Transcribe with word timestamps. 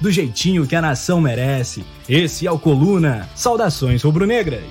do 0.00 0.10
jeitinho 0.10 0.66
que 0.66 0.76
a 0.76 0.82
nação 0.82 1.20
merece. 1.20 1.84
Esse 2.08 2.46
é 2.46 2.50
o 2.50 2.58
Coluna. 2.58 3.28
Saudações 3.34 4.02
rubro-negras. 4.02 4.64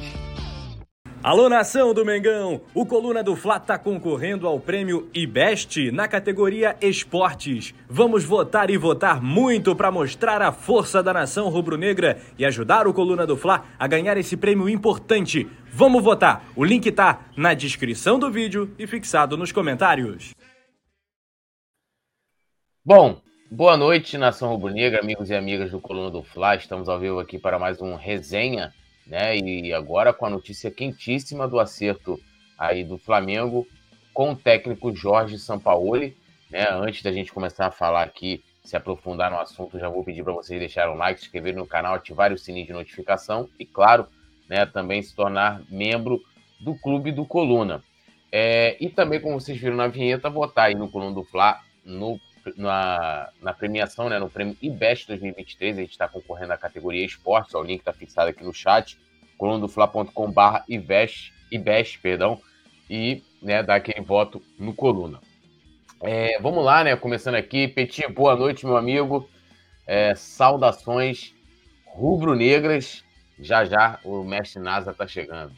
Alô, 1.23 1.48
nação 1.48 1.94
do 1.94 2.04
Mengão! 2.04 2.59
O 2.73 2.86
Coluna 2.86 3.23
do 3.23 3.34
Fla 3.34 3.55
está 3.55 3.78
concorrendo 3.78 4.45
ao 4.45 4.59
prêmio 4.59 5.09
IBEST 5.14 5.90
na 5.90 6.05
categoria 6.05 6.76
Esportes. 6.81 7.73
Vamos 7.88 8.26
votar 8.26 8.70
e 8.70 8.76
votar 8.76 9.22
muito 9.22 9.73
para 9.73 9.90
mostrar 9.90 10.41
a 10.41 10.52
força 10.52 11.02
da 11.02 11.14
nação 11.14 11.48
rubro-negra 11.48 12.20
e 12.38 12.44
ajudar 12.44 12.88
o 12.88 12.94
Coluna 12.94 13.26
do 13.26 13.38
Fla 13.38 13.64
a 13.80 13.88
ganhar 13.88 14.17
esse 14.17 14.36
prêmio 14.36 14.67
importante. 14.67 15.48
Vamos 15.72 16.03
votar! 16.03 16.44
O 16.58 16.66
link 16.66 16.88
está 16.88 17.22
na 17.38 17.53
descrição 17.53 18.20
do 18.20 18.30
vídeo 18.30 18.76
e 18.78 18.86
fixado 18.86 19.38
nos 19.38 19.53
comentários. 19.53 20.34
Bom, 22.84 23.23
Boa 23.56 23.78
noite, 23.78 24.18
nação 24.18 24.50
rubro-negra, 24.50 25.00
amigos 25.00 25.30
e 25.30 25.36
amigas 25.36 25.70
do 25.70 25.80
Coluna 25.80 26.10
do 26.10 26.24
Fla. 26.24 26.56
Estamos 26.56 26.90
ao 26.90 27.00
vivo 27.00 27.20
aqui 27.20 27.38
para 27.38 27.60
mais 27.60 27.80
um 27.84 27.94
resenha, 27.94 28.74
né? 29.06 29.38
E 29.38 29.72
agora 29.72 30.12
com 30.12 30.26
a 30.26 30.30
notícia 30.32 30.72
quentíssima 30.72 31.48
do 31.48 31.60
acerto 31.60 32.20
aí 32.58 32.84
do 32.84 32.98
Flamengo 32.98 33.68
com 34.12 34.32
o 34.32 34.36
técnico 34.36 34.92
Jorge 34.95 35.38
Sampaoli, 35.38 36.18
né? 36.50 36.68
Antes 36.72 37.04
da 37.04 37.12
gente 37.12 37.32
começar 37.32 37.68
a 37.68 37.72
falar 37.72 38.02
aqui, 38.02 38.44
se 38.64 38.76
aprofundar 38.76 39.30
no 39.30 39.38
assunto, 39.38 39.78
já 39.78 39.88
vou 39.88 40.04
pedir 40.04 40.23
para 40.23 40.34
vocês 40.34 40.60
deixarem 40.60 40.92
um 40.92 40.98
like, 40.98 41.20
se 41.20 41.28
inscreverem 41.28 41.60
no 41.60 41.67
canal, 41.67 41.94
ativar 41.94 42.34
o 42.34 42.38
sininho 42.40 42.66
de 42.66 42.73
notificação 42.73 43.48
e, 43.60 43.67
claro, 43.67 44.08
né, 44.50 44.66
também 44.66 45.00
se 45.04 45.16
tornar 45.16 45.62
membro 45.70 46.20
do 46.60 46.73
Clube 46.73 47.12
do 47.12 47.23
Coluna. 47.23 47.84
É, 48.32 48.76
e 48.80 48.90
também, 48.90 49.22
como 49.22 49.40
vocês 49.40 49.60
viram 49.60 49.76
na 49.76 49.88
vinheta, 49.88 50.28
votar 50.28 50.70
aí 50.70 50.76
no 50.76 50.90
Coluna 50.90 51.14
do 51.14 51.23
Fla 51.23 51.62
no 51.86 52.20
na, 52.58 53.30
na 53.41 53.53
premiação, 53.53 54.09
né, 54.09 54.19
no 54.19 54.30
prêmio 54.30 54.58
IBEST 54.61 55.08
2023, 55.08 55.77
a 55.77 55.81
gente 55.81 55.91
está 55.91 56.08
concorrendo 56.08 56.53
à 56.53 56.58
categoria 56.58 57.05
esportes, 57.05 57.53
o 57.53 57.63
link 57.63 57.80
está 57.80 57.94
fixado 57.94 58.30
aqui 58.30 58.44
no 58.44 58.53
chat, 58.53 58.97
colunadofla.com.br 59.38 60.64
IBEST, 60.67 61.33
IBEST, 61.52 61.99
perdão, 61.99 62.41
e 62.89 63.23
né, 63.41 63.64
dar 63.64 63.75
aquele 63.75 64.05
voto 64.05 64.41
no 64.58 64.73
Coluna. 64.73 65.19
É, 66.02 66.39
vamos 66.41 66.64
lá, 66.64 66.83
né, 66.83 66.95
começando 66.95 67.36
aqui, 67.36 67.67
Petit, 67.67 68.08
boa 68.08 68.36
noite, 68.36 68.66
meu 68.66 68.77
amigo, 68.77 69.30
é, 69.88 70.14
saudações 70.16 71.33
rubro-negras, 71.86 73.03
já 73.39 73.66
já 73.66 73.99
o 74.03 74.23
mestre 74.23 74.61
Nasa 74.61 74.91
está 74.91 75.08
chegando. 75.08 75.53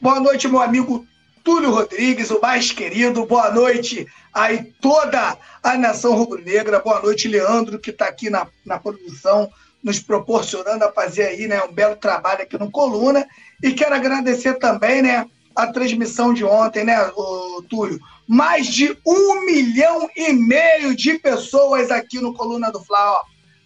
Boa 0.00 0.20
noite, 0.20 0.48
meu 0.48 0.60
amigo 0.60 1.06
Túlio 1.44 1.70
Rodrigues, 1.70 2.30
o 2.30 2.40
mais 2.40 2.70
querido. 2.70 3.26
Boa 3.26 3.50
noite 3.50 4.06
aí 4.32 4.72
toda 4.80 5.36
a 5.62 5.76
nação 5.76 6.14
rubro-negra. 6.14 6.78
Boa 6.78 7.02
noite, 7.02 7.28
Leandro, 7.28 7.78
que 7.78 7.90
está 7.90 8.06
aqui 8.06 8.30
na, 8.30 8.46
na 8.64 8.78
produção, 8.78 9.50
nos 9.82 9.98
proporcionando 9.98 10.84
a 10.84 10.92
fazer 10.92 11.24
aí 11.24 11.48
né, 11.48 11.62
um 11.64 11.72
belo 11.72 11.96
trabalho 11.96 12.42
aqui 12.42 12.56
no 12.56 12.70
Coluna. 12.70 13.26
E 13.62 13.72
quero 13.72 13.94
agradecer 13.94 14.54
também 14.54 15.02
né, 15.02 15.26
a 15.54 15.66
transmissão 15.66 16.32
de 16.32 16.44
ontem, 16.44 16.84
né, 16.84 17.10
o 17.16 17.62
Túlio? 17.68 17.98
Mais 18.28 18.68
de 18.68 18.96
um 19.04 19.44
milhão 19.44 20.08
e 20.16 20.32
meio 20.32 20.94
de 20.94 21.18
pessoas 21.18 21.90
aqui 21.90 22.20
no 22.20 22.34
Coluna 22.34 22.70
do 22.70 22.82
Fla. 22.82 23.14
Ó. 23.14 23.22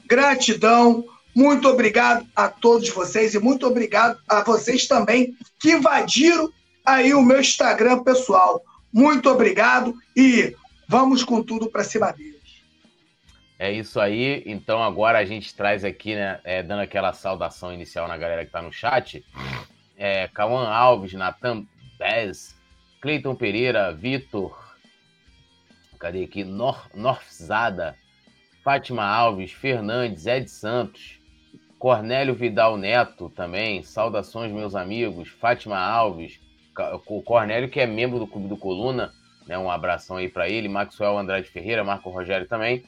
Gratidão. 0.07 1.05
Muito 1.35 1.69
obrigado 1.69 2.27
a 2.35 2.49
todos 2.49 2.89
vocês 2.89 3.35
e 3.35 3.39
muito 3.39 3.67
obrigado 3.67 4.19
a 4.27 4.43
vocês 4.43 4.87
também 4.87 5.37
que 5.61 5.73
invadiram 5.73 6.51
aí 6.87 7.13
o 7.13 7.23
meu 7.23 7.41
Instagram 7.41 8.03
pessoal. 8.03 8.63
Muito 8.93 9.29
obrigado 9.29 9.95
e 10.17 10.55
vamos 10.89 11.25
com 11.25 11.43
tudo 11.43 11.69
para 11.71 11.85
cima 11.85 12.13
deles. 12.13 12.37
É 13.59 13.73
isso 13.73 13.99
aí. 13.99 14.43
Então 14.47 14.83
agora 14.83 15.19
a 15.19 15.25
gente 15.25 15.55
traz 15.55 15.85
aqui, 15.85 16.15
né, 16.15 16.41
é, 16.45 16.63
dando 16.63 16.81
aquela 16.81 17.13
saudação 17.13 17.73
inicial 17.73 18.07
na 18.07 18.17
galera 18.17 18.43
que 18.43 18.49
está 18.49 18.63
no 18.63 18.73
chat. 18.73 19.25
É, 19.97 20.29
Cauã 20.29 20.69
Alves, 20.69 21.13
Natan 21.15 21.67
Bez, 21.99 22.55
Cleiton 23.01 23.35
Pereira, 23.35 23.93
Vitor, 23.93 24.57
cadê 25.99 26.25
aqui? 26.25 26.45
Nor 26.45 26.89
Norfzada, 26.95 27.97
Fátima 28.63 29.05
Alves, 29.05 29.53
Fernandes, 29.53 30.27
Ed 30.27 30.51
Santos, 30.51 31.19
Cornélio 31.79 32.35
Vidal 32.35 32.77
Neto 32.77 33.31
também, 33.31 33.83
saudações 33.83 34.53
meus 34.53 34.75
amigos, 34.75 35.29
Fátima 35.29 35.79
Alves, 35.79 36.41
o 37.07 37.23
Cornélio, 37.23 37.69
que 37.69 37.81
é 37.81 37.87
membro 37.87 38.19
do 38.19 38.27
Clube 38.27 38.49
do 38.49 38.57
Coluna, 38.57 39.13
né? 39.47 39.57
Um 39.59 39.71
abração 39.71 40.17
aí 40.17 40.29
para 40.29 40.49
ele, 40.49 40.69
Maxwell 40.69 41.19
Andrade 41.19 41.49
Ferreira, 41.49 41.85
Marco 41.85 42.11
Rogério 42.11 42.47
também, 42.47 42.85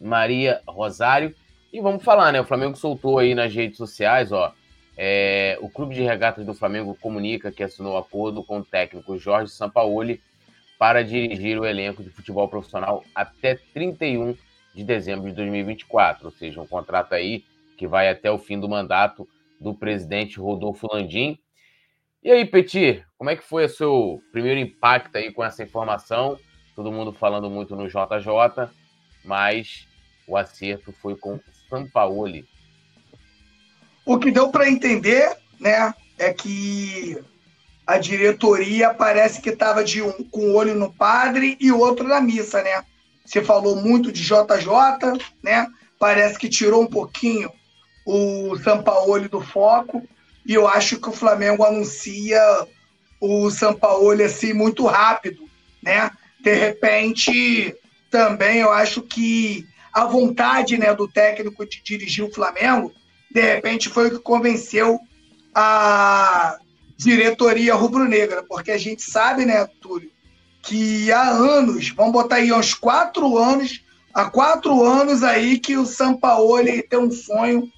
Maria 0.00 0.60
Rosário. 0.66 1.34
E 1.72 1.80
vamos 1.80 2.04
falar, 2.04 2.32
né? 2.32 2.40
O 2.40 2.44
Flamengo 2.44 2.76
soltou 2.76 3.18
aí 3.18 3.34
nas 3.34 3.54
redes 3.54 3.76
sociais, 3.76 4.32
ó. 4.32 4.52
É, 4.96 5.58
o 5.60 5.68
Clube 5.68 5.94
de 5.94 6.02
Regatas 6.02 6.46
do 6.46 6.54
Flamengo 6.54 6.96
comunica 6.98 7.52
que 7.52 7.62
assinou 7.62 7.98
acordo 7.98 8.42
com 8.42 8.60
o 8.60 8.64
técnico 8.64 9.18
Jorge 9.18 9.52
Sampaoli 9.52 10.22
para 10.78 11.04
dirigir 11.04 11.58
o 11.58 11.66
elenco 11.66 12.02
de 12.02 12.10
futebol 12.10 12.48
profissional 12.48 13.04
até 13.14 13.56
31 13.74 14.34
de 14.74 14.84
dezembro 14.84 15.28
de 15.28 15.34
2024, 15.34 16.26
ou 16.26 16.30
seja, 16.30 16.60
um 16.60 16.66
contrato 16.66 17.14
aí 17.14 17.44
que 17.76 17.86
vai 17.86 18.08
até 18.08 18.30
o 18.30 18.38
fim 18.38 18.58
do 18.58 18.68
mandato 18.68 19.28
do 19.60 19.74
presidente 19.74 20.38
Rodolfo 20.38 20.86
Landim. 20.92 21.38
E 22.26 22.32
aí, 22.32 22.44
Petit, 22.44 23.04
como 23.16 23.30
é 23.30 23.36
que 23.36 23.44
foi 23.44 23.66
o 23.66 23.68
seu 23.68 24.20
primeiro 24.32 24.58
impacto 24.58 25.14
aí 25.14 25.32
com 25.32 25.44
essa 25.44 25.62
informação? 25.62 26.36
Todo 26.74 26.90
mundo 26.90 27.12
falando 27.12 27.48
muito 27.48 27.76
no 27.76 27.86
JJ, 27.86 28.68
mas 29.24 29.86
o 30.26 30.36
acerto 30.36 30.90
foi 30.90 31.14
com 31.14 31.34
o 31.36 31.40
Sampaoli. 31.70 32.44
O 34.04 34.18
que 34.18 34.32
deu 34.32 34.48
para 34.48 34.68
entender, 34.68 35.36
né, 35.60 35.94
é 36.18 36.32
que 36.32 37.16
a 37.86 37.96
diretoria 37.96 38.92
parece 38.92 39.40
que 39.40 39.50
estava 39.50 39.84
de 39.84 40.02
um 40.02 40.24
com 40.24 40.48
um 40.48 40.56
olho 40.56 40.74
no 40.74 40.92
padre 40.92 41.56
e 41.60 41.70
outro 41.70 42.08
na 42.08 42.20
missa, 42.20 42.60
né? 42.60 42.84
Você 43.24 43.40
falou 43.40 43.76
muito 43.76 44.10
de 44.10 44.24
JJ, 44.24 44.36
né? 45.44 45.68
Parece 45.96 46.36
que 46.40 46.48
tirou 46.48 46.82
um 46.82 46.88
pouquinho 46.88 47.52
o 48.04 48.58
Sampaoli 48.58 49.28
do 49.28 49.40
foco. 49.40 50.02
E 50.46 50.54
eu 50.54 50.68
acho 50.68 51.00
que 51.00 51.08
o 51.08 51.12
Flamengo 51.12 51.64
anuncia 51.64 52.40
o 53.20 53.50
Sampaoli 53.50 54.22
assim 54.22 54.52
muito 54.52 54.86
rápido, 54.86 55.48
né? 55.82 56.10
De 56.40 56.54
repente, 56.54 57.74
também 58.10 58.58
eu 58.58 58.70
acho 58.70 59.02
que 59.02 59.66
a 59.92 60.04
vontade, 60.04 60.76
né, 60.76 60.94
do 60.94 61.08
técnico 61.08 61.66
de 61.66 61.82
dirigir 61.82 62.24
o 62.24 62.32
Flamengo, 62.32 62.92
de 63.30 63.40
repente 63.40 63.88
foi 63.88 64.08
o 64.08 64.10
que 64.10 64.18
convenceu 64.18 65.00
a 65.54 66.58
diretoria 66.96 67.74
rubro-negra, 67.74 68.42
porque 68.42 68.70
a 68.70 68.78
gente 68.78 69.02
sabe, 69.02 69.44
né, 69.44 69.66
Túlio, 69.80 70.10
que 70.62 71.10
há 71.10 71.30
anos, 71.30 71.90
vamos 71.90 72.12
botar 72.12 72.36
aí 72.36 72.52
uns 72.52 72.74
quatro 72.74 73.38
anos, 73.38 73.82
há 74.12 74.30
quatro 74.30 74.84
anos 74.84 75.22
aí 75.22 75.58
que 75.58 75.76
o 75.76 75.86
Sampaoli 75.86 76.82
tem 76.82 76.98
um 76.98 77.10
sonho 77.10 77.70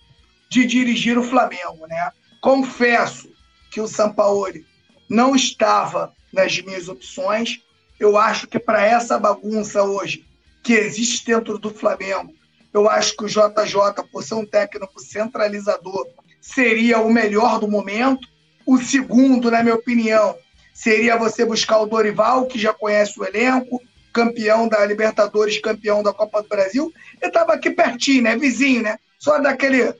de 0.50 0.66
dirigir 0.66 1.18
o 1.18 1.22
Flamengo, 1.22 1.86
né? 1.86 2.10
Confesso 2.40 3.28
que 3.70 3.80
o 3.80 3.88
Sampaoli 3.88 4.66
não 5.08 5.34
estava 5.34 6.12
nas 6.32 6.60
minhas 6.60 6.88
opções. 6.88 7.62
Eu 7.98 8.16
acho 8.16 8.46
que 8.46 8.58
para 8.58 8.84
essa 8.84 9.18
bagunça 9.18 9.82
hoje 9.82 10.24
que 10.62 10.72
existe 10.74 11.26
dentro 11.26 11.58
do 11.58 11.70
Flamengo, 11.70 12.32
eu 12.72 12.88
acho 12.88 13.16
que 13.16 13.24
o 13.24 13.28
JJ, 13.28 14.04
por 14.12 14.22
ser 14.22 14.34
um 14.34 14.46
técnico 14.46 15.00
centralizador, 15.00 16.06
seria 16.40 17.00
o 17.00 17.12
melhor 17.12 17.58
do 17.58 17.68
momento. 17.68 18.28
O 18.66 18.78
segundo, 18.78 19.50
na 19.50 19.62
minha 19.62 19.74
opinião, 19.74 20.36
seria 20.74 21.16
você 21.16 21.44
buscar 21.44 21.80
o 21.80 21.86
Dorival, 21.86 22.46
que 22.46 22.58
já 22.58 22.72
conhece 22.72 23.18
o 23.18 23.24
elenco, 23.24 23.82
campeão 24.12 24.68
da 24.68 24.84
Libertadores, 24.84 25.60
campeão 25.60 26.02
da 26.02 26.12
Copa 26.12 26.42
do 26.42 26.48
Brasil. 26.48 26.92
Ele 27.20 27.30
estava 27.30 27.54
aqui 27.54 27.70
pertinho, 27.70 28.22
né? 28.22 28.36
Vizinho, 28.36 28.82
né? 28.82 28.98
Só 29.18 29.38
daquele 29.38 29.94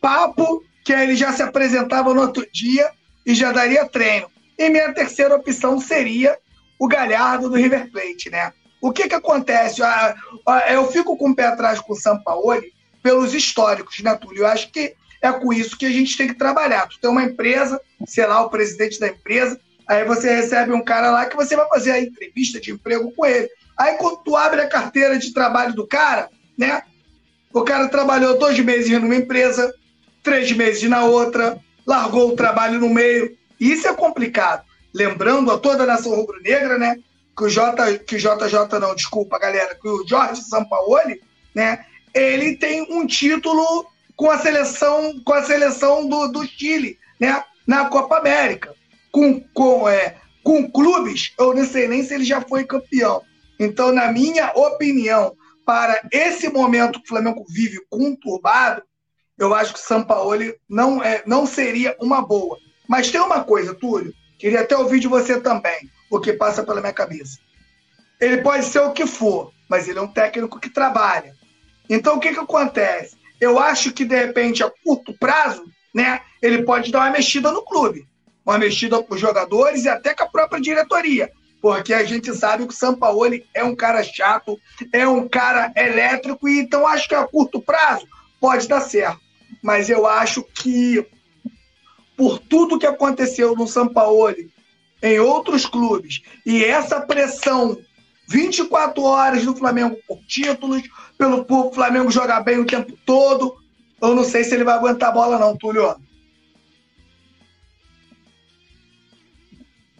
papo 0.00 0.64
que 0.86 0.92
ele 0.92 1.16
já 1.16 1.32
se 1.32 1.42
apresentava 1.42 2.14
no 2.14 2.20
outro 2.20 2.46
dia 2.52 2.88
e 3.26 3.34
já 3.34 3.50
daria 3.50 3.84
treino. 3.88 4.30
E 4.56 4.70
minha 4.70 4.92
terceira 4.92 5.34
opção 5.34 5.80
seria 5.80 6.38
o 6.78 6.86
Galhardo 6.86 7.50
do 7.50 7.56
River 7.56 7.90
Plate, 7.90 8.30
né? 8.30 8.52
O 8.80 8.92
que 8.92 9.08
que 9.08 9.14
acontece? 9.16 9.80
Eu 10.70 10.86
fico 10.92 11.16
com 11.16 11.30
o 11.30 11.34
pé 11.34 11.46
atrás 11.46 11.80
com 11.80 11.92
o 11.92 11.96
Sampaoli 11.96 12.72
pelos 13.02 13.34
históricos, 13.34 13.98
né, 13.98 14.14
Túlio? 14.14 14.42
Eu 14.42 14.46
acho 14.46 14.70
que 14.70 14.94
é 15.20 15.32
com 15.32 15.52
isso 15.52 15.76
que 15.76 15.86
a 15.86 15.90
gente 15.90 16.16
tem 16.16 16.28
que 16.28 16.34
trabalhar. 16.34 16.86
Tu 16.86 17.00
tem 17.00 17.10
uma 17.10 17.24
empresa, 17.24 17.80
sei 18.06 18.24
lá, 18.24 18.42
o 18.42 18.48
presidente 18.48 19.00
da 19.00 19.08
empresa, 19.08 19.60
aí 19.88 20.04
você 20.04 20.36
recebe 20.36 20.72
um 20.72 20.84
cara 20.84 21.10
lá 21.10 21.26
que 21.26 21.34
você 21.34 21.56
vai 21.56 21.68
fazer 21.68 21.90
a 21.90 22.00
entrevista 22.00 22.60
de 22.60 22.70
emprego 22.70 23.10
com 23.10 23.26
ele. 23.26 23.48
Aí 23.76 23.96
quando 23.96 24.18
tu 24.18 24.36
abre 24.36 24.60
a 24.60 24.68
carteira 24.68 25.18
de 25.18 25.34
trabalho 25.34 25.74
do 25.74 25.84
cara, 25.84 26.30
né? 26.56 26.80
O 27.52 27.62
cara 27.62 27.88
trabalhou 27.88 28.38
dois 28.38 28.56
meses 28.60 28.88
numa 29.00 29.16
empresa, 29.16 29.74
três 30.26 30.50
meses 30.50 30.82
na 30.90 31.04
outra, 31.04 31.56
largou 31.86 32.30
o 32.30 32.36
trabalho 32.36 32.80
no 32.80 32.88
meio. 32.88 33.38
Isso 33.60 33.86
é 33.86 33.94
complicado. 33.94 34.64
Lembrando 34.92 35.52
a 35.52 35.58
toda 35.58 35.84
a 35.84 35.86
nação 35.86 36.16
rubro-negra, 36.16 36.76
né? 36.76 36.98
Que 37.36 37.44
o, 37.44 37.48
J, 37.48 37.98
que 37.98 38.16
o 38.16 38.18
JJ, 38.18 38.80
não, 38.80 38.92
desculpa, 38.92 39.38
galera, 39.38 39.76
que 39.80 39.86
o 39.88 40.04
Jorge 40.04 40.42
Sampaoli, 40.42 41.22
né? 41.54 41.84
Ele 42.12 42.56
tem 42.56 42.82
um 42.90 43.06
título 43.06 43.86
com 44.16 44.28
a 44.28 44.38
seleção, 44.38 45.14
com 45.24 45.32
a 45.32 45.44
seleção 45.44 46.08
do, 46.08 46.26
do 46.26 46.44
Chile, 46.44 46.98
né? 47.20 47.44
Na 47.64 47.84
Copa 47.84 48.18
América. 48.18 48.74
Com, 49.12 49.40
com, 49.54 49.88
é, 49.88 50.16
com 50.42 50.68
clubes, 50.68 51.32
eu 51.38 51.54
não 51.54 51.64
sei 51.64 51.86
nem 51.86 52.02
se 52.02 52.14
ele 52.14 52.24
já 52.24 52.40
foi 52.40 52.64
campeão. 52.64 53.22
Então, 53.60 53.92
na 53.92 54.10
minha 54.10 54.50
opinião, 54.56 55.36
para 55.64 56.00
esse 56.10 56.48
momento 56.48 56.98
que 56.98 57.06
o 57.06 57.08
Flamengo 57.08 57.44
vive 57.48 57.78
conturbado, 57.88 58.82
eu 59.38 59.54
acho 59.54 59.74
que 59.74 59.78
o 59.78 59.82
Sampaoli 59.82 60.54
não, 60.68 61.02
é, 61.02 61.22
não 61.26 61.46
seria 61.46 61.96
uma 62.00 62.22
boa. 62.22 62.58
Mas 62.88 63.10
tem 63.10 63.20
uma 63.20 63.44
coisa, 63.44 63.74
Túlio, 63.74 64.14
queria 64.38 64.60
até 64.60 64.76
ouvir 64.76 65.00
de 65.00 65.08
você 65.08 65.40
também, 65.40 65.90
o 66.10 66.20
que 66.20 66.32
passa 66.32 66.62
pela 66.62 66.80
minha 66.80 66.92
cabeça. 66.92 67.38
Ele 68.20 68.38
pode 68.38 68.64
ser 68.64 68.80
o 68.80 68.92
que 68.92 69.06
for, 69.06 69.52
mas 69.68 69.88
ele 69.88 69.98
é 69.98 70.02
um 70.02 70.08
técnico 70.08 70.58
que 70.58 70.70
trabalha. 70.70 71.34
Então, 71.88 72.16
o 72.16 72.20
que, 72.20 72.32
que 72.32 72.40
acontece? 72.40 73.16
Eu 73.40 73.58
acho 73.58 73.92
que, 73.92 74.04
de 74.04 74.16
repente, 74.16 74.62
a 74.62 74.72
curto 74.82 75.12
prazo, 75.18 75.64
né, 75.94 76.20
ele 76.40 76.62
pode 76.62 76.90
dar 76.90 77.00
uma 77.00 77.10
mexida 77.10 77.52
no 77.52 77.62
clube. 77.62 78.08
Uma 78.44 78.58
mexida 78.58 79.02
com 79.02 79.14
os 79.14 79.20
jogadores 79.20 79.84
e 79.84 79.88
até 79.88 80.14
com 80.14 80.24
a 80.24 80.28
própria 80.28 80.60
diretoria. 80.60 81.30
Porque 81.60 81.92
a 81.92 82.04
gente 82.04 82.32
sabe 82.34 82.66
que 82.66 82.72
o 82.72 82.76
Sampaoli 82.76 83.44
é 83.52 83.62
um 83.64 83.74
cara 83.74 84.02
chato, 84.02 84.58
é 84.92 85.06
um 85.06 85.28
cara 85.28 85.72
elétrico, 85.76 86.48
e 86.48 86.60
então 86.60 86.86
acho 86.86 87.08
que 87.08 87.14
a 87.14 87.26
curto 87.26 87.60
prazo 87.60 88.06
pode 88.40 88.68
dar 88.68 88.80
certo. 88.80 89.25
Mas 89.66 89.90
eu 89.90 90.06
acho 90.06 90.44
que, 90.44 91.04
por 92.16 92.38
tudo 92.38 92.78
que 92.78 92.86
aconteceu 92.86 93.56
no 93.56 93.66
Sampaoli, 93.66 94.48
em 95.02 95.18
outros 95.18 95.66
clubes, 95.66 96.22
e 96.46 96.64
essa 96.64 97.00
pressão 97.00 97.76
24 98.28 99.02
horas 99.02 99.44
do 99.44 99.56
Flamengo 99.56 99.98
por 100.06 100.22
títulos, 100.24 100.84
pelo 101.18 101.44
Flamengo 101.72 102.12
jogar 102.12 102.42
bem 102.42 102.60
o 102.60 102.64
tempo 102.64 102.96
todo. 103.04 103.56
Eu 104.00 104.14
não 104.14 104.22
sei 104.22 104.44
se 104.44 104.54
ele 104.54 104.62
vai 104.62 104.76
aguentar 104.76 105.08
a 105.08 105.12
bola, 105.12 105.36
não, 105.36 105.56
Túlio. 105.56 105.96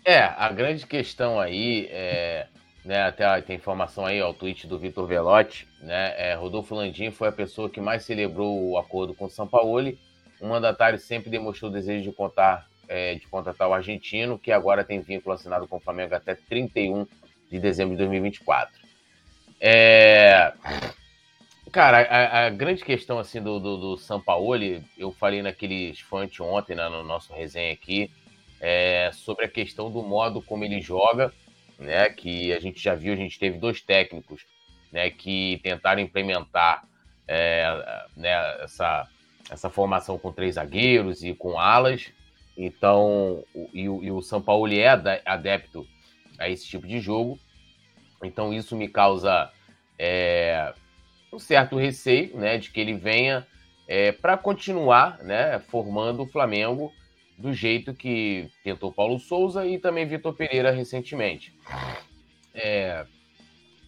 É, 0.05 0.33
a 0.37 0.49
grande 0.53 0.87
questão 0.87 1.41
aí 1.41 1.89
é. 1.91 2.47
Né, 2.87 3.03
até 3.03 3.41
tem 3.43 3.57
informação 3.57 4.07
aí, 4.07 4.23
ó, 4.23 4.31
o 4.31 4.35
tweet 4.35 4.65
do 4.69 4.79
Vitor 4.79 5.09
Velotti, 5.09 5.67
né? 5.81 6.15
É, 6.17 6.35
Rodolfo 6.35 6.73
Landim 6.73 7.11
foi 7.11 7.27
a 7.27 7.33
pessoa 7.33 7.69
que 7.69 7.81
mais 7.81 8.05
celebrou 8.05 8.63
o 8.63 8.79
acordo 8.79 9.13
com 9.13 9.25
o 9.25 9.29
Sampaoli. 9.29 9.99
O 10.41 10.47
mandatário 10.47 10.97
sempre 10.97 11.29
demonstrou 11.29 11.69
o 11.69 11.75
desejo 11.75 12.09
de 12.09 12.17
contar, 12.17 12.65
é, 12.89 13.17
de 13.17 13.27
contratar 13.27 13.69
o 13.69 13.75
argentino, 13.75 14.39
que 14.39 14.53
agora 14.53 14.85
tem 14.85 15.01
vínculo 15.01 15.35
assinado 15.35 15.67
com 15.67 15.79
o 15.79 15.81
Flamengo 15.81 16.15
até 16.15 16.37
31 16.37 17.09
de 17.51 17.59
dezembro 17.59 17.97
de 17.97 17.99
2024. 17.99 18.73
É... 19.61 20.53
Cara, 21.73 22.03
a, 22.03 22.47
a, 22.47 22.51
grande 22.51 22.85
questão 22.85 23.19
assim 23.19 23.43
do, 23.43 23.59
do, 23.59 23.77
do 23.77 23.99
Sampaoli, 23.99 24.81
eu 24.97 25.11
falei 25.11 25.43
naquele 25.43 25.93
fonte 26.09 26.41
ontem, 26.41 26.77
né, 26.77 26.89
no 26.89 27.03
nosso 27.03 27.33
resenha 27.33 27.73
aqui, 27.73 28.09
é, 28.61 29.11
sobre 29.13 29.45
a 29.45 29.49
questão 29.49 29.91
do 29.91 30.05
modo 30.05 30.41
como 30.41 30.65
ele 30.65 30.81
joga, 30.81 31.33
né, 31.79 32.09
que 32.09 32.53
a 32.53 32.61
gente 32.61 32.83
já 32.83 32.95
viu, 32.95 33.13
a 33.13 33.17
gente 33.17 33.39
teve 33.39 33.59
dois 33.59 33.81
técnicos 33.81 34.47
né, 34.93 35.11
que 35.11 35.61
tentaram 35.63 36.01
implementar 36.01 36.87
é, 37.29 38.07
né, 38.17 38.63
essa, 38.63 39.09
essa 39.51 39.71
formação 39.71 40.19
com 40.19 40.33
três 40.33 40.55
zagueiros 40.55 41.23
e 41.23 41.35
com 41.35 41.59
alas. 41.59 42.13
Então, 42.57 43.45
e, 43.75 43.89
o, 43.89 44.03
e 44.03 44.11
o 44.11 44.23
São 44.23 44.41
Paulo 44.41 44.73
é 44.73 44.89
adepto 45.25 45.87
a 46.39 46.49
esse 46.49 46.67
tipo 46.67 46.87
de 46.87 47.01
jogo. 47.01 47.39
Então 48.23 48.53
isso 48.53 48.75
me 48.77 48.89
causa 48.89 49.51
é, 49.99 50.73
um 51.33 51.39
certo 51.39 51.77
receio 51.77 52.37
né, 52.37 52.59
de 52.59 52.71
que 52.71 52.81
ele 52.81 52.95
venha 52.95 53.47
é, 53.87 54.13
para 54.13 54.37
continuar 54.37 55.19
né, 55.23 55.59
formando 55.59 56.23
o 56.23 56.27
Flamengo 56.27 56.93
do 57.39 57.53
jeito 57.53 57.93
que 57.93 58.49
tentou 58.65 58.93
Paulo 58.93 59.19
Souza 59.19 59.67
e 59.67 59.79
também 59.79 60.07
Vitor 60.07 60.35
Pereira 60.35 60.71
recentemente. 60.71 61.55
É, 62.55 63.05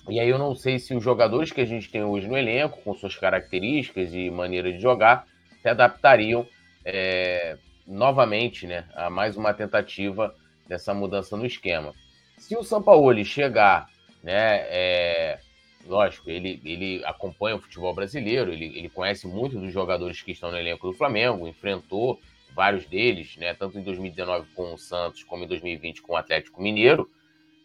e 0.09 0.21
aí 0.21 0.29
eu 0.29 0.39
não 0.39 0.55
sei 0.55 0.79
se 0.79 0.95
os 0.95 1.03
jogadores 1.03 1.51
que 1.51 1.61
a 1.61 1.65
gente 1.65 1.91
tem 1.91 2.03
hoje 2.03 2.29
no 2.29 2.37
elenco, 2.37 2.81
com 2.83 2.95
suas 2.95 3.17
características 3.17 4.13
e 4.13 4.31
maneira 4.31 4.73
de 4.73 4.81
jogar, 4.81 5.27
se 5.61 5.69
adaptariam 5.69 6.47
é, 6.85 7.59
novamente 7.87 8.67
né, 8.67 8.85
a 8.95 9.09
mais 9.09 9.37
uma 9.37 9.55
tentativa 9.55 10.35
dessa 10.67 10.93
mudança 10.93 11.37
no 11.37 11.47
esquema. 11.47 11.95
Se 12.37 12.57
o 12.57 12.63
Sampaoli 12.63 13.25
chegar, 13.25 13.89
né, 14.23 14.61
é, 14.69 15.39
lógico, 15.87 16.31
ele, 16.31 16.61
ele 16.65 17.03
acompanha 17.05 17.57
o 17.57 17.61
futebol 17.61 17.95
brasileiro, 17.95 18.53
ele, 18.53 18.67
ele 18.79 18.89
conhece 18.91 19.27
muito 19.27 19.59
dos 19.59 19.73
jogadores 19.73 20.23
que 20.23 20.33
estão 20.33 20.51
no 20.51 20.59
elenco 20.59 20.87
do 20.87 20.93
Flamengo, 20.93 21.49
enfrentou 21.49 22.21
vários 22.55 22.87
deles, 22.87 23.37
né, 23.37 23.55
tanto 23.55 23.79
em 23.79 23.83
2019 23.83 24.49
com 24.55 24.75
o 24.75 24.79
Santos 24.79 25.23
como 25.23 25.45
em 25.45 25.47
2020 25.47 26.03
com 26.03 26.13
o 26.13 26.17
Atlético 26.17 26.63
Mineiro, 26.63 27.09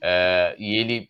é, 0.01 0.56
e 0.57 0.75
ele 0.75 1.09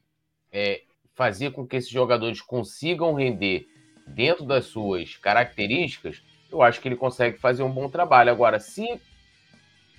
é, 0.51 0.81
fazia 1.15 1.51
com 1.51 1.65
que 1.65 1.75
esses 1.75 1.89
jogadores 1.89 2.41
consigam 2.41 3.13
render 3.13 3.67
dentro 4.07 4.45
das 4.45 4.65
suas 4.65 5.15
características, 5.17 6.21
eu 6.51 6.61
acho 6.61 6.79
que 6.79 6.87
ele 6.87 6.95
consegue 6.95 7.37
fazer 7.37 7.63
um 7.63 7.71
bom 7.71 7.89
trabalho. 7.89 8.29
Agora, 8.29 8.59
se 8.59 9.01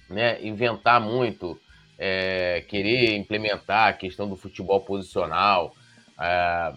né, 0.09 0.41
inventar 0.45 1.01
muito, 1.01 1.59
é, 1.99 2.65
querer 2.69 3.17
implementar 3.17 3.89
a 3.89 3.93
questão 3.93 4.29
do 4.29 4.37
futebol 4.37 4.81
posicional, 4.81 5.75
é, 6.21 6.75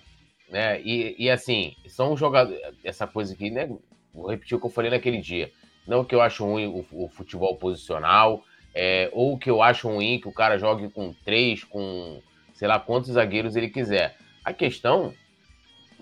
né? 0.50 0.82
E, 0.82 1.16
e, 1.20 1.30
assim, 1.30 1.76
são 1.88 2.16
jogadores. 2.16 2.60
Essa 2.84 3.06
coisa 3.06 3.34
aqui, 3.34 3.50
né? 3.50 3.70
Vou 4.14 4.30
repetir 4.30 4.58
o 4.58 4.60
que 4.60 4.66
eu 4.66 4.72
falei 4.72 4.90
naquele 4.90 5.20
dia. 5.20 5.52
Não 5.88 6.04
que 6.04 6.14
eu 6.14 6.22
acho 6.22 6.46
ruim 6.46 6.68
o, 6.68 6.86
o 7.06 7.08
futebol 7.08 7.56
posicional, 7.56 8.44
é, 8.76 9.10
ou 9.14 9.38
que 9.38 9.50
eu 9.50 9.62
acho 9.62 9.88
ruim 9.88 10.20
que 10.20 10.28
o 10.28 10.34
cara 10.34 10.60
jogue 10.60 10.90
com 10.90 11.14
três, 11.26 11.64
com 11.64 12.22
sei 12.54 12.68
lá 12.68 12.80
quantos 12.80 13.12
zagueiros 13.12 13.56
ele 13.56 13.70
quiser. 13.70 14.18
A 14.44 14.54
questão 14.54 15.14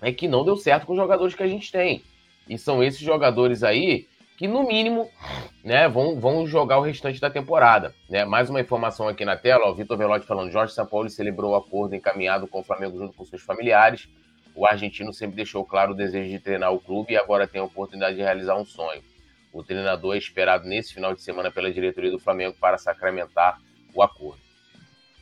é 0.01 0.12
que 0.12 0.27
não 0.27 0.44
deu 0.44 0.58
certo 0.58 0.86
com 0.86 0.94
os 0.94 1.00
jogadores 1.00 1.36
que 1.36 1.44
a 1.44 1.48
gente 1.48 1.72
tem. 1.72 2.04
E 2.50 2.58
são 2.58 2.84
esses 2.84 3.00
jogadores 3.00 3.63
aí 3.63 4.08
que 4.38 4.48
no 4.48 4.68
mínimo 4.68 5.10
né, 5.63 5.88
vão, 5.88 6.20
vão 6.20 6.46
jogar 6.46 6.77
o 6.77 6.82
restante 6.82 7.22
da 7.22 7.30
temporada. 7.30 7.96
Né? 8.10 8.25
Mais 8.25 8.50
uma 8.50 8.60
informação 8.60 9.08
aqui 9.08 9.24
na 9.24 9.38
tela, 9.38 9.70
o 9.70 9.75
Vitor 9.75 9.98
Velotti 9.98 10.25
falando, 10.25 10.51
Jorge 10.51 10.74
Sampaoli 10.74 11.10
celebrou 11.10 11.51
o 11.51 11.56
acordo 11.56 11.96
encaminhado 11.96 12.48
com 12.48 12.60
o 12.60 12.63
Flamengo 12.63 12.98
junto 12.98 13.15
com 13.15 13.24
seus 13.24 13.42
familiares. 13.42 14.10
O 14.54 14.65
argentino 14.65 15.13
sempre 15.13 15.36
deixou 15.36 15.65
claro 15.65 15.94
o 15.94 15.96
desejo 15.96 16.30
de 16.30 16.39
treinar 16.39 16.74
o 16.74 16.80
clube 16.80 17.13
e 17.13 17.18
agora 17.18 17.48
tem 17.48 17.62
a 17.62 17.65
oportunidade 17.65 18.18
de 18.18 18.22
realizar 18.22 18.56
um 18.56 18.65
sonho. 18.65 19.01
O 19.55 19.63
treinador 19.63 20.15
é 20.15 20.17
esperado 20.17 20.67
nesse 20.67 20.93
final 20.93 21.13
de 21.13 21.21
semana 21.21 21.50
pela 21.50 21.71
diretoria 21.71 22.12
do 22.12 22.19
Flamengo 22.19 22.55
para 22.59 22.77
sacramentar 22.77 23.59
o 23.93 24.01
acordo. 24.01 24.41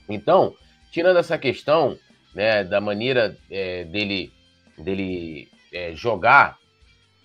Então, 0.10 0.56
tirando 0.92 1.18
essa 1.18 1.38
questão 1.38 1.98
né, 2.34 2.64
da 2.64 2.82
maneira 2.82 3.38
é, 3.50 3.84
dele, 3.84 4.34
dele 4.78 5.48
é, 5.72 5.94
jogar 5.96 6.58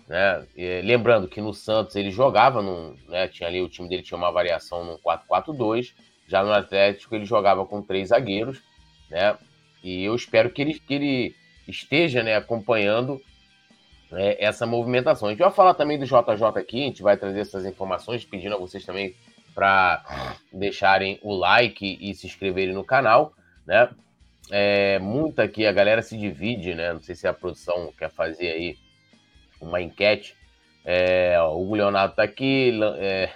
né? 0.08 0.46
E, 0.56 0.80
lembrando 0.82 1.28
que 1.28 1.40
no 1.40 1.52
Santos 1.52 1.94
ele 1.94 2.10
jogava, 2.10 2.62
num, 2.62 2.96
né? 3.08 3.28
tinha 3.28 3.48
ali 3.48 3.60
o 3.60 3.68
time 3.68 3.88
dele 3.88 4.02
tinha 4.02 4.16
uma 4.16 4.32
variação 4.32 4.84
no 4.84 4.98
4-4-2, 4.98 5.92
já 6.26 6.42
no 6.42 6.52
Atlético 6.52 7.14
ele 7.14 7.26
jogava 7.26 7.64
com 7.66 7.82
três 7.82 8.08
zagueiros, 8.08 8.62
né? 9.10 9.36
E 9.84 10.04
eu 10.04 10.14
espero 10.14 10.50
que 10.50 10.62
ele, 10.62 10.80
que 10.80 10.94
ele 10.94 11.36
esteja 11.66 12.22
né, 12.22 12.34
acompanhando 12.34 13.20
né, 14.10 14.36
essa 14.38 14.66
movimentação. 14.66 15.28
A 15.28 15.30
gente 15.30 15.40
vai 15.40 15.50
falar 15.50 15.74
também 15.74 15.98
do 15.98 16.04
JJ 16.04 16.44
aqui, 16.56 16.82
a 16.82 16.86
gente 16.86 17.02
vai 17.02 17.16
trazer 17.16 17.40
essas 17.40 17.64
informações, 17.64 18.24
pedindo 18.24 18.54
a 18.54 18.58
vocês 18.58 18.84
também 18.84 19.14
para 19.54 20.36
deixarem 20.52 21.18
o 21.22 21.34
like 21.34 21.98
e 22.00 22.14
se 22.14 22.26
inscreverem 22.26 22.74
no 22.74 22.84
canal, 22.84 23.32
né? 23.66 23.88
É, 24.50 24.98
muita 24.98 25.42
aqui, 25.42 25.66
a 25.66 25.72
galera 25.72 26.00
se 26.00 26.16
divide, 26.16 26.74
né? 26.74 26.92
Não 26.92 27.02
sei 27.02 27.14
se 27.14 27.26
a 27.26 27.34
produção 27.34 27.92
quer 27.98 28.10
fazer 28.10 28.50
aí 28.50 28.76
uma 29.60 29.80
enquete. 29.80 30.36
É, 30.84 31.38
o 31.42 31.60
Hugo 31.60 31.74
Leonardo 31.74 32.12
está 32.12 32.22
aqui, 32.22 32.78
é, 32.98 33.30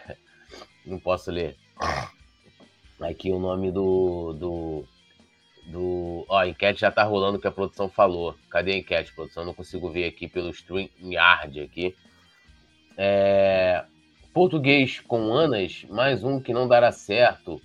não 0.86 0.98
posso 0.98 1.30
ler. 1.30 1.56
Aqui 3.00 3.30
o 3.30 3.38
nome 3.38 3.70
do. 3.70 4.32
do, 4.32 4.84
do 5.66 6.24
ó, 6.28 6.38
a 6.38 6.48
enquete 6.48 6.80
já 6.80 6.88
está 6.88 7.04
rolando 7.04 7.38
que 7.38 7.46
a 7.46 7.52
produção 7.52 7.88
falou. 7.88 8.34
Cadê 8.50 8.72
a 8.72 8.76
enquete, 8.78 9.14
produção? 9.14 9.44
Não 9.44 9.54
consigo 9.54 9.90
ver 9.90 10.06
aqui 10.06 10.28
pelo 10.28 10.50
StreamYard 10.50 11.60
aqui. 11.60 11.94
É, 12.96 13.84
português 14.32 15.00
com 15.00 15.32
Anas, 15.32 15.84
mais 15.88 16.24
um 16.24 16.40
que 16.40 16.52
não 16.52 16.68
dará 16.68 16.92
certo. 16.92 17.60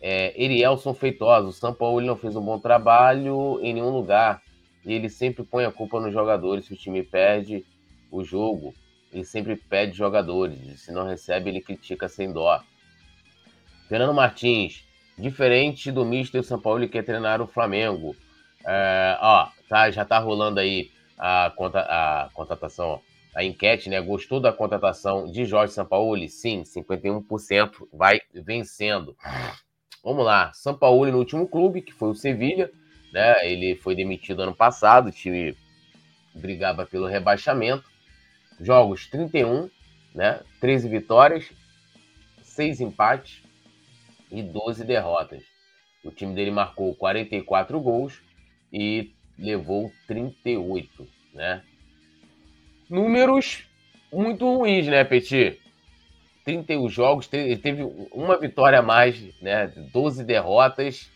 É, 0.00 0.40
Erielson 0.40 0.94
Feitosa, 0.94 1.48
o 1.48 1.52
São 1.52 1.72
Paulo 1.72 2.00
não 2.00 2.16
fez 2.16 2.34
um 2.34 2.44
bom 2.44 2.58
trabalho 2.58 3.60
em 3.62 3.72
nenhum 3.72 3.90
lugar. 3.90 4.42
E 4.84 4.92
ele 4.92 5.08
sempre 5.08 5.44
põe 5.44 5.64
a 5.64 5.70
culpa 5.70 6.00
nos 6.00 6.12
jogadores. 6.12 6.66
Se 6.66 6.72
o 6.72 6.76
time 6.76 7.02
perde 7.02 7.64
o 8.10 8.24
jogo, 8.24 8.74
ele 9.12 9.24
sempre 9.24 9.54
pede 9.56 9.96
jogadores. 9.96 10.80
Se 10.80 10.90
não 10.90 11.06
recebe, 11.06 11.50
ele 11.50 11.60
critica 11.60 12.08
sem 12.08 12.32
dó. 12.32 12.60
Fernando 13.88 14.14
Martins, 14.14 14.84
diferente 15.22 15.90
do 15.92 16.04
Mister 16.04 16.42
São 16.42 16.60
Paulo, 16.60 16.80
ele 16.80 16.88
quer 16.88 17.04
treinar 17.04 17.40
o 17.40 17.46
Flamengo. 17.46 18.14
É, 18.66 19.16
ó, 19.20 19.48
tá, 19.68 19.90
já 19.90 20.04
tá 20.04 20.18
rolando 20.18 20.60
aí 20.60 20.90
a, 21.16 21.46
a 21.46 22.30
contratação, 22.34 23.00
a 23.34 23.44
enquete, 23.44 23.88
né? 23.88 24.00
Gostou 24.00 24.40
da 24.40 24.52
contratação 24.52 25.30
de 25.30 25.44
Jorge 25.44 25.72
Sampaoli? 25.72 26.28
Sim, 26.28 26.64
51% 26.64 27.88
vai 27.92 28.20
vencendo. 28.34 29.16
Vamos 30.04 30.24
lá, 30.24 30.52
Sampaoli 30.52 31.12
no 31.12 31.18
último 31.18 31.46
clube, 31.46 31.80
que 31.80 31.92
foi 31.92 32.10
o 32.10 32.14
Sevilha, 32.14 32.70
né? 33.12 33.48
Ele 33.48 33.76
foi 33.76 33.94
demitido 33.94 34.42
ano 34.42 34.54
passado, 34.54 35.08
o 35.08 35.12
time 35.12 35.56
brigava 36.34 36.84
pelo 36.84 37.06
rebaixamento. 37.06 37.84
Jogos 38.60 39.06
31, 39.06 39.70
né? 40.14 40.40
13 40.60 40.88
vitórias, 40.88 41.50
6 42.42 42.80
empates 42.80 43.42
e 44.32 44.42
12 44.42 44.84
derrotas. 44.84 45.44
O 46.02 46.10
time 46.10 46.34
dele 46.34 46.50
marcou 46.50 46.94
44 46.96 47.78
gols 47.80 48.20
e 48.72 49.12
levou 49.38 49.92
38, 50.08 51.06
né? 51.34 51.62
Números 52.88 53.64
muito 54.12 54.44
ruins, 54.44 54.86
né, 54.86 55.04
Petit? 55.04 55.60
31 56.44 56.88
jogos, 56.88 57.28
teve 57.28 57.84
uma 58.10 58.36
vitória 58.36 58.80
a 58.80 58.82
mais, 58.82 59.16
né? 59.40 59.68
12 59.92 60.24
derrotas. 60.24 61.08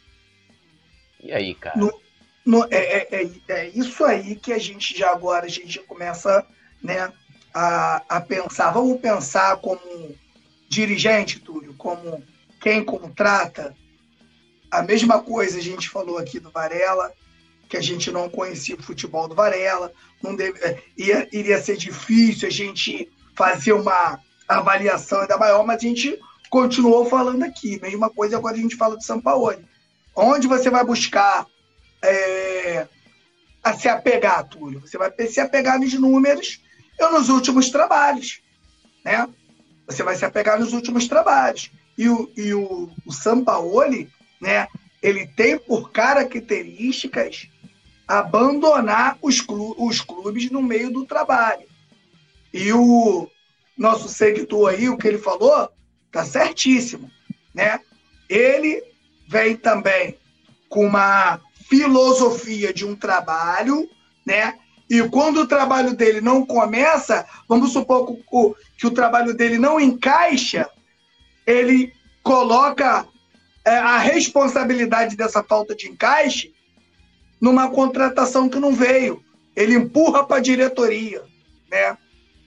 E 1.20 1.32
aí, 1.32 1.54
cara? 1.54 1.76
No, 1.76 2.00
no, 2.44 2.64
é, 2.70 2.76
é, 2.76 3.08
é, 3.10 3.30
é, 3.48 3.68
isso 3.70 4.04
aí 4.04 4.36
que 4.36 4.52
a 4.52 4.58
gente 4.58 4.96
já 4.96 5.10
agora 5.10 5.46
a 5.46 5.48
gente 5.48 5.80
começa 5.80 6.46
né, 6.80 7.12
a, 7.52 8.02
a 8.08 8.20
pensar. 8.20 8.70
Vamos 8.70 9.00
pensar 9.00 9.56
como 9.56 10.14
dirigente, 10.68 11.40
Túlio, 11.40 11.74
como 11.74 12.22
quem 12.60 12.84
contrata. 12.84 13.74
A 14.70 14.82
mesma 14.82 15.22
coisa 15.22 15.58
a 15.58 15.62
gente 15.62 15.88
falou 15.88 16.18
aqui 16.18 16.40
do 16.40 16.50
Varela, 16.50 17.12
que 17.68 17.76
a 17.76 17.82
gente 17.82 18.10
não 18.10 18.28
conhecia 18.28 18.76
o 18.76 18.82
futebol 18.82 19.28
do 19.28 19.34
Varela, 19.34 19.92
não 20.22 20.34
deve, 20.34 20.58
é, 20.60 20.82
ia, 20.96 21.28
iria 21.32 21.60
ser 21.60 21.76
difícil 21.76 22.48
a 22.48 22.50
gente 22.50 23.10
fazer 23.36 23.72
uma 23.72 24.20
avaliação 24.48 25.20
ainda 25.20 25.36
maior, 25.36 25.64
mas 25.66 25.78
a 25.78 25.86
gente 25.86 26.18
continuou 26.50 27.06
falando 27.06 27.42
aqui. 27.42 27.80
Mesma 27.80 28.08
coisa 28.10 28.36
agora 28.36 28.56
a 28.56 28.60
gente 28.60 28.76
fala 28.76 28.96
do 28.96 29.04
São 29.04 29.20
Paulo. 29.20 29.54
Onde 30.14 30.46
você 30.46 30.70
vai 30.70 30.84
buscar 30.84 31.46
é, 32.02 32.86
a 33.62 33.74
se 33.74 33.88
apegar, 33.88 34.48
Túlio? 34.48 34.80
Você 34.80 34.96
vai 34.96 35.12
se 35.28 35.40
apegar 35.40 35.78
nos 35.78 35.92
números 35.94 36.62
e 36.98 37.10
nos 37.10 37.28
últimos 37.28 37.70
trabalhos. 37.70 38.40
Né? 39.04 39.28
Você 39.86 40.02
vai 40.02 40.16
se 40.16 40.24
apegar 40.24 40.58
nos 40.58 40.72
últimos 40.72 41.06
trabalhos. 41.06 41.70
E 41.96 42.08
o, 42.08 42.30
e 42.36 42.52
o, 42.52 42.90
o 43.04 43.12
Sampaoli, 43.12 44.10
né, 44.40 44.68
ele 45.02 45.26
tem 45.26 45.58
por 45.58 45.90
características 45.90 47.48
abandonar 48.06 49.18
os, 49.20 49.40
clu 49.40 49.74
os 49.78 50.00
clubes 50.00 50.50
no 50.50 50.62
meio 50.62 50.92
do 50.92 51.04
trabalho. 51.04 51.66
E 52.52 52.72
o 52.72 53.28
nosso 53.76 54.08
seguidor 54.08 54.70
aí, 54.70 54.88
o 54.88 54.96
que 54.96 55.08
ele 55.08 55.18
falou, 55.18 55.68
tá 56.10 56.24
certíssimo, 56.24 57.10
né? 57.54 57.80
Ele 58.28 58.82
vem 59.28 59.56
também 59.56 60.16
com 60.68 60.86
uma 60.86 61.40
filosofia 61.68 62.72
de 62.72 62.84
um 62.84 62.94
trabalho, 62.94 63.88
né? 64.24 64.54
E 64.88 65.02
quando 65.08 65.38
o 65.38 65.48
trabalho 65.48 65.94
dele 65.94 66.20
não 66.20 66.46
começa, 66.46 67.26
vamos 67.48 67.72
supor 67.72 68.06
que 68.06 68.24
o, 68.30 68.54
que 68.78 68.86
o 68.86 68.90
trabalho 68.90 69.34
dele 69.34 69.58
não 69.58 69.80
encaixa, 69.80 70.70
ele 71.46 71.92
coloca 72.22 73.06
é, 73.64 73.70
a 73.76 73.98
responsabilidade 73.98 75.16
dessa 75.16 75.42
falta 75.42 75.74
de 75.74 75.88
encaixe 75.88 76.52
numa 77.40 77.70
contratação 77.70 78.48
que 78.48 78.58
não 78.58 78.74
veio. 78.74 79.22
Ele 79.54 79.74
empurra 79.74 80.24
para 80.24 80.36
a 80.36 80.40
diretoria, 80.40 81.22
né? 81.70 81.96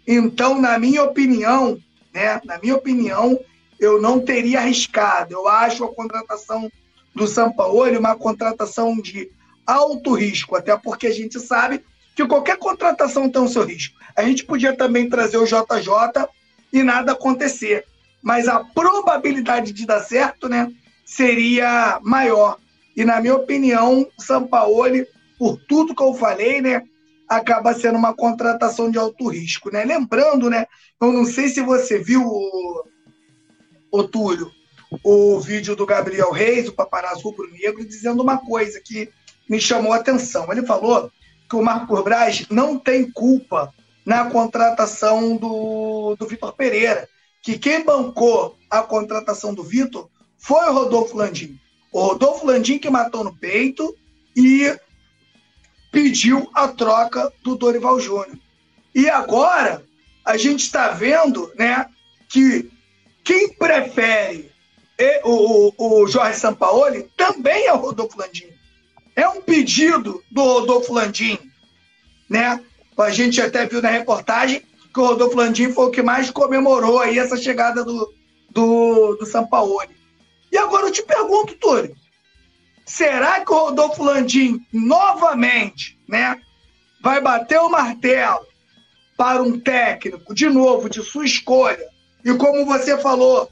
Então, 0.07 0.59
na 0.59 0.77
minha 0.77 1.03
opinião, 1.03 1.79
né, 2.13 2.41
na 2.43 2.59
minha 2.59 2.75
opinião, 2.75 3.39
eu 3.79 4.01
não 4.01 4.19
teria 4.19 4.59
arriscado. 4.59 5.33
Eu 5.33 5.47
acho 5.47 5.83
a 5.83 5.93
contratação 5.93 6.69
do 7.15 7.27
Sampaoli 7.27 7.97
uma 7.97 8.15
contratação 8.15 8.99
de 8.99 9.31
alto 9.65 10.13
risco, 10.13 10.55
até 10.55 10.75
porque 10.77 11.07
a 11.07 11.13
gente 11.13 11.39
sabe 11.39 11.83
que 12.15 12.25
qualquer 12.25 12.57
contratação 12.57 13.29
tem 13.29 13.41
o 13.41 13.47
seu 13.47 13.63
risco. 13.63 13.97
A 14.15 14.23
gente 14.23 14.43
podia 14.43 14.75
também 14.75 15.07
trazer 15.07 15.37
o 15.37 15.45
JJ 15.45 16.27
e 16.73 16.83
nada 16.83 17.13
acontecer, 17.13 17.85
mas 18.21 18.47
a 18.47 18.63
probabilidade 18.63 19.71
de 19.71 19.85
dar 19.85 20.01
certo, 20.01 20.47
né, 20.49 20.71
seria 21.05 21.99
maior. 22.03 22.57
E 22.95 23.05
na 23.05 23.21
minha 23.21 23.35
opinião, 23.35 24.07
Sampaoli, 24.17 25.07
por 25.37 25.57
tudo 25.67 25.95
que 25.95 26.03
eu 26.03 26.13
falei, 26.13 26.61
né, 26.61 26.83
acaba 27.27 27.73
sendo 27.73 27.97
uma 27.97 28.13
contratação 28.13 28.89
de 28.89 28.97
alto 28.97 29.27
risco, 29.27 29.71
né? 29.71 29.85
Lembrando, 29.85 30.49
né, 30.49 30.65
eu 30.99 31.13
não 31.13 31.25
sei 31.25 31.47
se 31.47 31.61
você 31.61 31.99
viu 31.99 32.23
o, 32.25 32.83
o 33.91 34.03
Túlio, 34.03 34.51
o 35.03 35.39
vídeo 35.39 35.75
do 35.75 35.85
Gabriel 35.85 36.31
Reis, 36.31 36.67
o 36.67 36.73
paparazzo 36.73 37.21
rubro-negro, 37.21 37.85
dizendo 37.85 38.23
uma 38.23 38.39
coisa 38.39 38.81
que 38.83 39.09
me 39.47 39.61
chamou 39.61 39.93
a 39.93 39.97
atenção. 39.97 40.51
Ele 40.51 40.65
falou 40.65 41.11
que 41.49 41.55
o 41.55 41.61
Marco 41.61 42.01
Braz 42.03 42.45
não 42.49 42.77
tem 42.77 43.09
culpa 43.09 43.73
na 44.05 44.29
contratação 44.29 45.37
do, 45.37 46.15
do 46.15 46.27
Vitor 46.27 46.53
Pereira, 46.53 47.07
que 47.41 47.57
quem 47.57 47.83
bancou 47.83 48.57
a 48.69 48.81
contratação 48.81 49.53
do 49.53 49.63
Vitor 49.63 50.09
foi 50.37 50.69
o 50.69 50.73
Rodolfo 50.73 51.17
Landim. 51.17 51.59
O 51.91 52.01
Rodolfo 52.01 52.45
Landim 52.45 52.77
que 52.77 52.89
matou 52.89 53.23
no 53.23 53.35
peito 53.35 53.95
e 54.35 54.77
pediu 55.91 56.49
a 56.53 56.67
troca 56.67 57.31
do 57.43 57.55
Dorival 57.55 57.99
Júnior. 57.99 58.37
E 58.93 59.09
agora 59.09 59.85
a 60.25 60.37
gente 60.37 60.61
está 60.61 60.89
vendo 60.89 61.51
né, 61.57 61.87
que 62.29 62.69
quem 63.23 63.53
prefere 63.53 64.51
o, 65.23 65.71
o, 65.77 66.01
o 66.01 66.07
Jorge 66.07 66.39
Sampaoli 66.39 67.09
também 67.15 67.65
é 67.65 67.73
o 67.73 67.77
Rodolfo 67.77 68.17
Landim. 68.17 68.47
É 69.15 69.27
um 69.27 69.41
pedido 69.41 70.23
do 70.31 70.43
Rodolfo 70.43 70.93
Landim. 70.93 71.37
Né? 72.29 72.63
A 72.97 73.09
gente 73.09 73.41
até 73.41 73.65
viu 73.65 73.81
na 73.81 73.89
reportagem 73.89 74.61
que 74.93 74.99
o 74.99 75.05
Rodolfo 75.05 75.35
Landim 75.35 75.71
foi 75.71 75.85
o 75.85 75.91
que 75.91 76.01
mais 76.01 76.31
comemorou 76.31 76.99
aí 76.99 77.19
essa 77.19 77.37
chegada 77.37 77.83
do, 77.83 78.13
do, 78.49 79.15
do 79.15 79.25
Sampaoli. 79.25 79.89
E 80.51 80.57
agora 80.57 80.87
eu 80.87 80.91
te 80.91 81.03
pergunto, 81.03 81.55
Túlio, 81.55 81.95
será 82.85 83.43
que 83.45 83.51
o 83.51 83.65
Rodolfo 83.65 84.03
Landim 84.03 84.59
novamente 84.73 85.97
né, 86.07 86.39
vai 87.01 87.21
bater 87.21 87.59
o 87.59 87.69
martelo 87.69 88.47
para 89.15 89.43
um 89.43 89.59
técnico, 89.59 90.33
de 90.33 90.49
novo, 90.49 90.89
de 90.89 91.03
sua 91.03 91.25
escolha? 91.25 91.85
E 92.25 92.33
como 92.33 92.65
você 92.65 92.97
falou, 92.97 93.49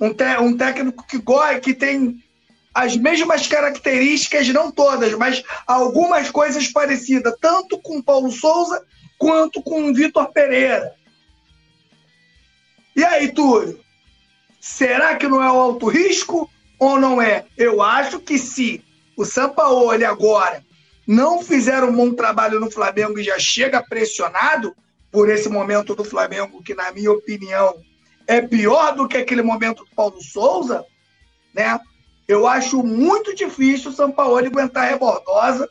um, 0.00 0.08
um 0.44 0.56
técnico 0.56 1.06
que 1.06 1.18
gosta, 1.18 1.60
que 1.60 1.72
tem 1.72 2.22
as 2.74 2.96
mesmas 2.96 3.46
características, 3.46 4.48
não 4.48 4.70
todas, 4.70 5.12
mas 5.14 5.42
algumas 5.66 6.30
coisas 6.30 6.68
parecidas, 6.68 7.34
tanto 7.40 7.78
com 7.78 8.02
Paulo 8.02 8.30
Souza 8.30 8.84
quanto 9.20 9.62
com 9.62 9.90
o 9.90 9.94
Vitor 9.94 10.32
Pereira. 10.32 10.94
E 12.96 13.04
aí, 13.04 13.30
Túlio? 13.30 13.78
Será 14.58 15.14
que 15.14 15.28
não 15.28 15.42
é 15.42 15.52
o 15.52 15.60
alto 15.60 15.88
risco 15.88 16.50
ou 16.78 16.98
não 16.98 17.20
é? 17.20 17.44
Eu 17.54 17.82
acho 17.82 18.18
que 18.18 18.38
se 18.38 18.82
o 19.14 19.26
Sampaoli 19.26 20.06
agora 20.06 20.64
não 21.06 21.42
fizer 21.42 21.84
um 21.84 21.94
bom 21.94 22.14
trabalho 22.14 22.58
no 22.58 22.70
Flamengo 22.70 23.18
e 23.18 23.22
já 23.22 23.38
chega 23.38 23.82
pressionado 23.82 24.74
por 25.12 25.28
esse 25.28 25.50
momento 25.50 25.94
do 25.94 26.04
Flamengo, 26.04 26.62
que 26.62 26.74
na 26.74 26.90
minha 26.90 27.12
opinião 27.12 27.74
é 28.26 28.40
pior 28.40 28.96
do 28.96 29.06
que 29.06 29.18
aquele 29.18 29.42
momento 29.42 29.84
do 29.84 29.94
Paulo 29.94 30.22
Souza, 30.22 30.82
né? 31.52 31.78
Eu 32.26 32.46
acho 32.46 32.82
muito 32.82 33.34
difícil 33.34 33.90
o 33.90 33.94
Sampaoli 33.94 34.46
aguentar 34.46 34.86
a 34.86 34.90
rebordosa 34.90 35.68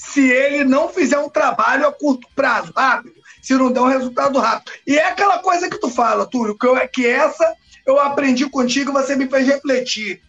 se 0.00 0.30
ele 0.30 0.64
não 0.64 0.88
fizer 0.88 1.18
um 1.18 1.28
trabalho 1.28 1.86
a 1.86 1.92
curto 1.92 2.26
prazo, 2.34 2.72
rápido, 2.74 3.20
se 3.42 3.52
não 3.52 3.70
der 3.70 3.80
um 3.80 3.86
resultado 3.86 4.38
rápido. 4.38 4.72
E 4.86 4.98
é 4.98 5.06
aquela 5.06 5.40
coisa 5.40 5.68
que 5.68 5.78
tu 5.78 5.90
fala, 5.90 6.26
Túlio, 6.26 6.56
que, 6.56 6.66
eu, 6.66 6.88
que 6.88 7.06
essa 7.06 7.54
eu 7.86 8.00
aprendi 8.00 8.48
contigo, 8.48 8.94
você 8.94 9.14
me 9.14 9.28
fez 9.28 9.46
refletir. 9.46 10.22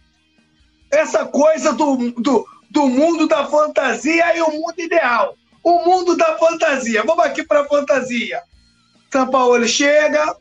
Essa 0.90 1.24
coisa 1.24 1.72
do, 1.72 2.10
do, 2.10 2.46
do 2.70 2.86
mundo 2.86 3.26
da 3.26 3.46
fantasia 3.46 4.36
e 4.36 4.42
o 4.42 4.50
mundo 4.50 4.78
ideal. 4.78 5.36
O 5.64 5.78
mundo 5.86 6.18
da 6.18 6.36
fantasia. 6.36 7.02
Vamos 7.02 7.24
aqui 7.24 7.42
para 7.42 7.62
a 7.62 7.66
fantasia. 7.66 8.42
São 9.10 9.26
Paulo 9.30 9.66
chega, 9.66 10.36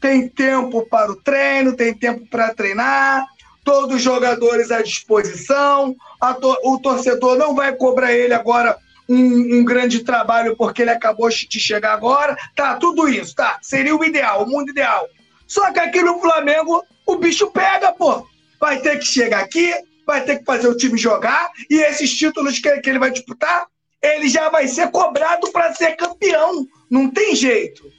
tem 0.00 0.28
tempo 0.28 0.84
para 0.90 1.12
o 1.12 1.16
treino, 1.16 1.76
tem 1.76 1.94
tempo 1.94 2.26
para 2.28 2.52
treinar, 2.52 3.24
todos 3.64 3.96
os 3.96 4.02
jogadores 4.02 4.70
à 4.70 4.82
disposição, 4.82 5.94
to 6.40 6.56
o 6.64 6.78
torcedor 6.78 7.36
não 7.36 7.54
vai 7.54 7.74
cobrar 7.74 8.12
ele 8.12 8.34
agora 8.34 8.76
um, 9.08 9.58
um, 9.58 9.64
grande 9.64 10.00
trabalho 10.00 10.56
porque 10.56 10.82
ele 10.82 10.90
acabou 10.90 11.28
de 11.28 11.60
chegar 11.60 11.92
agora. 11.92 12.36
Tá, 12.54 12.76
tudo 12.76 13.08
isso, 13.08 13.34
tá. 13.34 13.58
Seria 13.62 13.96
o 13.96 14.04
ideal, 14.04 14.44
o 14.44 14.48
mundo 14.48 14.70
ideal. 14.70 15.08
Só 15.46 15.72
que 15.72 15.80
aqui 15.80 16.02
no 16.02 16.20
Flamengo 16.20 16.84
o 17.06 17.16
bicho 17.16 17.50
pega, 17.50 17.92
pô. 17.92 18.26
Vai 18.60 18.80
ter 18.80 18.98
que 18.98 19.04
chegar 19.04 19.40
aqui, 19.40 19.74
vai 20.06 20.24
ter 20.24 20.38
que 20.38 20.44
fazer 20.44 20.68
o 20.68 20.76
time 20.76 20.96
jogar, 20.96 21.50
e 21.68 21.82
esses 21.82 22.16
títulos 22.16 22.58
que, 22.58 22.80
que 22.80 22.90
ele 22.90 22.98
vai 22.98 23.10
disputar, 23.10 23.66
ele 24.00 24.28
já 24.28 24.48
vai 24.48 24.68
ser 24.68 24.90
cobrado 24.90 25.50
para 25.50 25.74
ser 25.74 25.96
campeão. 25.96 26.66
Não 26.88 27.10
tem 27.10 27.34
jeito. 27.34 27.90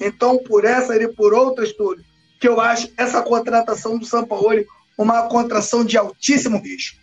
Então, 0.00 0.38
por 0.38 0.64
essa 0.64 0.96
e 0.96 1.08
por 1.08 1.32
outras, 1.32 1.72
tudo, 1.72 2.02
que 2.40 2.48
eu 2.48 2.60
acho 2.60 2.88
essa 2.96 3.22
contratação 3.22 3.98
do 3.98 4.04
Sampaoli 4.04 4.66
uma 5.02 5.28
contratação 5.28 5.84
de 5.84 5.96
altíssimo 5.96 6.58
risco. 6.58 7.00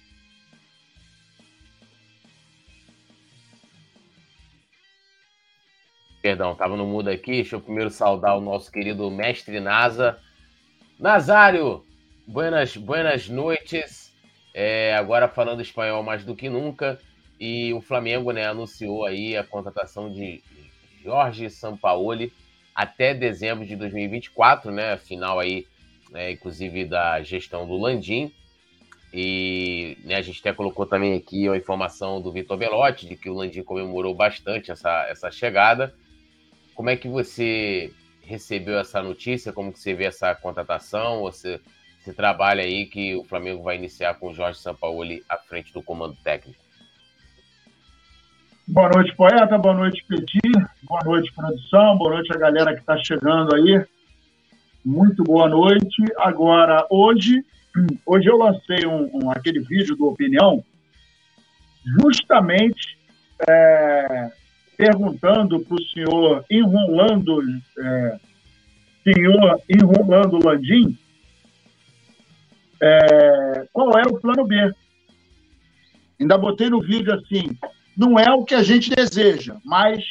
Perdão, 6.21 6.51
estava 6.51 6.75
no 6.75 6.85
mudo 6.85 7.09
aqui. 7.09 7.31
Deixa 7.31 7.55
eu 7.55 7.61
primeiro 7.61 7.89
saudar 7.89 8.37
o 8.37 8.41
nosso 8.41 8.71
querido 8.71 9.09
mestre 9.09 9.59
NASA. 9.59 10.19
Nazário, 10.99 11.85
buenas, 12.27 12.75
buenas 12.75 13.29
noites. 13.29 14.13
É, 14.53 14.95
agora 14.95 15.29
falando 15.29 15.61
espanhol 15.61 16.03
mais 16.03 16.25
do 16.25 16.35
que 16.35 16.49
nunca. 16.49 16.99
E 17.39 17.73
o 17.73 17.79
Flamengo 17.79 18.31
né, 18.31 18.45
anunciou 18.45 19.05
aí 19.05 19.37
a 19.37 19.43
contratação 19.43 20.11
de 20.11 20.43
Jorge 21.01 21.49
Sampaoli 21.49 22.33
até 22.75 23.13
dezembro 23.13 23.65
de 23.65 23.75
2024, 23.75 24.71
né? 24.71 24.97
Final 24.97 25.39
aí, 25.39 25.65
né, 26.11 26.31
inclusive 26.31 26.85
da 26.85 27.21
gestão 27.21 27.67
do 27.67 27.77
Landim. 27.77 28.31
E 29.13 29.97
né, 30.03 30.15
a 30.15 30.21
gente 30.21 30.39
até 30.39 30.53
colocou 30.53 30.85
também 30.85 31.15
aqui 31.15 31.47
a 31.49 31.57
informação 31.57 32.21
do 32.21 32.31
Vitor 32.31 32.57
Belotti 32.57 33.07
de 33.07 33.15
que 33.15 33.29
o 33.29 33.33
Landim 33.33 33.63
comemorou 33.63 34.13
bastante 34.13 34.71
essa, 34.71 35.07
essa 35.09 35.31
chegada. 35.31 35.93
Como 36.75 36.89
é 36.89 36.95
que 36.95 37.07
você 37.07 37.91
recebeu 38.21 38.77
essa 38.77 39.01
notícia? 39.01 39.51
Como 39.51 39.73
que 39.73 39.79
você 39.79 39.93
vê 39.93 40.05
essa 40.05 40.33
contratação? 40.35 41.21
Você, 41.21 41.59
você 41.99 42.13
trabalha 42.13 42.63
aí 42.63 42.85
que 42.85 43.15
o 43.15 43.23
Flamengo 43.23 43.63
vai 43.63 43.75
iniciar 43.75 44.13
com 44.13 44.29
o 44.29 44.33
Jorge 44.33 44.59
Sampaoli 44.59 45.23
à 45.27 45.37
frente 45.37 45.73
do 45.73 45.81
comando 45.81 46.15
técnico? 46.23 46.69
Boa 48.67 48.89
noite, 48.89 49.15
poeta. 49.15 49.57
Boa 49.57 49.73
noite, 49.73 50.05
Petit. 50.07 50.51
Boa 50.83 51.01
noite, 51.03 51.33
produção. 51.33 51.97
Boa 51.97 52.13
noite 52.13 52.31
a 52.31 52.37
galera 52.37 52.75
que 52.75 52.81
está 52.81 52.95
chegando 52.97 53.55
aí. 53.55 53.83
Muito 54.89 55.23
boa 55.23 55.47
noite. 55.47 56.03
Agora, 56.17 56.83
hoje, 56.89 57.45
hoje 58.07 58.27
eu 58.27 58.37
lancei 58.37 58.87
um, 58.87 59.07
um 59.13 59.29
aquele 59.29 59.59
vídeo 59.59 59.95
do 59.95 60.07
Opinião, 60.07 60.63
justamente 62.01 62.97
é, 63.47 64.31
perguntando 64.75 65.59
para 65.59 65.75
o 65.75 65.83
senhor 65.89 66.43
enrolando, 66.49 67.39
é, 67.77 68.19
senhor 69.03 69.61
enrolando 69.69 70.43
Landim, 70.43 70.97
é, 72.81 73.67
qual 73.71 73.95
era 73.95 74.09
o 74.09 74.19
plano 74.19 74.43
B. 74.43 74.73
Ainda 76.19 76.35
botei 76.35 76.67
no 76.67 76.81
vídeo 76.81 77.13
assim, 77.13 77.55
não 77.95 78.17
é 78.17 78.31
o 78.31 78.43
que 78.43 78.55
a 78.55 78.63
gente 78.63 78.89
deseja, 78.89 79.55
mas 79.63 80.03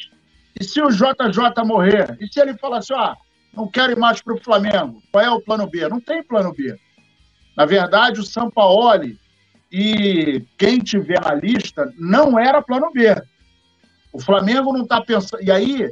e 0.60 0.62
se 0.62 0.80
o 0.80 0.88
JJ 0.88 1.64
morrer? 1.66 2.16
E 2.20 2.28
se 2.28 2.40
ele 2.40 2.56
falar 2.56 2.78
assim, 2.78 2.94
ah, 2.94 3.16
não 3.58 3.68
quero 3.68 3.92
ir 3.92 3.98
mais 3.98 4.22
para 4.22 4.34
o 4.34 4.40
Flamengo, 4.40 5.02
qual 5.10 5.24
é 5.24 5.30
o 5.30 5.40
plano 5.40 5.66
B? 5.66 5.88
Não 5.88 6.00
tem 6.00 6.22
plano 6.22 6.54
B. 6.54 6.78
Na 7.56 7.66
verdade, 7.66 8.20
o 8.20 8.24
Sampaoli 8.24 9.18
e 9.70 10.44
quem 10.56 10.78
tiver 10.78 11.20
na 11.20 11.34
lista 11.34 11.92
não 11.98 12.38
era 12.38 12.62
plano 12.62 12.92
B. 12.92 13.20
O 14.12 14.20
Flamengo 14.20 14.72
não 14.72 14.82
está 14.82 15.00
pensando. 15.00 15.42
E 15.42 15.50
aí, 15.50 15.90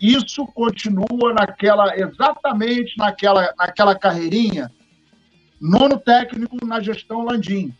isso 0.00 0.46
continua 0.48 1.32
naquela, 1.32 1.96
exatamente 1.98 2.96
naquela, 2.98 3.52
naquela 3.56 3.94
carreirinha, 3.98 4.70
nono 5.58 5.98
técnico 5.98 6.64
na 6.66 6.80
gestão 6.80 7.24
Landim. 7.24 7.74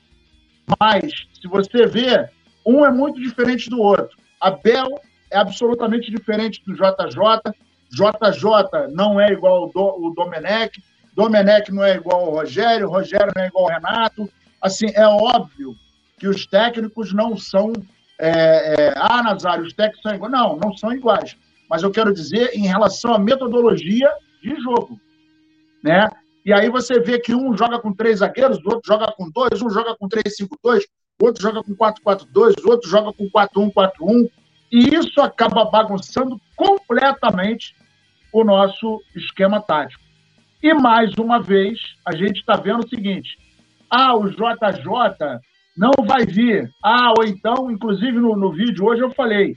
Mas, 0.80 1.12
se 1.40 1.46
você 1.46 1.86
vê, 1.86 2.26
um 2.64 2.86
é 2.86 2.90
muito 2.90 3.20
diferente 3.20 3.68
do 3.68 3.80
outro. 3.80 4.16
Abel 4.40 4.98
é 5.30 5.36
absolutamente 5.36 6.10
diferente 6.10 6.62
do 6.66 6.74
JJ. 6.74 7.54
JJ 7.90 8.92
não 8.92 9.20
é 9.20 9.32
igual 9.32 9.70
ao 9.74 10.14
Domenech. 10.14 10.82
Domenech 11.14 11.72
não 11.72 11.84
é 11.84 11.96
igual 11.96 12.24
ao 12.24 12.30
Rogério. 12.30 12.88
Rogério 12.88 13.32
não 13.34 13.42
é 13.42 13.46
igual 13.46 13.64
ao 13.64 13.70
Renato. 13.70 14.30
Assim, 14.60 14.86
é 14.94 15.06
óbvio 15.06 15.74
que 16.18 16.28
os 16.28 16.46
técnicos 16.46 17.12
não 17.12 17.36
são. 17.36 17.72
É, 18.18 18.30
é, 18.30 18.94
ah, 18.96 19.22
Nazário, 19.22 19.64
os 19.64 19.72
técnicos 19.72 20.02
são 20.02 20.14
iguais. 20.14 20.32
Não, 20.32 20.56
não 20.56 20.76
são 20.76 20.92
iguais. 20.92 21.36
Mas 21.68 21.82
eu 21.82 21.90
quero 21.90 22.12
dizer 22.12 22.50
em 22.54 22.66
relação 22.66 23.14
à 23.14 23.18
metodologia 23.18 24.10
de 24.42 24.54
jogo. 24.56 25.00
Né? 25.82 26.08
E 26.44 26.52
aí 26.52 26.70
você 26.70 27.00
vê 27.00 27.18
que 27.18 27.34
um 27.34 27.56
joga 27.56 27.78
com 27.78 27.92
três 27.92 28.20
zagueiros, 28.20 28.58
o 28.58 28.68
outro 28.68 28.82
joga 28.86 29.12
com 29.16 29.28
dois, 29.30 29.60
um 29.60 29.68
joga 29.68 29.96
com 29.96 30.08
três, 30.08 30.36
cinco, 30.36 30.56
dois, 30.62 30.84
o 31.20 31.26
outro 31.26 31.42
joga 31.42 31.62
com 31.62 31.74
4-4-2, 31.74 32.64
o 32.64 32.70
outro 32.70 32.88
joga 32.88 33.12
com 33.12 33.28
4-1-4-1, 33.30 34.30
e 34.70 34.94
isso 34.94 35.20
acaba 35.20 35.64
bagunçando 35.64 36.40
completamente 36.56 37.74
o 38.32 38.44
nosso 38.44 39.00
esquema 39.14 39.60
tático. 39.60 40.02
E 40.62 40.74
mais 40.74 41.14
uma 41.14 41.40
vez, 41.40 41.78
a 42.04 42.14
gente 42.14 42.40
está 42.40 42.56
vendo 42.56 42.84
o 42.84 42.88
seguinte: 42.88 43.38
ah, 43.90 44.16
o 44.16 44.28
JJ 44.28 45.40
não 45.76 45.92
vai 46.04 46.24
vir. 46.24 46.70
Ah, 46.82 47.12
ou 47.16 47.24
então, 47.24 47.70
inclusive 47.70 48.12
no, 48.12 48.36
no 48.36 48.52
vídeo 48.52 48.84
hoje 48.84 49.02
eu 49.02 49.10
falei 49.10 49.56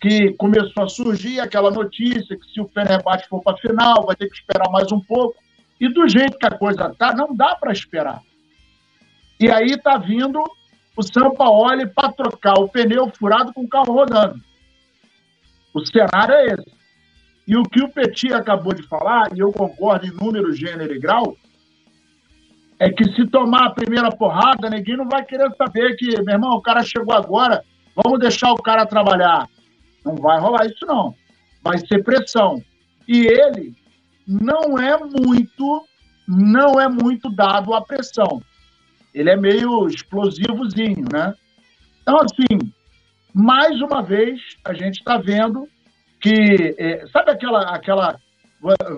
que 0.00 0.34
começou 0.34 0.84
a 0.84 0.88
surgir 0.88 1.40
aquela 1.40 1.70
notícia 1.70 2.36
que 2.36 2.46
se 2.52 2.60
o 2.60 2.68
Fenerbahçe 2.68 3.26
for 3.26 3.42
para 3.42 3.54
a 3.54 3.56
final, 3.56 4.04
vai 4.04 4.14
ter 4.14 4.28
que 4.28 4.34
esperar 4.34 4.70
mais 4.70 4.92
um 4.92 5.00
pouco. 5.00 5.36
E 5.80 5.88
do 5.88 6.06
jeito 6.06 6.38
que 6.38 6.46
a 6.46 6.58
coisa 6.58 6.94
tá, 6.98 7.14
não 7.14 7.34
dá 7.34 7.56
para 7.56 7.72
esperar. 7.72 8.20
E 9.40 9.50
aí 9.50 9.70
está 9.70 9.96
vindo 9.96 10.44
o 10.96 11.02
Sampaoli 11.02 11.86
para 11.88 12.12
trocar 12.12 12.54
o 12.54 12.68
pneu 12.68 13.10
furado 13.10 13.52
com 13.52 13.62
o 13.62 13.68
carro 13.68 13.92
rodando. 13.92 14.40
O 15.72 15.84
cenário 15.84 16.34
é 16.34 16.46
esse. 16.46 16.74
E 17.46 17.56
o 17.56 17.62
que 17.64 17.82
o 17.82 17.90
Petit 17.90 18.32
acabou 18.32 18.72
de 18.72 18.82
falar, 18.84 19.28
e 19.34 19.40
eu 19.40 19.52
concordo 19.52 20.06
em 20.06 20.12
número, 20.12 20.54
gênero 20.54 20.94
e 20.94 20.98
grau, 20.98 21.36
é 22.78 22.90
que 22.90 23.04
se 23.12 23.26
tomar 23.26 23.66
a 23.66 23.70
primeira 23.70 24.10
porrada, 24.10 24.70
ninguém 24.70 24.96
não 24.96 25.08
vai 25.08 25.24
querer 25.24 25.50
saber 25.56 25.96
que, 25.96 26.22
meu 26.22 26.34
irmão, 26.34 26.52
o 26.52 26.62
cara 26.62 26.82
chegou 26.82 27.14
agora, 27.14 27.62
vamos 27.94 28.18
deixar 28.18 28.52
o 28.52 28.62
cara 28.62 28.86
trabalhar. 28.86 29.48
Não 30.04 30.14
vai 30.14 30.40
rolar 30.40 30.66
isso, 30.66 30.86
não. 30.86 31.14
Vai 31.62 31.78
ser 31.78 32.02
pressão. 32.02 32.62
E 33.06 33.26
ele 33.26 33.74
não 34.26 34.78
é 34.78 34.96
muito, 34.96 35.86
não 36.26 36.80
é 36.80 36.88
muito 36.88 37.30
dado 37.30 37.74
à 37.74 37.82
pressão 37.82 38.42
ele 39.14 39.30
é 39.30 39.36
meio 39.36 39.86
explosivozinho, 39.86 41.06
né? 41.10 41.32
Então, 42.02 42.18
assim, 42.20 42.72
mais 43.32 43.80
uma 43.80 44.02
vez, 44.02 44.40
a 44.64 44.74
gente 44.74 44.98
está 44.98 45.16
vendo 45.16 45.68
que. 46.20 46.74
É, 46.76 47.06
sabe 47.12 47.30
aquela, 47.30 47.74
aquela. 47.74 48.18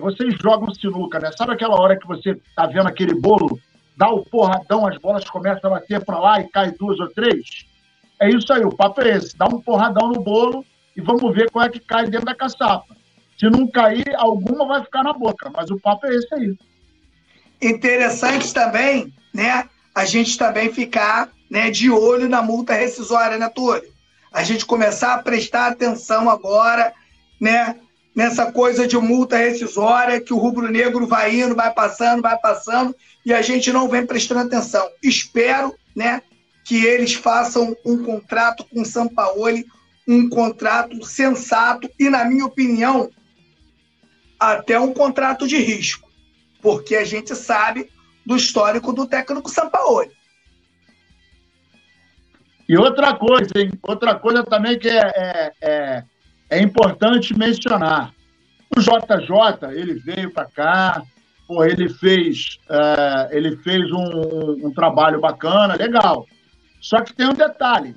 Vocês 0.01 0.33
jogam 0.41 0.73
sinuca, 0.73 1.19
né? 1.19 1.31
Sabe 1.37 1.53
aquela 1.53 1.79
hora 1.79 1.97
que 1.97 2.07
você 2.07 2.31
está 2.31 2.65
vendo 2.65 2.87
aquele 2.87 3.13
bolo, 3.13 3.59
dá 3.95 4.09
o 4.09 4.23
porradão, 4.23 4.87
as 4.87 4.97
bolas 4.97 5.29
começam 5.29 5.69
a 5.69 5.79
bater 5.79 6.03
para 6.03 6.19
lá 6.19 6.41
e 6.41 6.47
cai 6.49 6.71
duas 6.71 6.99
ou 6.99 7.09
três? 7.09 7.67
É 8.19 8.29
isso 8.29 8.51
aí, 8.51 8.63
o 8.63 8.75
papo 8.75 9.01
é 9.01 9.17
esse: 9.17 9.37
dá 9.37 9.45
um 9.45 9.61
porradão 9.61 10.09
no 10.09 10.21
bolo 10.21 10.65
e 10.95 11.01
vamos 11.01 11.35
ver 11.35 11.51
qual 11.51 11.65
é 11.65 11.69
que 11.69 11.79
cai 11.79 12.05
dentro 12.05 12.25
da 12.25 12.35
caçapa. 12.35 12.97
Se 13.37 13.47
não 13.49 13.67
cair, 13.67 14.15
alguma 14.15 14.65
vai 14.65 14.83
ficar 14.83 15.03
na 15.03 15.13
boca, 15.13 15.51
mas 15.55 15.69
o 15.69 15.79
papo 15.79 16.07
é 16.07 16.15
esse 16.15 16.33
aí. 16.33 16.57
Interessante 17.61 18.51
também, 18.53 19.13
né? 19.33 19.69
A 19.97 20.05
gente 20.05 20.37
também 20.37 20.71
ficar 20.71 21.27
né, 21.49 21.71
de 21.71 21.89
olho 21.89 22.29
na 22.29 22.39
multa 22.39 22.75
rescisória, 22.75 23.35
né, 23.35 23.49
Túlio? 23.49 23.91
A 24.31 24.43
gente 24.43 24.63
começar 24.63 25.15
a 25.15 25.23
prestar 25.23 25.71
atenção 25.71 26.29
agora, 26.29 26.93
né, 27.41 27.79
nessa 28.15 28.51
coisa 28.51 28.87
de 28.87 28.95
multa 28.95 29.37
rescisória, 29.37 30.21
que 30.21 30.31
o 30.31 30.37
rubro-negro 30.37 31.07
vai 31.07 31.39
indo, 31.39 31.55
vai 31.55 31.73
passando, 31.73 32.21
vai 32.21 32.37
passando, 32.37 32.95
e 33.25 33.33
a 33.33 33.41
gente 33.41 33.73
não 33.73 33.89
vem 33.89 34.05
prestando 34.05 34.41
atenção. 34.41 34.87
Espero, 35.01 35.73
né, 35.95 36.21
que 36.63 36.85
eles 36.85 37.15
façam 37.15 37.75
um 37.83 38.03
contrato 38.03 38.65
com 38.65 38.81
o 38.81 38.85
Sampaoli, 38.85 39.65
um 40.07 40.29
contrato 40.29 41.03
sensato 41.03 41.89
e, 41.99 42.07
na 42.07 42.23
minha 42.23 42.45
opinião, 42.45 43.09
até 44.39 44.79
um 44.79 44.93
contrato 44.93 45.47
de 45.47 45.57
risco, 45.57 46.07
porque 46.61 46.95
a 46.95 47.03
gente 47.03 47.35
sabe 47.35 47.89
do 48.27 48.35
histórico 48.35 48.91
do 48.91 49.07
técnico 49.07 49.49
Sampaoli. 49.49 50.11
E 52.67 52.77
outra 52.77 53.15
coisa, 53.15 53.51
hein? 53.55 53.71
outra 53.81 54.15
coisa 54.15 54.43
também 54.43 54.77
que 54.77 54.89
é, 54.89 55.11
é, 55.15 55.51
é, 55.61 56.03
é 56.49 56.61
importante 56.61 57.37
mencionar. 57.37 58.13
O 58.75 58.81
JJ, 58.81 59.71
ele 59.71 59.93
veio 59.93 60.29
para 60.33 60.43
cá, 60.43 61.01
porra, 61.47 61.67
ele 61.67 61.87
fez, 61.87 62.59
é, 62.69 63.29
ele 63.31 63.55
fez 63.57 63.89
um, 63.93 64.67
um, 64.67 64.73
trabalho 64.73 65.21
bacana, 65.21 65.75
legal. 65.75 66.25
Só 66.81 67.01
que 67.01 67.15
tem 67.15 67.29
um 67.29 67.33
detalhe. 67.33 67.95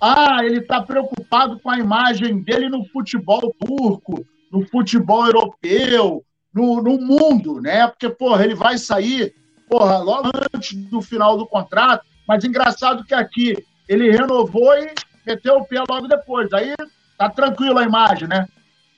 Ah, 0.00 0.38
ele 0.42 0.60
está 0.60 0.80
preocupado 0.80 1.60
com 1.60 1.68
a 1.68 1.78
imagem 1.78 2.42
dele 2.42 2.70
no 2.70 2.82
futebol 2.86 3.54
turco, 3.58 4.26
no 4.50 4.66
futebol 4.68 5.26
europeu, 5.26 6.24
no, 6.54 6.82
no 6.82 6.98
mundo, 6.98 7.60
né? 7.60 7.86
Porque, 7.86 8.08
porra, 8.08 8.44
ele 8.44 8.54
vai 8.54 8.78
sair, 8.78 9.34
porra, 9.68 9.98
logo 9.98 10.30
antes 10.54 10.74
do 10.88 11.02
final 11.02 11.36
do 11.36 11.46
contrato, 11.46 12.04
mas 12.26 12.44
engraçado 12.44 13.04
que 13.04 13.14
aqui 13.14 13.56
ele 13.88 14.10
renovou 14.10 14.76
e 14.78 14.92
meteu 15.26 15.56
o 15.56 15.64
pé 15.64 15.82
logo 15.88 16.08
depois. 16.08 16.52
Aí 16.52 16.74
tá 17.16 17.28
tranquilo 17.30 17.78
a 17.78 17.84
imagem, 17.84 18.28
né? 18.28 18.46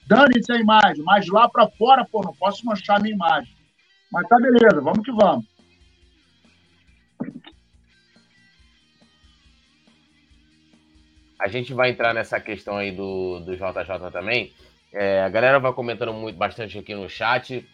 Dane-se 0.07 0.50
a 0.52 0.57
imagem, 0.57 1.04
mas 1.04 1.26
lá 1.28 1.48
para 1.48 1.68
fora, 1.68 2.04
pô, 2.04 2.22
não 2.22 2.35
posso 2.35 2.64
manchar 2.64 3.00
minha 3.00 3.14
imagem. 3.14 3.54
Mas 4.11 4.26
tá 4.26 4.37
beleza, 4.38 4.81
vamos 4.81 5.04
que 5.04 5.12
vamos. 5.12 5.44
A 11.38 11.46
gente 11.46 11.72
vai 11.72 11.90
entrar 11.90 12.12
nessa 12.14 12.40
questão 12.40 12.78
aí 12.78 12.90
do, 12.90 13.40
do 13.40 13.54
JJ 13.54 14.11
também. 14.11 14.52
É, 14.92 15.22
a 15.22 15.28
galera 15.28 15.61
vai 15.61 15.72
comentando 15.72 16.12
muito, 16.12 16.37
bastante 16.37 16.78
aqui 16.78 16.94
no 16.94 17.09
chat. 17.09 17.64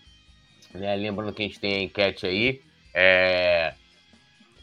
Né? 0.74 0.94
Lembrando 0.96 1.32
que 1.32 1.42
a 1.42 1.46
gente 1.46 1.60
tem 1.60 1.74
a 1.76 1.82
enquete 1.82 2.26
aí. 2.26 2.60
É... 2.94 3.74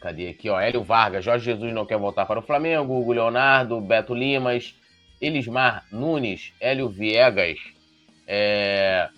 Cadê 0.00 0.30
aqui? 0.30 0.48
Ó, 0.48 0.58
Hélio 0.58 0.82
Vargas, 0.82 1.24
Jorge 1.24 1.44
Jesus 1.44 1.72
não 1.72 1.86
quer 1.86 1.98
voltar 1.98 2.26
para 2.26 2.40
o 2.40 2.42
Flamengo. 2.42 2.98
Hugo 2.98 3.12
Leonardo, 3.12 3.80
Beto 3.80 4.14
Limas, 4.14 4.74
Elismar 5.20 5.84
Nunes, 5.92 6.52
Hélio 6.58 6.88
Viegas. 6.88 7.60
É... 8.26 9.08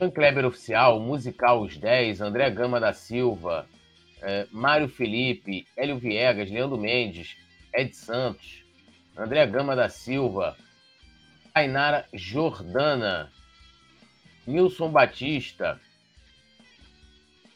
Ian 0.00 0.10
Kleber 0.10 0.44
Oficial, 0.44 0.98
Musical 0.98 1.62
Os 1.62 1.76
10, 1.76 2.20
André 2.20 2.50
Gama 2.50 2.80
da 2.80 2.92
Silva, 2.92 3.68
é, 4.20 4.48
Mário 4.50 4.88
Felipe, 4.88 5.64
Hélio 5.76 5.98
Viegas, 5.98 6.50
Leandro 6.50 6.76
Mendes, 6.76 7.36
Ed 7.72 7.94
Santos, 7.94 8.64
André 9.16 9.46
Gama 9.46 9.76
da 9.76 9.88
Silva, 9.88 10.56
Ainara 11.54 12.06
Jordana, 12.12 13.30
Nilson 14.44 14.90
Batista, 14.90 15.80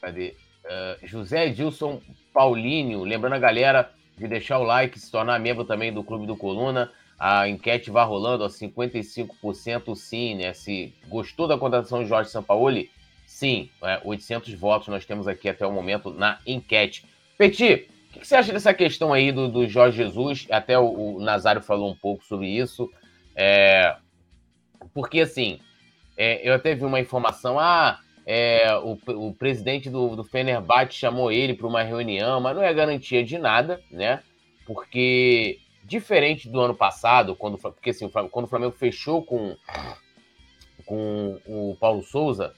cadê? 0.06 0.36
Uh, 0.64 1.06
José 1.06 1.46
Edilson 1.46 2.00
Paulinho, 2.32 3.02
lembrando 3.02 3.34
a 3.34 3.38
galera 3.38 3.90
de 4.16 4.28
deixar 4.28 4.58
o 4.58 4.62
like, 4.62 4.98
se 4.98 5.10
tornar 5.10 5.38
membro 5.40 5.64
também 5.64 5.92
do 5.92 6.04
Clube 6.04 6.26
do 6.26 6.36
Coluna. 6.36 6.90
A 7.18 7.48
enquete 7.48 7.90
vai 7.90 8.04
rolando, 8.04 8.44
a 8.44 8.48
55% 8.48 9.96
sim, 9.96 10.36
né? 10.36 10.52
Se 10.52 10.94
gostou 11.08 11.48
da 11.48 11.58
contratação 11.58 12.02
de 12.02 12.08
Jorge 12.08 12.30
Sampaoli, 12.30 12.90
sim, 13.26 13.70
é, 13.82 14.00
800 14.04 14.52
votos 14.54 14.88
nós 14.88 15.06
temos 15.06 15.26
aqui 15.26 15.48
até 15.48 15.66
o 15.66 15.72
momento 15.72 16.10
na 16.10 16.38
enquete. 16.46 17.04
Petit, 17.38 17.88
o 18.10 18.18
que, 18.20 18.26
você 18.26 18.36
acha 18.36 18.52
dessa 18.52 18.74
questão 18.74 19.12
aí 19.12 19.32
do, 19.32 19.48
do 19.48 19.66
Jorge 19.66 19.96
Jesus? 19.96 20.46
Até 20.50 20.78
o, 20.78 21.16
o, 21.16 21.20
Nazário 21.20 21.62
falou 21.62 21.90
um 21.90 21.96
pouco 21.96 22.24
sobre 22.24 22.48
isso. 22.48 22.90
É, 23.34 23.96
porque, 24.92 25.20
assim, 25.20 25.58
é, 26.16 26.46
eu 26.46 26.54
até 26.54 26.74
vi 26.74 26.84
uma 26.84 27.00
informação, 27.00 27.58
ah, 27.58 27.98
é, 28.26 28.76
o, 28.78 28.98
o, 29.28 29.34
presidente 29.34 29.88
do, 29.88 30.16
do 30.16 30.24
Fenerbahçe 30.24 30.98
chamou 30.98 31.30
ele 31.30 31.54
para 31.54 31.66
uma 31.66 31.82
reunião, 31.82 32.40
mas 32.40 32.56
não 32.56 32.62
é 32.62 32.74
garantia 32.74 33.24
de 33.24 33.38
nada, 33.38 33.80
né? 33.90 34.22
Porque 34.66 35.60
Diferente 35.86 36.48
do 36.48 36.60
ano 36.60 36.74
passado, 36.74 37.36
quando, 37.36 37.56
porque, 37.56 37.90
assim, 37.90 38.08
quando 38.08 38.46
o 38.46 38.48
Flamengo 38.48 38.72
fechou 38.72 39.22
com, 39.22 39.56
com 40.84 41.40
o 41.46 41.76
Paulo 41.78 42.02
Souza, 42.02 42.52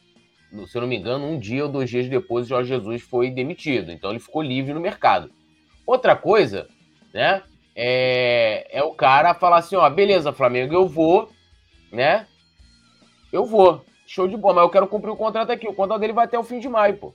se 0.66 0.74
eu 0.74 0.80
não 0.80 0.88
me 0.88 0.96
engano, 0.96 1.26
um 1.26 1.38
dia 1.38 1.66
ou 1.66 1.70
dois 1.70 1.90
dias 1.90 2.08
depois 2.08 2.46
o 2.46 2.48
Jorge 2.48 2.70
Jesus 2.70 3.02
foi 3.02 3.30
demitido. 3.30 3.92
Então 3.92 4.10
ele 4.10 4.18
ficou 4.18 4.40
livre 4.40 4.72
no 4.72 4.80
mercado. 4.80 5.30
Outra 5.86 6.16
coisa, 6.16 6.70
né? 7.12 7.42
É, 7.76 8.66
é 8.70 8.82
o 8.82 8.94
cara 8.94 9.34
falar 9.34 9.58
assim, 9.58 9.76
ó, 9.76 9.88
beleza, 9.90 10.32
Flamengo, 10.32 10.72
eu 10.72 10.88
vou, 10.88 11.30
né? 11.92 12.26
Eu 13.30 13.44
vou. 13.44 13.84
Show 14.08 14.26
de 14.26 14.38
bola, 14.38 14.56
mas 14.56 14.64
eu 14.64 14.70
quero 14.70 14.88
cumprir 14.88 15.10
o 15.10 15.16
contrato 15.16 15.52
aqui. 15.52 15.68
O 15.68 15.74
contrato 15.74 16.00
dele 16.00 16.14
vai 16.14 16.24
até 16.24 16.38
o 16.38 16.42
fim 16.42 16.58
de 16.58 16.68
maio, 16.68 16.96
pô. 16.96 17.14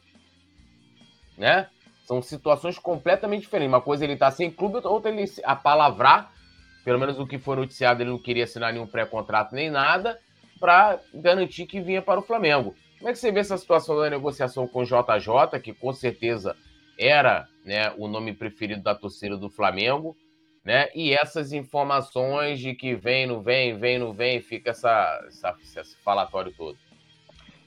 Né? 1.35 1.67
São 2.05 2.21
situações 2.21 2.77
completamente 2.77 3.41
diferentes. 3.41 3.73
Uma 3.73 3.81
coisa 3.81 4.03
ele 4.03 4.15
tá 4.15 4.29
sem 4.29 4.51
clube, 4.51 4.79
outra 4.83 5.09
ele 5.09 5.25
a 5.43 5.55
palavrar, 5.55 6.31
pelo 6.85 6.99
menos 6.99 7.17
o 7.17 7.25
que 7.25 7.39
foi 7.39 7.55
noticiado, 7.55 8.03
ele 8.03 8.11
não 8.11 8.19
queria 8.19 8.43
assinar 8.43 8.71
nenhum 8.71 8.85
pré-contrato 8.85 9.55
nem 9.55 9.71
nada, 9.71 10.19
para 10.59 10.99
garantir 11.11 11.65
que 11.65 11.81
vinha 11.81 12.01
para 12.01 12.19
o 12.19 12.23
Flamengo. 12.23 12.75
Como 12.99 13.09
é 13.09 13.11
que 13.11 13.17
você 13.17 13.31
vê 13.31 13.39
essa 13.39 13.57
situação 13.57 13.97
da 13.97 14.07
negociação 14.07 14.67
com 14.67 14.81
o 14.81 14.85
JJ, 14.85 15.59
que 15.63 15.73
com 15.73 15.91
certeza 15.93 16.55
era 16.97 17.47
né, 17.65 17.91
o 17.97 18.07
nome 18.07 18.33
preferido 18.33 18.83
da 18.83 18.93
torcida 18.93 19.35
do 19.35 19.49
Flamengo, 19.49 20.15
né? 20.63 20.87
E 20.95 21.13
essas 21.13 21.51
informações 21.51 22.59
de 22.59 22.73
que 22.73 22.95
vem, 22.95 23.27
não 23.27 23.41
vem, 23.41 23.77
vem, 23.77 23.99
não 23.99 24.13
vem, 24.13 24.41
fica 24.41 24.71
essa, 24.71 25.25
essa, 25.27 25.55
esse 25.61 25.95
falatório 26.03 26.53
todo. 26.57 26.77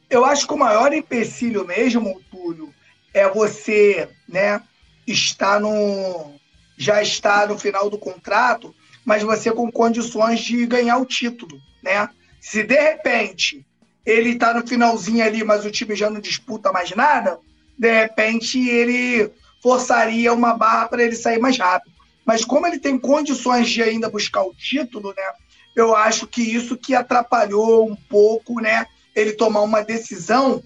Eu 0.09 0.25
acho 0.25 0.47
que 0.47 0.55
o 0.55 0.59
maior 0.59 0.93
empecilho 0.93 1.67
mesmo, 1.67 2.23
Túlio, 2.31 2.73
é 3.13 3.29
você, 3.29 4.09
né, 4.29 4.63
estar 5.07 5.61
no 5.61 6.35
já 6.79 7.03
está 7.03 7.47
no 7.47 7.59
final 7.59 7.89
do 7.89 7.97
contrato, 7.97 8.75
mas 9.03 9.23
você 9.23 9.51
com 9.51 9.73
condições 9.73 10.41
de 10.41 10.67
ganhar 10.67 10.99
o 10.99 11.07
título, 11.07 11.59
né? 11.83 12.09
Se 12.39 12.63
de 12.63 12.79
repente 12.79 13.67
ele 14.05 14.31
está 14.31 14.53
no 14.53 14.67
finalzinho 14.67 15.25
ali, 15.25 15.43
mas 15.43 15.65
o 15.65 15.71
time 15.71 15.97
já 15.97 16.11
não 16.11 16.21
disputa 16.21 16.71
mais 16.71 16.91
nada, 16.91 17.39
de 17.79 17.91
repente 17.91 18.69
ele 18.69 19.33
forçaria 19.63 20.33
uma 20.35 20.55
barra 20.55 20.89
para 20.89 21.03
ele 21.03 21.17
sair 21.17 21.39
mais 21.39 21.57
rápido. 21.57 21.96
Mas 22.27 22.45
como 22.45 22.67
ele 22.67 22.81
tem 22.81 22.99
condições 22.99 23.71
de 23.71 23.83
ainda 23.83 24.11
buscar 24.11 24.43
o 24.43 24.53
título, 24.53 25.15
né? 25.17 25.23
Eu 25.77 25.95
acho 25.95 26.27
que 26.27 26.43
isso 26.43 26.77
que 26.77 26.95
atrapalhou 26.95 27.89
um 27.89 27.95
pouco, 27.95 28.61
né? 28.61 28.87
Ele 29.15 29.33
tomar 29.33 29.61
uma 29.61 29.83
decisão 29.83 30.63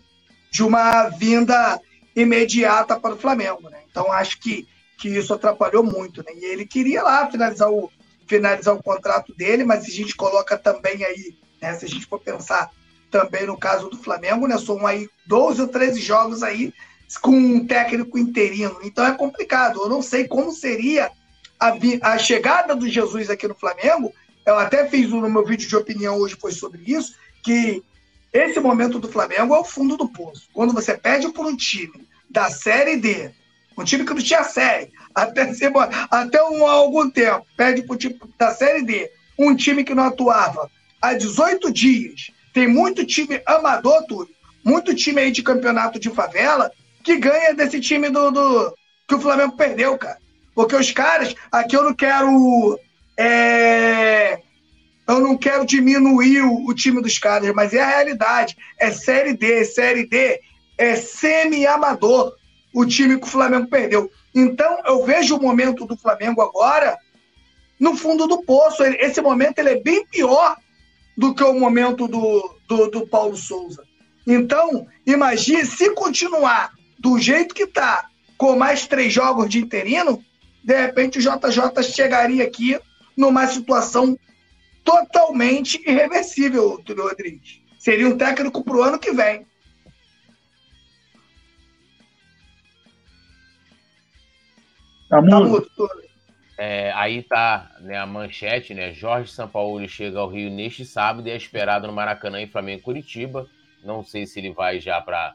de 0.51 0.65
uma 0.65 1.09
vinda 1.11 1.81
imediata 2.15 2.99
para 2.99 3.15
o 3.15 3.19
Flamengo. 3.19 3.69
Né? 3.69 3.79
Então, 3.91 4.11
acho 4.13 4.41
que, 4.41 4.67
que 4.99 5.09
isso 5.09 5.33
atrapalhou 5.35 5.83
muito. 5.83 6.23
Né? 6.23 6.33
E 6.37 6.45
ele 6.45 6.67
queria 6.67 7.03
lá 7.03 7.31
finalizar 7.31 7.71
o, 7.71 7.91
finalizar 8.27 8.75
o 8.75 8.83
contrato 8.83 9.35
dele, 9.35 9.65
mas 9.65 9.85
a 9.85 9.91
gente 9.91 10.17
coloca 10.17 10.57
também 10.57 11.05
aí, 11.05 11.37
né, 11.61 11.75
se 11.75 11.85
a 11.85 11.89
gente 11.89 12.07
for 12.07 12.21
pensar 12.21 12.71
também 13.11 13.47
no 13.47 13.59
caso 13.59 13.89
do 13.89 13.97
Flamengo, 13.97 14.47
né, 14.47 14.57
são 14.57 14.87
aí 14.87 15.09
12 15.27 15.63
ou 15.63 15.69
13 15.69 16.01
jogos 16.01 16.43
aí 16.43 16.73
com 17.21 17.33
um 17.33 17.67
técnico 17.67 18.17
interino. 18.17 18.79
Então 18.85 19.05
é 19.05 19.13
complicado. 19.13 19.83
Eu 19.83 19.89
não 19.89 20.01
sei 20.01 20.29
como 20.29 20.53
seria 20.53 21.11
a, 21.61 21.77
a 22.13 22.19
chegada 22.19 22.75
do 22.75 22.89
Jesus 22.89 23.29
aqui 23.29 23.47
no 23.47 23.55
Flamengo. 23.55 24.13
Eu 24.47 24.59
até 24.59 24.89
fiz 24.89 25.11
no 25.11 25.29
meu 25.29 25.45
vídeo 25.45 25.69
de 25.69 25.77
opinião 25.77 26.17
hoje 26.17 26.37
foi 26.41 26.53
sobre 26.53 26.83
isso, 26.87 27.15
que 27.43 27.83
esse 28.33 28.59
momento 28.59 28.99
do 28.99 29.09
Flamengo 29.09 29.55
é 29.55 29.59
o 29.59 29.65
fundo 29.65 29.97
do 29.97 30.09
poço. 30.09 30.49
Quando 30.53 30.73
você 30.73 30.97
pede 30.97 31.29
por 31.29 31.45
um 31.45 31.55
time 31.55 32.09
da 32.29 32.49
Série 32.49 32.97
D, 32.97 33.31
um 33.77 33.85
time 33.85 34.05
que 34.05 34.15
não 34.15 34.23
tinha 34.23 34.45
série, 34.45 34.91
até, 35.15 35.51
até 36.11 36.43
um, 36.45 36.67
há 36.67 36.73
algum 36.73 37.11
tempo, 37.11 37.47
pede 37.57 37.83
para 37.83 37.95
o 37.95 37.99
time 37.99 38.19
da 38.39 38.53
Série 38.55 38.83
D, 38.83 39.11
um 39.39 39.55
time 39.55 39.85
que 39.85 39.95
não 39.95 40.05
atuava 40.05 40.71
há 41.03 41.15
18 41.15 41.73
dias, 41.73 42.31
tem 42.53 42.69
muito 42.69 43.05
time 43.05 43.43
amador, 43.47 44.05
Túlio, 44.07 44.35
muito 44.65 44.95
time 44.95 45.21
aí 45.21 45.31
de 45.31 45.43
campeonato 45.43 45.99
de 45.99 46.11
favela, 46.11 46.71
que 47.03 47.17
ganha 47.17 47.55
desse 47.55 47.81
time 47.81 48.11
do, 48.11 48.31
do 48.31 48.75
que 49.09 49.15
o 49.15 49.21
Flamengo 49.21 49.57
perdeu, 49.57 49.97
cara. 49.97 50.19
Porque 50.61 50.77
os 50.77 50.91
caras, 50.91 51.35
aqui 51.51 51.75
eu 51.75 51.83
não 51.83 51.95
quero. 51.95 52.79
É, 53.17 54.39
eu 55.09 55.19
não 55.19 55.35
quero 55.35 55.65
diminuir 55.65 56.43
o, 56.43 56.67
o, 56.67 56.75
time 56.75 57.01
dos 57.01 57.19
caras, 57.19 57.51
mas 57.55 57.73
é 57.73 57.81
a 57.81 57.89
realidade. 57.89 58.59
É 58.79 58.91
Série 58.91 59.33
D, 59.33 59.65
Série 59.65 60.07
D 60.07 60.39
é 60.77 60.97
semi-amador 60.97 62.35
o 62.75 62.85
time 62.85 63.19
que 63.19 63.27
o 63.27 63.31
Flamengo 63.31 63.69
perdeu. 63.69 64.11
Então, 64.35 64.83
eu 64.85 65.03
vejo 65.03 65.37
o 65.37 65.43
momento 65.43 65.87
do 65.87 65.97
Flamengo 65.97 66.43
agora 66.43 66.99
no 67.79 67.97
fundo 67.97 68.27
do 68.27 68.43
poço. 68.43 68.83
Esse 68.83 69.23
momento 69.23 69.61
ele 69.61 69.71
é 69.71 69.81
bem 69.81 70.05
pior 70.07 70.59
do 71.17 71.35
que 71.35 71.43
o 71.43 71.59
momento 71.59 72.07
do, 72.07 72.55
do, 72.69 72.91
do 72.91 73.07
Paulo 73.07 73.35
Souza. 73.35 73.83
Então, 74.27 74.87
imagine 75.07 75.65
se 75.65 75.95
continuar 75.95 76.71
do 76.99 77.19
jeito 77.19 77.55
que 77.55 77.63
está, 77.63 78.05
com 78.37 78.57
mais 78.57 78.87
três 78.87 79.11
jogos 79.11 79.49
de 79.49 79.59
interino, 79.59 80.23
de 80.63 80.77
repente 80.77 81.19
o 81.19 81.23
JJ 81.23 81.83
chegaria 81.83 82.45
aqui 82.45 82.79
numa 83.17 83.47
situação 83.47 84.19
totalmente 84.85 85.81
irreversível, 85.87 86.83
Túlio 86.85 87.05
Rodrigues. 87.05 87.61
Seria 87.79 88.09
um 88.09 88.17
técnico 88.17 88.63
para 88.63 88.77
o 88.77 88.83
ano 88.83 88.99
que 88.99 89.13
vem. 89.13 89.47
Tá 95.09 95.21
mudo? 95.21 95.31
Tá 95.31 95.41
mudo 95.41 95.91
É, 96.57 96.93
aí 96.93 97.23
tá 97.23 97.71
né, 97.81 97.99
a 97.99 98.07
manchete, 98.07 98.75
né? 98.75 98.93
Jorge 98.93 99.33
Sampaoli 99.33 99.89
chega 99.89 100.19
ao 100.19 100.29
Rio 100.29 100.51
neste 100.51 100.85
sábado 100.85 101.27
e 101.27 101.31
é 101.31 101.37
esperado 101.37 101.87
no 101.87 101.93
Maracanã 101.93 102.41
em 102.41 102.47
Flamengo 102.47 102.81
e 102.81 102.85
Curitiba. 102.85 103.49
Não 103.83 104.05
sei 104.05 104.27
se 104.27 104.39
ele 104.39 104.53
vai 104.53 104.79
já 104.79 105.01
para 105.01 105.35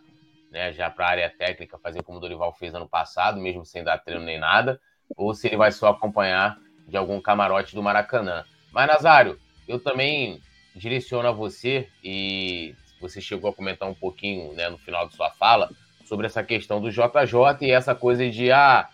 né, 0.51 0.71
já 0.71 0.89
para 0.89 1.05
a 1.05 1.09
área 1.09 1.29
técnica 1.29 1.77
fazer 1.77 2.01
como 2.03 2.17
o 2.17 2.21
Dorival 2.21 2.53
fez 2.53 2.73
ano 2.73 2.87
passado, 2.87 3.41
mesmo 3.41 3.65
sem 3.65 3.83
dar 3.83 3.97
treino 3.97 4.23
nem 4.23 4.39
nada, 4.39 4.79
ou 5.15 5.33
se 5.33 5.47
ele 5.47 5.57
vai 5.57 5.71
só 5.71 5.89
acompanhar 5.89 6.57
de 6.87 6.97
algum 6.97 7.19
camarote 7.19 7.75
do 7.75 7.83
Maracanã. 7.83 8.43
Mas 8.71 8.87
Nazário, 8.87 9.39
eu 9.67 9.79
também 9.79 10.41
direciono 10.75 11.27
a 11.27 11.31
você 11.31 11.87
e 12.03 12.75
você 12.99 13.21
chegou 13.21 13.49
a 13.49 13.53
comentar 13.53 13.89
um 13.89 13.93
pouquinho 13.93 14.53
né, 14.53 14.69
no 14.69 14.77
final 14.77 15.07
de 15.07 15.15
sua 15.15 15.31
fala 15.31 15.69
sobre 16.05 16.27
essa 16.27 16.43
questão 16.43 16.81
do 16.81 16.91
JJ 16.91 17.61
e 17.61 17.71
essa 17.71 17.95
coisa 17.95 18.29
de 18.29 18.51
ah, 18.51 18.87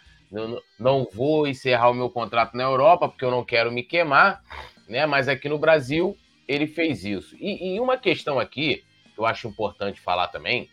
não 0.80 1.08
vou 1.14 1.48
encerrar 1.48 1.90
o 1.90 1.94
meu 1.94 2.10
contrato 2.10 2.56
na 2.56 2.64
Europa 2.64 3.10
porque 3.10 3.26
eu 3.26 3.32
não 3.32 3.44
quero 3.44 3.72
me 3.72 3.84
queimar, 3.84 4.42
né? 4.88 5.06
Mas 5.06 5.28
aqui 5.28 5.50
no 5.50 5.60
Brasil 5.60 6.18
ele 6.48 6.68
fez 6.68 7.04
isso. 7.04 7.36
E, 7.38 7.76
e 7.76 7.80
uma 7.80 7.98
questão 7.98 8.40
aqui 8.40 8.84
que 9.14 9.20
eu 9.20 9.26
acho 9.26 9.48
importante 9.48 10.00
falar 10.00 10.28
também 10.28 10.70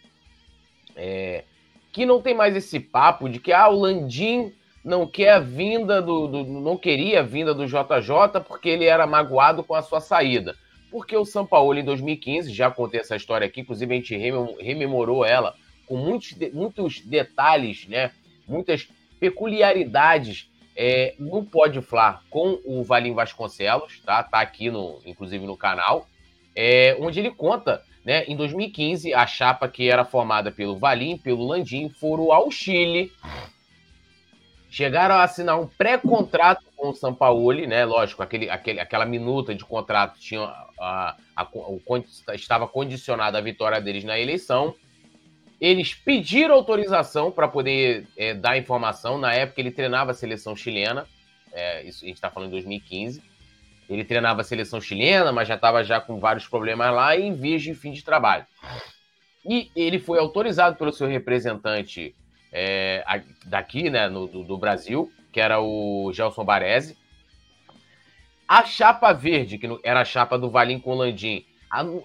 é 0.95 1.45
que 1.93 2.07
não 2.07 2.21
tem 2.21 2.35
mais 2.35 2.55
esse 2.55 2.79
papo 2.79 3.29
de 3.29 3.41
que 3.41 3.53
ah, 3.53 3.69
o 3.69 3.81
Landim 3.81 4.53
não 4.85 5.07
quer 5.07 5.33
a 5.33 5.39
vinda 5.39 6.01
do, 6.01 6.27
do, 6.27 6.45
não 6.45 6.77
queria 6.77 7.21
a 7.21 7.23
vinda 7.23 7.55
do 7.55 7.67
JJ 7.67 8.41
porque 8.47 8.69
ele 8.69 8.85
era 8.85 9.07
magoado 9.07 9.63
com 9.63 9.75
a 9.75 9.83
sua 9.83 10.01
saída. 10.01 10.55
Porque 10.91 11.17
o 11.17 11.25
São 11.25 11.47
Paulo 11.47 11.79
em 11.79 11.85
2015, 11.85 12.53
já 12.53 12.71
contei 12.71 13.01
essa 13.01 13.17
história 13.17 13.47
aqui, 13.47 13.61
inclusive 13.61 13.93
a 13.93 13.97
gente 13.97 14.17
rememorou 14.17 15.25
ela 15.25 15.55
com 15.87 15.97
muitos, 15.97 16.35
muitos 16.53 17.01
detalhes, 17.01 17.87
né? 17.89 18.11
Muitas 18.47 18.89
peculiaridades 19.21 20.51
é, 20.77 21.15
no 21.19 21.45
Pode 21.45 21.81
Flar 21.83 22.23
com 22.31 22.61
o 22.65 22.83
Valim 22.85 23.13
Vasconcelos, 23.13 24.01
tá? 24.05 24.23
Tá 24.23 24.41
aqui 24.41 24.71
no, 24.71 25.01
inclusive 25.05 25.45
no 25.45 25.57
canal, 25.57 26.07
é, 26.55 26.97
onde 27.01 27.19
ele 27.19 27.31
conta, 27.31 27.83
né? 28.05 28.25
Em 28.27 28.37
2015, 28.37 29.13
a 29.13 29.27
chapa 29.27 29.69
que 29.69 29.91
era 29.91 30.05
formada 30.05 30.53
pelo 30.53 30.79
Valim, 30.79 31.19
pelo 31.19 31.47
Landim, 31.47 31.89
foram 31.89 32.33
ao 32.33 32.51
Chile, 32.51 33.13
chegaram 34.71 35.15
a 35.15 35.23
assinar 35.23 35.59
um 35.59 35.67
pré-contrato 35.67 36.65
com 36.77 36.91
o 36.91 36.95
Sampaoli, 36.95 37.67
né? 37.67 37.85
Lógico, 37.85 38.23
aquele, 38.23 38.51
aquele, 38.51 38.81
aquela 38.81 39.07
minuta 39.07 39.55
de 39.55 39.65
contrato 39.65 40.19
tinha 40.19 40.43
a, 40.43 41.17
a, 41.37 41.43
a, 41.43 42.35
estava 42.35 42.69
condicionada 42.69 43.39
à 43.39 43.41
vitória 43.41 43.81
deles 43.81 44.05
na 44.05 44.19
eleição. 44.19 44.75
Eles 45.61 45.93
pediram 45.95 46.55
autorização 46.55 47.33
para 47.33 47.49
poder 47.49 48.07
é, 48.17 48.35
dar 48.35 48.57
informação. 48.57 49.19
Na 49.19 49.33
época, 49.33 49.61
ele 49.61 49.73
treinava 49.73 50.13
a 50.13 50.15
seleção 50.15 50.55
chilena. 50.55 51.07
É, 51.53 51.83
isso, 51.83 52.05
a 52.05 52.07
gente 52.07 52.17
está 52.17 52.31
falando 52.31 52.49
em 52.49 52.53
2015. 52.53 53.23
Ele 53.89 54.05
treinava 54.05 54.43
a 54.43 54.45
seleção 54.45 54.81
chilena, 54.81 55.33
mas 55.33 55.49
já 55.49 55.55
estava 55.55 55.83
já 55.83 56.01
com 56.01 56.21
vários 56.21 56.47
problemas 56.47 56.95
lá 56.95 57.17
em 57.17 57.35
vias 57.35 57.63
de 57.63 57.75
fim 57.75 57.91
de 57.91 58.05
trabalho. 58.05 58.47
E 59.45 59.71
ele 59.75 59.99
foi 59.99 60.19
autorizado 60.19 60.77
pelo 60.77 60.93
seu 60.93 61.09
representante 61.09 62.15
é, 62.53 63.05
daqui, 63.45 63.91
né, 63.91 64.09
no, 64.09 64.27
do, 64.27 64.45
do, 64.45 64.59
Brasil, 64.59 65.13
que 65.33 65.41
era 65.41 65.61
o 65.61 66.11
Gelson 66.13 66.45
Baresi. 66.45 66.97
A 68.47 68.65
chapa 68.65 69.13
verde, 69.13 69.59
que 69.59 69.69
era 69.85 70.01
a 70.01 70.05
chapa 70.05 70.39
do 70.39 70.51
Valim 70.51 70.79
com 70.79 70.93
o 70.93 70.97
Landim, 70.97 71.45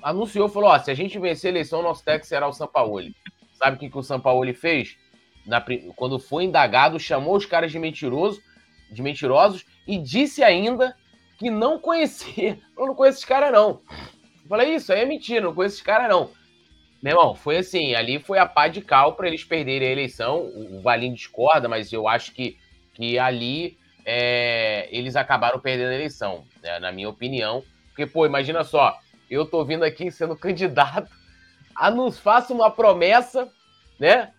anunciou, 0.02 0.50
falou, 0.50 0.70
ó, 0.70 0.80
se 0.80 0.92
a 0.92 0.94
gente 0.94 1.18
vencer 1.18 1.50
a 1.50 1.54
eleição, 1.54 1.82
nosso 1.82 2.04
técnico 2.04 2.28
será 2.28 2.48
o 2.48 2.54
Sampaoli. 2.54 3.16
Sabe 3.54 3.78
o 3.78 3.80
que, 3.80 3.90
que 3.90 3.98
o 3.98 4.04
Sampaoli 4.04 4.54
fez? 4.54 4.98
Na, 5.46 5.64
quando 5.96 6.20
foi 6.20 6.44
indagado, 6.44 7.00
chamou 7.00 7.36
os 7.36 7.46
caras 7.46 7.72
de 7.72 7.80
mentiroso, 7.80 8.42
de 8.92 9.02
mentirosos 9.02 9.66
e 9.88 9.98
disse 9.98 10.44
ainda 10.44 10.96
que 11.38 11.50
não 11.50 11.80
conhecia. 11.80 12.60
Eu 12.78 12.88
não 12.88 12.96
conheço 12.96 13.20
esse 13.20 13.28
cara, 13.28 13.52
não. 13.52 13.82
Falei, 14.48 14.76
isso 14.76 14.92
aí 14.92 15.02
é 15.02 15.06
mentira, 15.06 15.42
não 15.46 15.56
conheço 15.56 15.76
esse 15.76 15.84
cara, 15.84 16.08
não. 16.08 16.30
Meu 17.04 17.18
irmão, 17.18 17.36
foi 17.36 17.58
assim, 17.58 17.94
ali 17.96 18.18
foi 18.18 18.40
a 18.40 18.46
pá 18.46 18.70
de 18.70 18.80
cal 18.82 19.14
para 19.14 19.28
eles 19.28 19.44
perderem 19.44 19.90
a 19.90 19.92
eleição. 19.92 20.46
O, 20.46 20.80
Valim 20.80 21.14
discorda, 21.14 21.68
mas 21.68 21.92
eu 21.92 22.08
acho 22.08 22.32
que, 22.32 22.58
que 22.94 23.20
ali 23.20 23.78
é, 24.06 24.88
eles 24.90 25.18
acabaram 25.18 25.60
perdendo 25.60 25.90
a 25.90 25.96
eleição, 25.96 26.46
né, 26.62 26.80
na 26.80 26.94
minha 26.94 27.10
opinião. 27.10 27.62
Porque, 27.90 28.06
pô, 28.06 28.26
imagina 28.26 28.64
só, 28.64 28.98
eu 29.30 29.46
tô 29.46 29.66
vindo 29.66 29.84
aqui 29.84 30.10
sendo 30.10 30.34
candidato 30.34 31.12
a 31.76 31.92
nos 31.92 32.18
faça 32.18 32.54
uma 32.54 32.72
promessa, 32.72 33.52
né? 34.00 34.32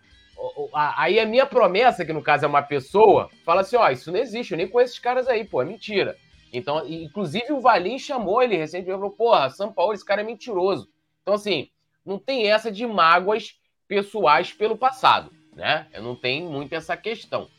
Aí 0.73 1.19
a 1.19 1.25
minha 1.27 1.45
promessa, 1.45 2.03
que 2.03 2.11
no 2.11 2.23
caso 2.23 2.45
é 2.45 2.47
uma 2.47 2.63
pessoa, 2.63 3.29
fala 3.45 3.61
assim: 3.61 3.75
ó, 3.75 3.87
isso 3.91 4.11
não 4.11 4.17
existe, 4.17 4.53
eu 4.53 4.57
nem 4.57 4.67
conheço 4.67 4.93
esses 4.93 5.03
caras 5.03 5.27
aí, 5.27 5.45
pô, 5.45 5.61
é 5.61 5.65
mentira. 5.65 6.17
Então, 6.51 6.83
inclusive 6.87 7.53
o 7.53 7.61
Valim 7.61 7.99
chamou 7.99 8.41
ele 8.41 8.57
recentemente 8.57 8.97
e 8.97 8.99
falou: 8.99 9.11
porra, 9.11 9.51
São 9.51 9.71
Paulo, 9.71 9.93
esse 9.93 10.03
cara 10.03 10.21
é 10.21 10.23
mentiroso. 10.23 10.89
Então, 11.21 11.35
assim, 11.35 11.69
não 12.05 12.19
tem 12.19 12.51
essa 12.51 12.71
de 12.71 12.85
mágoas 12.85 13.55
pessoais 13.87 14.51
pelo 14.51 14.77
passado, 14.77 15.31
né? 15.53 15.87
Não 16.01 16.15
tenho 16.15 16.49
muito 16.49 16.73
essa 16.73 16.95
questão. 16.95 17.49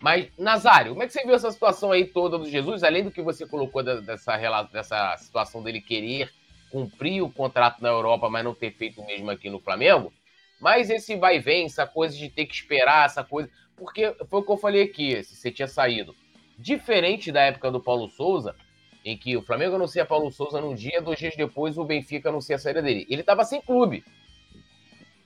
Mas, 0.00 0.28
Nazário, 0.36 0.92
como 0.92 1.02
é 1.04 1.06
que 1.06 1.12
você 1.12 1.22
viu 1.22 1.34
essa 1.34 1.52
situação 1.52 1.92
aí 1.92 2.04
toda 2.04 2.36
do 2.36 2.50
Jesus, 2.50 2.82
além 2.82 3.04
do 3.04 3.10
que 3.12 3.22
você 3.22 3.46
colocou 3.46 3.84
dessa, 3.84 4.36
dessa 4.64 5.16
situação 5.16 5.62
dele 5.62 5.80
querer 5.80 6.28
cumprir 6.70 7.22
o 7.22 7.30
contrato 7.30 7.80
na 7.80 7.90
Europa, 7.90 8.28
mas 8.28 8.42
não 8.42 8.54
ter 8.54 8.72
feito 8.72 9.00
o 9.00 9.06
mesmo 9.06 9.30
aqui 9.30 9.48
no 9.48 9.60
Flamengo. 9.60 10.12
Mas 10.60 10.90
esse 10.90 11.14
vai 11.16 11.36
e 11.36 11.38
vem, 11.38 11.66
essa 11.66 11.86
coisa 11.86 12.16
de 12.16 12.28
ter 12.28 12.46
que 12.46 12.54
esperar, 12.54 13.06
essa 13.06 13.22
coisa. 13.22 13.48
Porque 13.76 14.12
foi 14.28 14.40
o 14.40 14.42
que 14.42 14.50
eu 14.50 14.56
falei 14.56 14.82
aqui, 14.82 15.22
se 15.22 15.36
você 15.36 15.50
tinha 15.52 15.68
saído. 15.68 16.16
Diferente 16.58 17.30
da 17.30 17.42
época 17.42 17.70
do 17.70 17.80
Paulo 17.80 18.08
Souza, 18.08 18.56
em 19.04 19.16
que 19.16 19.36
o 19.36 19.42
Flamengo 19.42 19.76
anuncia 19.76 20.04
Paulo 20.04 20.30
Souza 20.30 20.60
num 20.60 20.74
dia, 20.74 21.02
dois 21.02 21.18
dias 21.18 21.34
depois 21.36 21.76
o 21.76 21.84
Benfica 21.84 22.28
anuncia 22.28 22.56
a 22.56 22.58
saída 22.58 22.82
dele. 22.82 23.06
Ele 23.08 23.20
estava 23.20 23.44
sem 23.44 23.60
clube. 23.60 24.04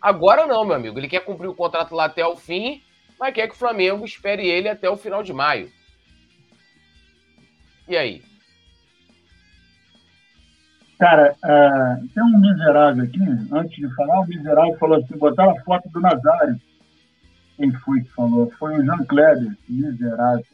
Agora 0.01 0.47
não, 0.47 0.65
meu 0.65 0.77
amigo. 0.77 0.99
Ele 0.99 1.09
quer 1.09 1.21
cumprir 1.21 1.49
o 1.49 1.55
contrato 1.55 1.95
lá 1.95 2.07
até 2.07 2.25
o 2.25 2.37
fim, 2.37 2.83
mas 3.19 3.35
quer 3.35 3.49
que 3.49 3.55
o 3.55 3.59
Flamengo 3.59 4.05
espere 4.05 4.47
ele 4.49 4.69
até 4.69 4.89
o 4.89 4.97
final 4.97 5.23
de 5.23 5.33
maio. 5.33 5.71
E 7.89 7.97
aí? 7.97 8.23
Cara, 10.99 11.37
uh, 11.45 12.09
tem 12.15 12.23
um 12.23 12.41
miserável 12.41 13.05
aqui, 13.05 13.21
antes 13.53 13.77
de 13.77 13.95
falar, 13.95 14.21
o 14.21 14.27
miserável 14.27 14.79
falou 14.79 14.99
assim, 14.99 15.19
botaram 15.19 15.51
a 15.51 15.63
foto 15.63 15.89
do 15.91 16.01
Nazário. 16.01 16.59
Quem 17.57 17.73
foi 17.73 18.01
que 18.01 18.11
falou? 18.13 18.51
Foi 18.59 18.79
o 18.79 18.85
Jean 18.85 19.05
Kleber, 19.05 19.57
miserável. 19.69 20.45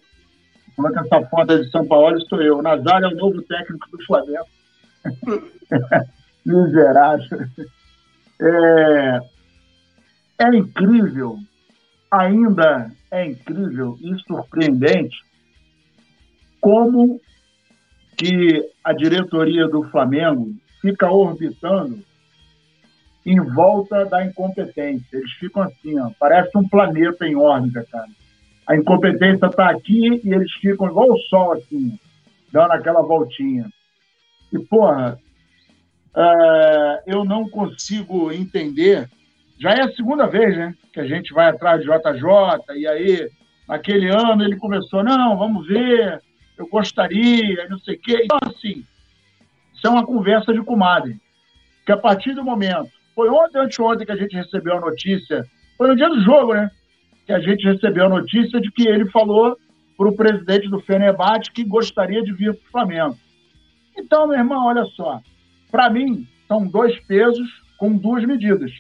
Falou 0.76 0.92
que 0.92 0.98
essa 0.98 1.26
foto 1.28 1.52
é 1.52 1.58
de 1.58 1.70
São 1.70 1.86
Paulo 1.86 2.20
sou 2.28 2.40
eu. 2.40 2.62
Nazário 2.62 3.06
é 3.06 3.12
o 3.12 3.16
novo 3.16 3.42
técnico 3.42 3.90
do 3.90 4.04
Flamengo. 4.04 4.46
miserável. 6.44 7.46
É, 8.40 9.20
é 10.40 10.56
incrível, 10.56 11.38
ainda 12.10 12.90
é 13.10 13.26
incrível 13.26 13.96
e 14.00 14.18
surpreendente 14.26 15.16
como 16.60 17.20
que 18.16 18.68
a 18.84 18.92
diretoria 18.92 19.68
do 19.68 19.84
Flamengo 19.84 20.54
fica 20.80 21.10
orbitando 21.10 22.02
em 23.24 23.40
volta 23.40 24.04
da 24.04 24.24
incompetência. 24.24 25.16
Eles 25.16 25.32
ficam 25.32 25.62
assim, 25.62 25.98
ó, 25.98 26.10
parece 26.18 26.56
um 26.56 26.68
planeta 26.68 27.26
em 27.26 27.36
órbita, 27.36 27.86
cara. 27.90 28.08
A 28.66 28.76
incompetência 28.76 29.46
está 29.46 29.70
aqui 29.70 30.20
e 30.24 30.32
eles 30.32 30.52
ficam 30.52 30.86
igual 30.86 31.10
o 31.10 31.18
sol, 31.18 31.52
assim, 31.52 31.98
dando 32.52 32.72
aquela 32.72 33.02
voltinha. 33.02 33.68
E, 34.52 34.58
porra, 34.58 35.18
é, 36.14 37.02
eu 37.06 37.24
não 37.24 37.48
consigo 37.48 38.30
entender. 38.32 39.08
Já 39.58 39.70
é 39.70 39.82
a 39.82 39.92
segunda 39.92 40.26
vez, 40.26 40.56
né, 40.56 40.74
que 40.92 41.00
a 41.00 41.06
gente 41.06 41.32
vai 41.32 41.48
atrás 41.48 41.80
de 41.80 41.86
JJ, 41.86 42.76
e 42.76 42.86
aí, 42.86 43.30
naquele 43.68 44.08
ano, 44.08 44.44
ele 44.44 44.56
começou, 44.56 45.02
não, 45.02 45.36
vamos 45.36 45.66
ver, 45.66 46.20
eu 46.58 46.68
gostaria, 46.68 47.68
não 47.68 47.78
sei 47.78 47.96
o 47.96 48.00
quê. 48.00 48.20
Então, 48.24 48.38
assim, 48.44 48.84
isso 49.74 49.86
é 49.86 49.90
uma 49.90 50.06
conversa 50.06 50.52
de 50.52 50.62
comadre. 50.62 51.16
Que 51.84 51.92
a 51.92 51.96
partir 51.96 52.34
do 52.34 52.44
momento, 52.44 52.90
foi 53.14 53.28
ontem, 53.28 53.58
anteontem 53.58 54.06
que 54.06 54.12
a 54.12 54.16
gente 54.16 54.36
recebeu 54.36 54.76
a 54.76 54.80
notícia, 54.80 55.44
foi 55.76 55.88
no 55.88 55.96
dia 55.96 56.08
do 56.08 56.22
jogo, 56.22 56.54
né? 56.54 56.70
Que 57.26 57.32
a 57.32 57.40
gente 57.40 57.64
recebeu 57.64 58.06
a 58.06 58.08
notícia 58.08 58.60
de 58.60 58.70
que 58.70 58.86
ele 58.86 59.10
falou 59.10 59.56
para 59.96 60.08
o 60.08 60.16
presidente 60.16 60.68
do 60.68 60.80
Fenerbahçe 60.80 61.50
que 61.50 61.64
gostaria 61.64 62.22
de 62.22 62.32
vir 62.32 62.54
para 62.54 62.66
o 62.66 62.70
Flamengo. 62.70 63.18
Então, 63.96 64.26
meu 64.26 64.38
irmão, 64.38 64.66
olha 64.66 64.84
só. 64.96 65.20
Para 65.70 65.90
mim, 65.90 66.26
são 66.48 66.66
dois 66.66 66.98
pesos 67.06 67.48
com 67.78 67.96
duas 67.96 68.24
medidas. 68.24 68.72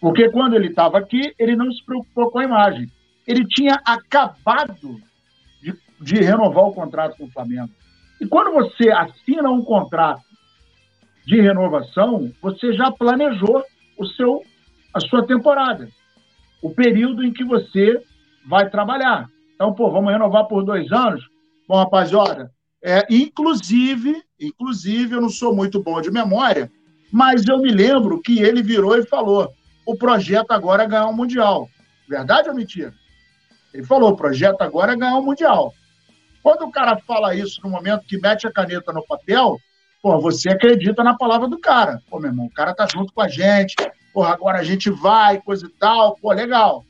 Porque 0.00 0.28
quando 0.30 0.54
ele 0.54 0.68
estava 0.68 0.98
aqui, 0.98 1.32
ele 1.38 1.54
não 1.54 1.70
se 1.70 1.84
preocupou 1.84 2.30
com 2.30 2.38
a 2.38 2.44
imagem. 2.44 2.90
Ele 3.26 3.46
tinha 3.46 3.74
acabado 3.84 5.00
de 6.00 6.16
renovar 6.16 6.64
o 6.64 6.74
contrato 6.74 7.16
com 7.16 7.24
o 7.24 7.30
Flamengo. 7.30 7.70
E 8.20 8.26
quando 8.26 8.52
você 8.52 8.90
assina 8.90 9.50
um 9.50 9.62
contrato 9.62 10.22
de 11.24 11.40
renovação, 11.40 12.32
você 12.40 12.72
já 12.72 12.90
planejou 12.90 13.62
o 13.96 14.06
seu, 14.06 14.42
a 14.92 15.00
sua 15.00 15.24
temporada, 15.26 15.88
o 16.62 16.70
período 16.70 17.24
em 17.24 17.32
que 17.32 17.44
você 17.44 18.00
vai 18.46 18.70
trabalhar. 18.70 19.28
Então, 19.54 19.74
pô, 19.74 19.90
vamos 19.90 20.12
renovar 20.12 20.46
por 20.46 20.64
dois 20.64 20.90
anos? 20.92 21.22
Bom, 21.68 21.76
rapaziada, 21.76 22.50
é, 22.82 23.06
inclusive, 23.10 24.22
inclusive, 24.40 25.14
eu 25.14 25.20
não 25.20 25.28
sou 25.28 25.54
muito 25.54 25.82
bom 25.82 26.00
de 26.00 26.10
memória, 26.10 26.70
mas 27.12 27.46
eu 27.46 27.58
me 27.58 27.70
lembro 27.70 28.20
que 28.20 28.40
ele 28.40 28.62
virou 28.62 28.96
e 28.96 29.06
falou: 29.06 29.52
o 29.86 29.96
projeto 29.96 30.50
agora 30.50 30.84
é 30.84 30.88
ganhar 30.88 31.06
um 31.06 31.12
Mundial. 31.12 31.68
Verdade 32.08 32.48
ou 32.48 32.54
mentira? 32.54 32.92
Ele 33.72 33.84
falou: 33.84 34.10
o 34.10 34.16
projeto 34.16 34.62
agora 34.62 34.92
é 34.92 34.96
ganhar 34.96 35.16
um 35.16 35.24
Mundial. 35.24 35.72
Quando 36.42 36.62
o 36.62 36.72
cara 36.72 36.98
fala 37.06 37.34
isso 37.34 37.60
no 37.62 37.70
momento 37.70 38.06
que 38.06 38.20
mete 38.20 38.46
a 38.48 38.52
caneta 38.52 38.92
no 38.92 39.06
papel, 39.06 39.58
pô, 40.02 40.20
você 40.20 40.48
acredita 40.48 41.04
na 41.04 41.16
palavra 41.16 41.46
do 41.46 41.58
cara. 41.58 42.00
Pô, 42.10 42.18
meu 42.18 42.30
irmão, 42.30 42.46
o 42.46 42.52
cara 42.52 42.74
tá 42.74 42.86
junto 42.92 43.12
com 43.12 43.22
a 43.22 43.28
gente, 43.28 43.76
porra, 44.12 44.34
agora 44.34 44.58
a 44.58 44.64
gente 44.64 44.90
vai, 44.90 45.40
coisa 45.40 45.66
e 45.66 45.70
tal, 45.70 46.16
pô, 46.16 46.32
legal. 46.32 46.84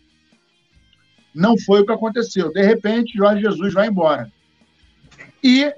Não 1.34 1.56
foi 1.58 1.80
o 1.80 1.86
que 1.86 1.92
aconteceu. 1.92 2.52
De 2.52 2.62
repente, 2.62 3.16
Jorge 3.16 3.42
Jesus 3.42 3.72
vai 3.72 3.88
embora. 3.88 4.30
E 5.42 5.72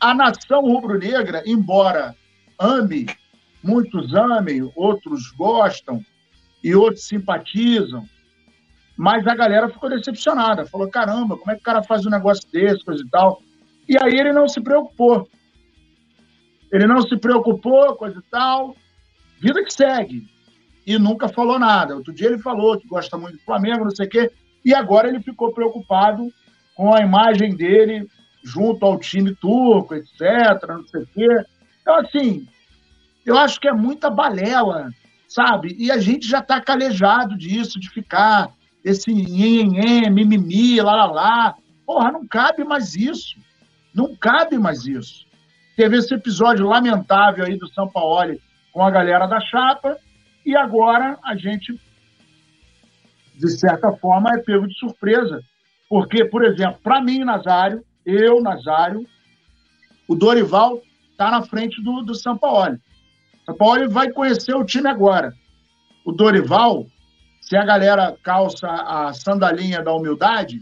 a 0.00 0.14
nação 0.14 0.62
rubro-negra, 0.62 1.42
embora 1.46 2.16
ame, 2.58 3.06
muitos 3.62 4.14
amem, 4.14 4.70
outros 4.74 5.30
gostam 5.30 6.04
e 6.62 6.74
outros 6.74 7.06
simpatizam, 7.06 8.06
mas 8.96 9.26
a 9.26 9.34
galera 9.34 9.68
ficou 9.68 9.88
decepcionada. 9.88 10.66
Falou: 10.66 10.88
caramba, 10.90 11.36
como 11.36 11.50
é 11.50 11.54
que 11.54 11.60
o 11.60 11.64
cara 11.64 11.82
faz 11.82 12.04
um 12.04 12.10
negócio 12.10 12.46
desse, 12.50 12.84
coisa 12.84 13.02
e 13.02 13.08
tal. 13.08 13.42
E 13.88 13.96
aí 13.96 14.14
ele 14.18 14.32
não 14.32 14.46
se 14.48 14.60
preocupou. 14.60 15.28
Ele 16.70 16.86
não 16.86 17.02
se 17.02 17.16
preocupou, 17.16 17.96
coisa 17.96 18.18
e 18.18 18.30
tal. 18.30 18.76
Vida 19.40 19.64
que 19.64 19.72
segue. 19.72 20.28
E 20.86 20.98
nunca 20.98 21.28
falou 21.28 21.58
nada. 21.58 21.96
Outro 21.96 22.12
dia 22.12 22.28
ele 22.28 22.38
falou 22.38 22.78
que 22.78 22.88
gosta 22.88 23.16
muito 23.16 23.36
do 23.36 23.44
Flamengo, 23.44 23.84
não 23.84 23.90
sei 23.90 24.06
o 24.06 24.10
quê. 24.10 24.30
E 24.64 24.74
agora 24.74 25.08
ele 25.08 25.20
ficou 25.20 25.52
preocupado 25.52 26.32
com 26.74 26.94
a 26.94 27.00
imagem 27.00 27.54
dele 27.54 28.06
junto 28.42 28.84
ao 28.84 28.98
time 28.98 29.34
turco, 29.34 29.94
etc., 29.94 30.20
não 30.68 30.86
sei 30.86 31.02
o 31.02 31.06
quê. 31.06 31.44
Então, 31.82 31.96
assim, 31.96 32.46
eu 33.24 33.36
acho 33.38 33.60
que 33.60 33.68
é 33.68 33.72
muita 33.72 34.10
balela, 34.10 34.90
sabe? 35.28 35.76
E 35.78 35.90
a 35.90 35.98
gente 35.98 36.26
já 36.26 36.38
está 36.38 36.60
calejado 36.60 37.36
disso, 37.36 37.78
de 37.78 37.90
ficar 37.90 38.50
esse 38.84 39.12
nhenhenhê, 39.12 40.08
mimimi, 40.08 40.80
lá, 40.80 40.94
lá, 40.94 41.06
lá. 41.06 41.54
Porra, 41.86 42.12
não 42.12 42.26
cabe 42.26 42.64
mais 42.64 42.94
isso. 42.94 43.36
Não 43.94 44.14
cabe 44.16 44.58
mais 44.58 44.86
isso. 44.86 45.26
Teve 45.76 45.98
esse 45.98 46.14
episódio 46.14 46.66
lamentável 46.66 47.44
aí 47.44 47.56
do 47.56 47.68
São 47.72 47.88
Paulo 47.88 48.38
com 48.72 48.82
a 48.82 48.90
galera 48.90 49.26
da 49.26 49.40
chapa, 49.40 49.96
e 50.44 50.56
agora 50.56 51.18
a 51.22 51.36
gente 51.36 51.78
de 53.40 53.48
certa 53.48 53.90
forma, 53.92 54.34
é 54.34 54.38
pego 54.38 54.68
de 54.68 54.78
surpresa. 54.78 55.42
Porque, 55.88 56.24
por 56.26 56.44
exemplo, 56.44 56.78
para 56.82 57.00
mim, 57.00 57.24
Nazário, 57.24 57.82
eu, 58.04 58.42
Nazário, 58.42 59.06
o 60.06 60.14
Dorival 60.14 60.82
está 61.10 61.30
na 61.30 61.42
frente 61.42 61.82
do, 61.82 62.02
do. 62.02 62.14
São 62.14 62.36
Paulo 62.36 62.78
vai 63.90 64.10
conhecer 64.10 64.54
o 64.54 64.64
time 64.64 64.88
agora. 64.88 65.32
O 66.04 66.12
Dorival, 66.12 66.86
se 67.40 67.56
a 67.56 67.64
galera 67.64 68.14
calça 68.22 68.68
a 68.68 69.12
sandalinha 69.14 69.82
da 69.82 69.92
humildade, 69.92 70.60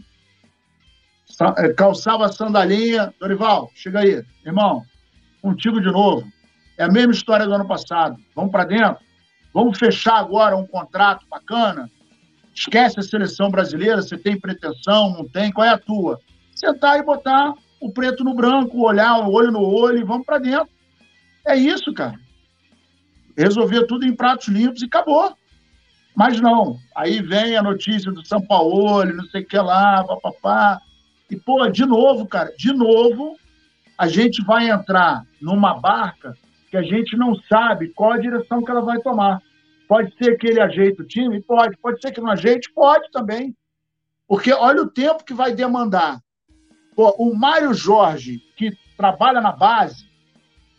é, 1.57 1.73
calçava 1.73 2.25
a 2.25 2.31
sandalinha, 2.31 3.13
Dorival, 3.19 3.69
chega 3.75 3.99
aí, 3.99 4.23
irmão, 4.45 4.83
contigo 5.41 5.81
de 5.81 5.91
novo. 5.91 6.25
É 6.77 6.85
a 6.85 6.91
mesma 6.91 7.11
história 7.11 7.45
do 7.45 7.53
ano 7.53 7.67
passado. 7.67 8.17
Vamos 8.33 8.51
para 8.51 8.63
dentro. 8.63 9.08
Vamos 9.53 9.77
fechar 9.77 10.17
agora 10.17 10.55
um 10.55 10.65
contrato 10.65 11.25
bacana 11.29 11.89
Esquece 12.59 12.99
a 12.99 13.03
seleção 13.03 13.49
brasileira, 13.49 14.01
você 14.01 14.17
tem 14.17 14.37
pretensão, 14.37 15.13
não 15.13 15.25
tem, 15.25 15.49
qual 15.49 15.65
é 15.65 15.69
a 15.69 15.77
tua? 15.77 16.19
Sentar 16.53 16.99
e 16.99 17.03
botar 17.03 17.53
o 17.79 17.89
preto 17.89 18.21
no 18.21 18.33
branco, 18.33 18.81
olhar 18.81 19.17
o 19.19 19.31
olho 19.31 19.49
no 19.49 19.61
olho 19.61 19.99
e 19.99 20.03
vamos 20.03 20.25
para 20.25 20.39
dentro. 20.39 20.67
É 21.47 21.55
isso, 21.55 21.93
cara. 21.93 22.19
Resolver 23.37 23.85
tudo 23.85 24.05
em 24.05 24.13
pratos 24.13 24.49
limpos 24.49 24.81
e 24.81 24.85
acabou. 24.85 25.33
Mas 26.13 26.41
não. 26.41 26.77
Aí 26.93 27.21
vem 27.21 27.55
a 27.55 27.63
notícia 27.63 28.11
do 28.11 28.27
São 28.27 28.41
Paulo, 28.41 29.05
não 29.05 29.23
sei 29.27 29.41
o 29.41 29.47
que 29.47 29.57
lá, 29.57 30.03
papapá. 30.03 30.81
E, 31.31 31.37
pô, 31.37 31.65
de 31.69 31.85
novo, 31.85 32.27
cara, 32.27 32.53
de 32.57 32.73
novo, 32.73 33.37
a 33.97 34.05
gente 34.09 34.43
vai 34.43 34.69
entrar 34.69 35.25
numa 35.39 35.79
barca 35.79 36.35
que 36.69 36.77
a 36.77 36.81
gente 36.81 37.17
não 37.17 37.35
sabe 37.35 37.89
qual 37.89 38.11
a 38.11 38.17
direção 38.17 38.63
que 38.63 38.71
ela 38.71 38.81
vai 38.81 38.99
tomar. 38.99 39.41
Pode 39.87 40.15
ser 40.17 40.37
que 40.37 40.47
ele 40.47 40.61
ajeite 40.61 41.01
o 41.01 41.07
time? 41.07 41.41
Pode. 41.41 41.77
Pode 41.77 41.99
ser 41.99 42.11
que 42.11 42.21
não 42.21 42.29
ajeite? 42.29 42.71
Pode 42.73 43.09
também. 43.11 43.55
Porque 44.27 44.53
olha 44.53 44.83
o 44.83 44.89
tempo 44.89 45.23
que 45.23 45.33
vai 45.33 45.53
demandar. 45.53 46.21
Pô, 46.95 47.09
o 47.17 47.35
Mário 47.35 47.73
Jorge, 47.73 48.39
que 48.55 48.77
trabalha 48.95 49.41
na 49.41 49.51
base, 49.51 50.07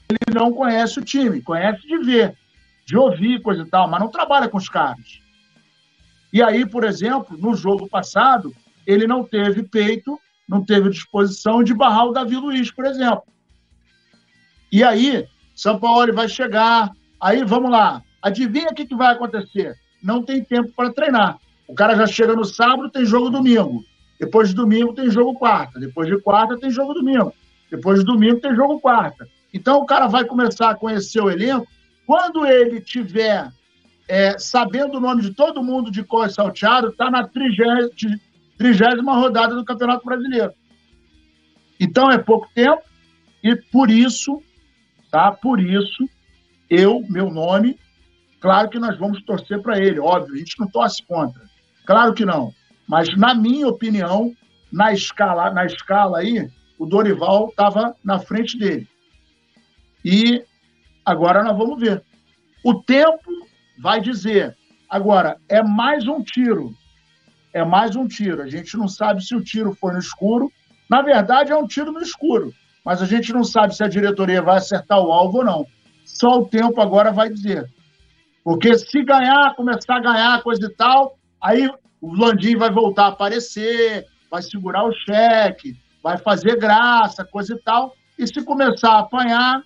ele 0.09 0.39
não 0.39 0.53
conhece 0.53 0.99
o 0.99 1.05
time, 1.05 1.41
conhece 1.41 1.87
de 1.87 1.99
ver, 1.99 2.37
de 2.87 2.97
ouvir, 2.97 3.41
coisa 3.43 3.63
e 3.63 3.67
tal, 3.67 3.89
mas 3.89 4.01
não 4.01 4.09
trabalha 4.09 4.49
com 4.49 4.59
os 4.59 4.69
caras. 4.69 5.21
E 6.33 6.43
aí, 6.43 6.65
por 6.65 6.85
exemplo, 6.85 7.37
no 7.37 7.55
jogo 7.55 7.89
passado, 7.89 8.55
ele 8.87 9.07
não 9.07 9.25
teve 9.25 9.65
peito, 9.65 10.19
não 10.49 10.65
teve 10.65 10.91
disposição 10.91 11.65
de 11.65 11.75
barrar 11.75 12.07
o 12.07 12.13
Davi 12.13 12.37
Luiz, 12.37 12.71
por 12.71 12.85
exemplo. 12.85 13.25
E 14.71 14.85
aí, 14.85 15.27
São 15.61 15.79
Paulo 15.79 16.13
vai 16.15 16.29
chegar, 16.29 16.91
aí 17.21 17.45
vamos 17.45 17.71
lá, 17.71 18.03
Adivinha 18.23 18.69
o 18.71 18.75
que, 18.75 18.87
que 18.87 18.95
vai 18.95 19.13
acontecer? 19.13 19.75
Não 20.03 20.23
tem 20.23 20.45
tempo 20.45 20.71
para 20.77 20.93
treinar. 20.93 21.39
O 21.67 21.75
cara 21.75 21.97
já 21.97 22.07
chega 22.07 22.35
no 22.35 22.45
sábado, 22.45 22.91
tem 22.91 23.05
jogo 23.05 23.31
domingo. 23.31 23.85
Depois 24.19 24.51
de 24.51 24.55
domingo 24.55 24.93
tem 24.93 25.11
jogo 25.11 25.35
quarta. 25.35 25.81
Depois 25.81 26.09
de 26.09 26.19
quarta 26.21 26.59
tem 26.59 26.71
jogo 26.71 26.93
domingo. 26.93 27.33
Depois 27.71 28.01
de 28.01 28.05
domingo 28.05 28.41
tem 28.41 28.55
jogo 28.55 28.81
quarta. 28.81 29.27
Então 29.55 29.79
o 29.79 29.87
cara 29.87 30.07
vai 30.07 30.25
começar 30.25 30.71
a 30.71 30.75
conhecer 30.75 31.21
o 31.21 31.31
elenco. 31.31 31.67
Quando 32.07 32.45
ele 32.45 32.81
tiver 32.81 33.51
é, 34.09 34.39
sabendo 34.39 34.99
o 34.99 35.01
nome 35.01 35.23
de 35.23 35.33
todo 35.33 35.63
mundo 35.63 35.91
de 35.91 36.03
cor 36.03 36.29
salteado, 36.31 36.89
está 36.89 37.11
na 37.11 37.27
trigésima 38.59 39.15
rodada 39.15 39.55
do 39.55 39.65
Campeonato 39.65 40.05
Brasileiro. 40.05 40.53
Então 41.79 42.11
é 42.11 42.19
pouco 42.19 42.49
tempo 42.55 42.83
e 43.43 43.57
por 43.57 43.91
isso, 43.91 44.43
tá? 45.11 45.33
Por 45.33 45.61
isso, 45.61 46.09
eu, 46.69 47.05
meu 47.09 47.31
nome, 47.31 47.79
Claro 48.41 48.71
que 48.71 48.79
nós 48.79 48.99
vamos 48.99 49.23
torcer 49.23 49.61
para 49.61 49.79
ele, 49.79 50.01
óbvio, 50.01 50.35
a 50.35 50.39
gente 50.39 50.59
não 50.59 50.67
torce 50.67 51.03
contra. 51.07 51.43
Claro 51.85 52.15
que 52.15 52.25
não. 52.25 52.53
Mas, 52.89 53.15
na 53.17 53.35
minha 53.35 53.69
opinião, 53.69 54.35
na 54.73 54.93
escala, 54.93 55.51
na 55.51 55.67
escala 55.67 56.19
aí, 56.19 56.51
o 56.79 56.87
Dorival 56.87 57.51
estava 57.51 57.95
na 58.03 58.19
frente 58.19 58.59
dele. 58.59 58.89
E 60.03 60.43
agora 61.05 61.45
nós 61.45 61.57
vamos 61.57 61.79
ver. 61.79 62.03
O 62.65 62.83
tempo 62.83 63.31
vai 63.79 64.01
dizer. 64.01 64.57
Agora, 64.89 65.37
é 65.47 65.63
mais 65.63 66.09
um 66.09 66.23
tiro. 66.23 66.75
É 67.53 67.63
mais 67.63 67.95
um 67.95 68.09
tiro. 68.09 68.43
A 68.43 68.49
gente 68.49 68.77
não 68.77 68.89
sabe 68.89 69.23
se 69.23 69.35
o 69.35 69.45
tiro 69.45 69.75
foi 69.75 69.93
no 69.93 69.99
escuro. 69.99 70.51
Na 70.89 71.03
verdade, 71.03 71.53
é 71.53 71.57
um 71.57 71.67
tiro 71.67 71.93
no 71.93 72.01
escuro. 72.01 72.55
Mas 72.85 73.03
a 73.03 73.07
gente 73.07 73.33
não 73.33 73.45
sabe 73.45 73.75
se 73.75 73.85
a 73.85 73.89
diretoria 73.89 74.43
vai 74.43 74.57
acertar 74.57 74.99
o 74.99 75.13
alvo 75.13 75.39
ou 75.39 75.45
não. 75.45 75.67
Só 76.05 76.39
o 76.39 76.47
tempo 76.47 76.81
agora 76.81 77.13
vai 77.13 77.29
dizer. 77.29 77.71
Porque 78.43 78.77
se 78.77 79.05
ganhar, 79.05 79.55
começar 79.55 79.97
a 79.97 80.01
ganhar, 80.01 80.43
coisa 80.43 80.67
e 80.67 80.75
tal, 80.75 81.19
aí 81.41 81.69
o 82.01 82.15
Landim 82.15 82.57
vai 82.57 82.71
voltar 82.71 83.05
a 83.05 83.09
aparecer, 83.09 84.07
vai 84.31 84.43
segurar 84.43 84.85
o 84.85 84.93
cheque, 84.93 85.77
vai 86.03 86.17
fazer 86.17 86.59
graça, 86.59 87.25
coisa 87.25 87.55
e 87.55 87.59
tal. 87.59 87.95
E 88.19 88.27
se 88.27 88.43
começar 88.45 88.93
a 88.93 88.99
apanhar, 89.01 89.63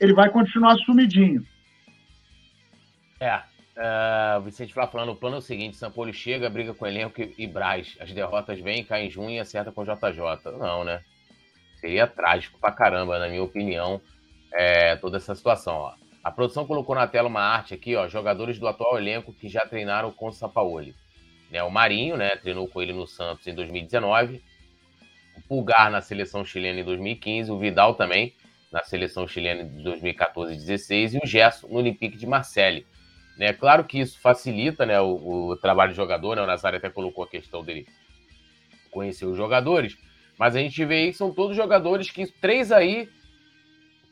ele 0.00 0.14
vai 0.14 0.30
continuar 0.30 0.76
sumidinho. 0.78 1.44
É. 3.20 3.42
Uh, 3.76 4.40
Vicente 4.42 4.72
Flá 4.72 4.86
falando, 4.86 5.10
o 5.10 5.16
plano 5.16 5.36
é 5.36 5.38
o 5.40 5.42
seguinte, 5.42 5.76
São 5.76 5.90
Paulo 5.90 6.12
chega, 6.12 6.48
briga 6.48 6.72
com 6.72 6.84
o 6.84 6.88
elenco 6.88 7.20
e, 7.20 7.34
e 7.38 7.46
Braz. 7.46 7.96
As 8.00 8.12
derrotas 8.12 8.60
vêm, 8.60 8.84
cai 8.84 9.06
em 9.06 9.10
junho 9.10 9.30
e 9.30 9.40
acerta 9.40 9.72
com 9.72 9.80
o 9.80 9.84
JJ. 9.84 10.52
Não, 10.58 10.84
né? 10.84 11.00
Seria 11.84 12.06
trágico 12.06 12.58
pra 12.58 12.72
caramba, 12.72 13.18
na 13.18 13.28
minha 13.28 13.42
opinião, 13.42 14.00
é, 14.54 14.96
toda 14.96 15.18
essa 15.18 15.34
situação. 15.34 15.74
Ó. 15.74 15.92
A 16.24 16.30
produção 16.30 16.66
colocou 16.66 16.94
na 16.94 17.06
tela 17.06 17.28
uma 17.28 17.42
arte 17.42 17.74
aqui, 17.74 17.94
ó, 17.94 18.08
jogadores 18.08 18.58
do 18.58 18.66
atual 18.66 18.96
elenco 18.96 19.34
que 19.34 19.50
já 19.50 19.66
treinaram 19.66 20.10
com 20.10 20.28
o 20.28 20.32
Sampaoli. 20.32 20.94
Né, 21.50 21.62
o 21.62 21.70
Marinho, 21.70 22.16
né, 22.16 22.36
treinou 22.36 22.66
com 22.68 22.80
ele 22.80 22.94
no 22.94 23.06
Santos 23.06 23.46
em 23.46 23.54
2019. 23.54 24.42
O 25.36 25.42
Pulgar 25.42 25.90
na 25.90 26.00
seleção 26.00 26.42
chilena 26.42 26.80
em 26.80 26.84
2015. 26.84 27.52
O 27.52 27.58
Vidal 27.58 27.94
também 27.96 28.32
na 28.72 28.82
seleção 28.82 29.28
chilena 29.28 29.62
de 29.62 29.82
2014 29.82 30.52
e 30.52 30.56
2016. 30.56 31.14
E 31.16 31.18
o 31.18 31.26
Gerson 31.26 31.68
no 31.68 31.76
Olympique 31.76 32.16
de 32.16 32.26
Marseille. 32.26 32.86
Né, 33.36 33.52
claro 33.52 33.84
que 33.84 34.00
isso 34.00 34.18
facilita 34.22 34.86
né, 34.86 34.98
o, 35.02 35.50
o 35.50 35.56
trabalho 35.58 35.90
de 35.90 35.98
jogador. 35.98 36.34
Né, 36.34 36.40
o 36.40 36.46
Nazário 36.46 36.78
até 36.78 36.88
colocou 36.88 37.24
a 37.24 37.28
questão 37.28 37.62
dele 37.62 37.86
conhecer 38.90 39.26
os 39.26 39.36
jogadores. 39.36 39.98
Mas 40.38 40.56
a 40.56 40.60
gente 40.60 40.84
vê 40.84 40.94
aí 40.96 41.10
que 41.12 41.16
são 41.16 41.32
todos 41.32 41.56
jogadores 41.56 42.10
que 42.10 42.26
três 42.40 42.72
aí 42.72 43.08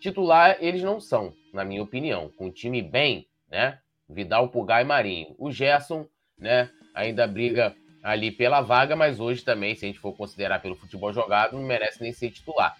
titular 0.00 0.56
eles 0.60 0.82
não 0.82 1.00
são 1.00 1.32
na 1.52 1.64
minha 1.64 1.82
opinião. 1.82 2.30
Com 2.36 2.46
o 2.46 2.52
time 2.52 2.82
bem, 2.82 3.26
né? 3.50 3.78
Vidal, 4.08 4.48
Pugai 4.48 4.82
e 4.82 4.86
Marinho. 4.86 5.34
O 5.38 5.50
Gerson, 5.50 6.06
né? 6.38 6.70
Ainda 6.94 7.26
briga 7.26 7.74
ali 8.02 8.30
pela 8.30 8.60
vaga, 8.60 8.96
mas 8.96 9.20
hoje 9.20 9.44
também, 9.44 9.74
se 9.74 9.84
a 9.84 9.88
gente 9.88 10.00
for 10.00 10.12
considerar 10.12 10.60
pelo 10.60 10.74
futebol 10.74 11.12
jogado, 11.12 11.56
não 11.56 11.62
merece 11.62 12.02
nem 12.02 12.12
ser 12.12 12.30
titular. 12.30 12.76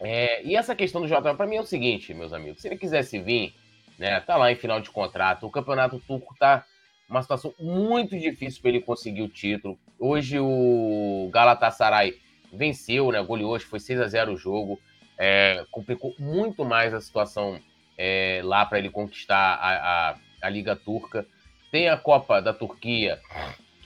É, 0.00 0.44
e 0.44 0.56
essa 0.56 0.74
questão 0.74 1.00
do 1.00 1.06
Jota, 1.06 1.32
para 1.34 1.46
mim 1.46 1.56
é 1.56 1.60
o 1.60 1.66
seguinte, 1.66 2.12
meus 2.12 2.32
amigos, 2.32 2.60
se 2.60 2.68
ele 2.68 2.76
quisesse 2.76 3.20
vir, 3.20 3.54
né, 3.96 4.20
tá 4.20 4.36
lá 4.36 4.50
em 4.50 4.56
final 4.56 4.80
de 4.80 4.90
contrato, 4.90 5.46
o 5.46 5.50
campeonato 5.50 6.00
turco 6.00 6.34
tá 6.36 6.64
uma 7.08 7.22
situação 7.22 7.54
muito 7.58 8.18
difícil 8.18 8.60
para 8.60 8.70
ele 8.70 8.80
conseguir 8.80 9.22
o 9.22 9.28
título. 9.28 9.78
Hoje 9.98 10.38
o 10.40 11.28
Galatasaray 11.32 12.18
venceu, 12.52 13.10
né, 13.10 13.22
goleou, 13.22 13.52
hoje 13.52 13.64
foi 13.64 13.80
6 13.80 14.00
a 14.00 14.08
0 14.08 14.32
o 14.32 14.36
jogo, 14.36 14.80
é, 15.18 15.64
complicou 15.70 16.14
muito 16.18 16.64
mais 16.64 16.94
a 16.94 17.00
situação 17.00 17.60
é, 17.96 18.40
lá 18.44 18.64
para 18.66 18.78
ele 18.78 18.90
conquistar 18.90 19.54
a, 19.54 20.10
a, 20.10 20.16
a 20.42 20.48
Liga 20.48 20.74
Turca. 20.76 21.26
Tem 21.70 21.88
a 21.88 21.96
Copa 21.96 22.40
da 22.40 22.52
Turquia, 22.52 23.20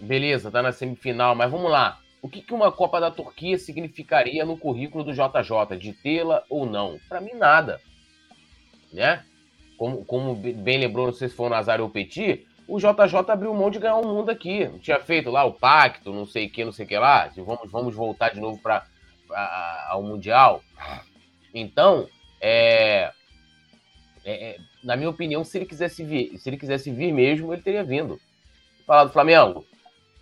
beleza, 0.01 0.51
tá 0.51 0.63
na 0.63 0.73
semifinal, 0.73 1.35
mas 1.35 1.51
vamos 1.51 1.71
lá. 1.71 2.01
O 2.21 2.29
que, 2.29 2.43
que 2.43 2.53
uma 2.53 2.73
Copa 2.73 3.01
da 3.01 3.11
Turquia 3.11 3.59
significaria 3.59 4.45
no 4.45 4.59
currículo 4.59 5.05
do 5.05 5.13
JJ, 5.13 5.79
de 5.79 5.93
tê-la 5.93 6.43
ou 6.51 6.67
não? 6.67 6.99
Para 7.09 7.21
mim, 7.21 7.35
nada. 7.35 7.81
Né? 8.93 9.25
Como, 9.77 10.05
como 10.05 10.35
bem 10.35 10.79
lembrou, 10.79 11.07
não 11.07 11.13
sei 11.13 11.29
se 11.29 11.37
foi 11.37 11.47
o 11.47 11.51
Nazário 11.51 11.85
ou 11.85 11.91
o 11.91 11.93
Petit, 11.93 12.48
o 12.69 12.79
JJ 12.79 13.31
abriu 13.31 13.55
mão 13.55 13.71
de 13.71 13.79
ganhar 13.79 13.97
o 13.97 14.07
um 14.07 14.15
mundo 14.15 14.31
aqui. 14.31 14.69
Tinha 14.81 15.01
feito 15.01 15.31
lá 15.31 15.43
o 15.45 15.55
pacto, 15.55 16.13
não 16.13 16.27
sei 16.27 16.47
o 16.47 16.51
que, 16.51 16.65
não 16.65 16.71
sei 16.71 16.85
o 16.85 16.89
que 16.89 16.99
lá. 16.99 17.31
Vamos, 17.35 17.71
vamos 17.71 17.95
voltar 17.95 18.29
de 18.29 18.39
novo 18.39 18.61
para 18.61 18.85
ao 19.89 20.03
Mundial. 20.03 20.63
Então, 21.55 22.07
é, 22.41 23.11
é, 24.25 24.51
é, 24.51 24.57
na 24.85 24.97
minha 24.97 25.09
opinião, 25.09 25.43
se 25.45 25.57
ele 25.59 25.67
quisesse 25.67 26.05
vir, 26.05 26.39
se 26.39 26.49
ele 26.49 26.59
quisesse 26.59 26.91
vir 26.91 27.13
mesmo, 27.13 27.53
ele 27.53 27.63
teria 27.63 27.83
vindo. 27.83 28.21
Falar 28.87 29.05
do 29.05 29.13
Flamengo, 29.13 29.65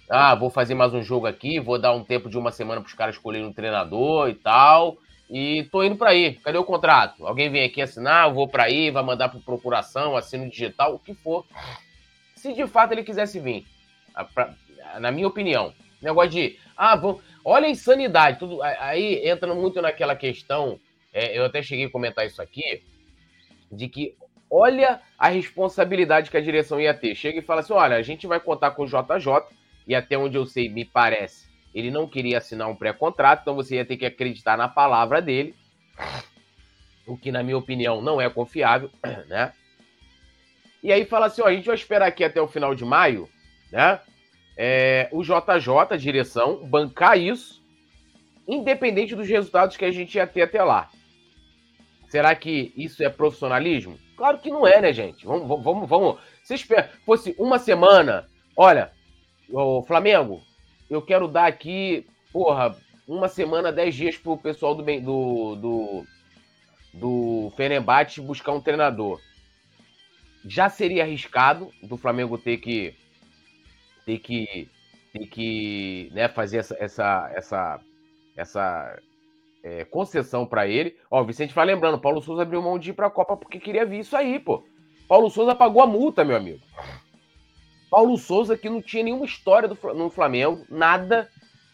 ah, 0.09 0.35
vou 0.37 0.49
fazer 0.49 0.75
mais 0.75 0.95
um 0.95 1.03
jogo 1.03 1.27
aqui, 1.27 1.59
vou 1.59 1.79
dar 1.79 1.93
um 1.93 2.05
tempo 2.05 2.29
de 2.29 2.39
uma 2.39 2.53
semana 2.53 2.81
para 2.81 2.89
os 2.89 2.95
caras 2.95 3.17
escolherem 3.17 3.47
um 3.47 3.53
treinador 3.53 4.29
e 4.29 4.35
tal. 4.35 4.97
E 5.29 5.65
tô 5.73 5.83
indo 5.83 5.97
para 5.97 6.11
aí. 6.11 6.35
Cadê 6.35 6.57
o 6.57 6.65
contrato? 6.65 7.27
Alguém 7.27 7.51
vem 7.51 7.65
aqui 7.65 7.83
assinar, 7.83 8.29
eu 8.29 8.35
vou 8.35 8.47
para 8.47 8.65
aí, 8.65 8.93
vai 8.93 9.03
mandar 9.03 9.29
para 9.29 9.41
procuração, 9.41 10.17
assino 10.17 10.49
digital, 10.49 10.95
o 10.95 10.99
que 11.01 11.15
for. 11.15 11.45
Se 12.47 12.53
de 12.53 12.65
fato 12.69 12.93
ele 12.93 13.03
quisesse 13.03 13.41
vir, 13.41 13.67
na 15.01 15.11
minha 15.11 15.27
opinião, 15.27 15.75
negócio 16.01 16.31
de, 16.31 16.61
ah, 16.77 16.95
vou, 16.95 17.21
olha 17.45 17.67
a 17.67 17.71
insanidade, 17.71 18.39
tudo 18.39 18.63
aí 18.63 19.29
entra 19.29 19.53
muito 19.53 19.83
naquela 19.83 20.15
questão, 20.15 20.79
é, 21.13 21.37
eu 21.37 21.45
até 21.45 21.61
cheguei 21.61 21.87
a 21.87 21.91
comentar 21.91 22.25
isso 22.25 22.41
aqui, 22.41 22.85
de 23.73 23.89
que 23.89 24.15
olha 24.49 25.01
a 25.19 25.29
responsabilidade 25.29 26.31
que 26.31 26.37
a 26.37 26.41
direção 26.41 26.81
ia 26.81 26.95
ter. 26.95 27.17
Chega 27.17 27.41
e 27.41 27.43
fala 27.43 27.63
assim: 27.63 27.73
olha, 27.73 27.97
a 27.97 28.03
gente 28.03 28.29
vai 28.29 28.39
contar 28.39 28.71
com 28.71 28.85
o 28.85 28.87
JJ 28.87 29.43
e 29.85 29.93
até 29.97 30.17
onde 30.17 30.37
eu 30.37 30.47
sei, 30.47 30.69
me 30.69 30.85
parece, 30.85 31.49
ele 31.75 31.91
não 31.91 32.07
queria 32.07 32.39
assinar 32.39 32.69
um 32.69 32.77
pré-contrato, 32.77 33.41
então 33.43 33.57
você 33.57 33.75
ia 33.75 33.85
ter 33.85 33.97
que 33.97 34.07
acreditar 34.07 34.57
na 34.57 34.69
palavra 34.69 35.21
dele, 35.21 35.53
o 37.09 37.17
que, 37.17 37.33
na 37.33 37.43
minha 37.43 37.59
opinião, 37.59 38.01
não 38.01 38.21
é 38.21 38.31
confiável, 38.31 38.89
né? 39.27 39.53
E 40.83 40.93
aí 40.93 41.05
fala 41.05 41.27
assim: 41.27 41.43
ó, 41.43 41.47
a 41.47 41.53
gente 41.53 41.67
vai 41.67 41.75
esperar 41.75 42.07
aqui 42.07 42.25
até 42.25 42.41
o 42.41 42.49
final 42.49 42.75
de 42.75 42.85
maio, 42.85 43.29
né? 43.73 44.01
É, 44.57 45.09
o 45.13 45.23
JJ, 45.23 45.91
a 45.91 45.97
direção, 45.97 46.67
bancar 46.67 47.19
isso, 47.19 47.63
independente 48.49 49.15
dos 49.15 49.29
resultados 49.29 49.77
que 49.77 49.85
a 49.85 49.91
gente 49.91 50.15
ia 50.17 50.27
ter 50.27 50.43
até 50.43 50.63
lá. 50.63 50.89
Será 52.09 52.35
que 52.35 52.73
isso 52.77 53.03
é 53.03 53.09
profissionalismo? 53.09 53.99
Claro 54.17 54.39
que 54.39 54.51
não 54.51 54.67
é, 54.67 54.81
né, 54.81 54.93
gente? 54.93 55.27
Vamos, 55.27 55.63
vamos, 55.63 55.89
vamos. 55.89 56.19
Se 56.43 56.55
espera, 56.55 56.91
fosse 57.05 57.35
uma 57.39 57.59
semana, 57.59 58.27
olha, 58.57 58.91
o 59.51 59.83
Flamengo, 59.83 60.41
eu 60.89 61.03
quero 61.03 61.29
dar 61.29 61.47
aqui, 61.47 62.07
porra, 62.33 62.77
uma 63.07 63.29
semana, 63.29 63.73
dez 63.73 63.95
dias 63.95 64.17
pro 64.17 64.37
pessoal 64.37 64.75
do, 64.75 64.83
do, 64.83 65.57
do, 65.57 66.07
do 66.95 67.53
Fenerbahçe 67.57 68.21
buscar 68.21 68.53
um 68.53 68.61
treinador. 68.61 69.21
Já 70.47 70.69
seria 70.69 71.03
arriscado 71.03 71.71
do 71.83 71.97
Flamengo 71.97 72.39
ter 72.39 72.59
que 72.59 72.95
ter 74.05 74.19
que 74.19 74.69
ter 75.13 75.27
que 75.27 76.11
né, 76.13 76.29
fazer 76.29 76.59
essa 76.59 76.77
essa 76.79 77.33
essa, 77.35 77.81
essa 78.37 78.99
é, 79.63 79.85
concessão 79.85 80.47
para 80.47 80.69
ele. 80.69 80.97
Ó, 81.11 81.21
o 81.21 81.25
Vicente 81.25 81.55
vai 81.55 81.67
lembrando, 81.67 81.99
Paulo 81.99 82.23
Souza 82.23 82.43
abriu 82.43 82.63
mão 82.63 82.79
de 82.79 82.91
ir 82.91 82.93
para 82.93 83.09
a 83.09 83.11
Copa 83.11 83.37
porque 83.37 83.59
queria 83.59 83.85
vir 83.85 84.01
isso 84.01 84.17
aí, 84.17 84.39
pô. 84.39 84.65
Paulo 85.09 85.29
Souza 85.29 85.55
pagou 85.55 85.83
a 85.83 85.87
multa, 85.87 86.25
meu 86.25 86.37
amigo. 86.37 86.61
Paulo 87.91 88.17
Souza, 88.17 88.57
que 88.57 88.69
não 88.69 88.83
tinha 88.83 89.03
nenhuma 89.03 89.25
história 89.25 89.69
do, 89.69 89.77
no 89.95 90.11
Flamengo, 90.11 90.65
nada, 90.69 91.29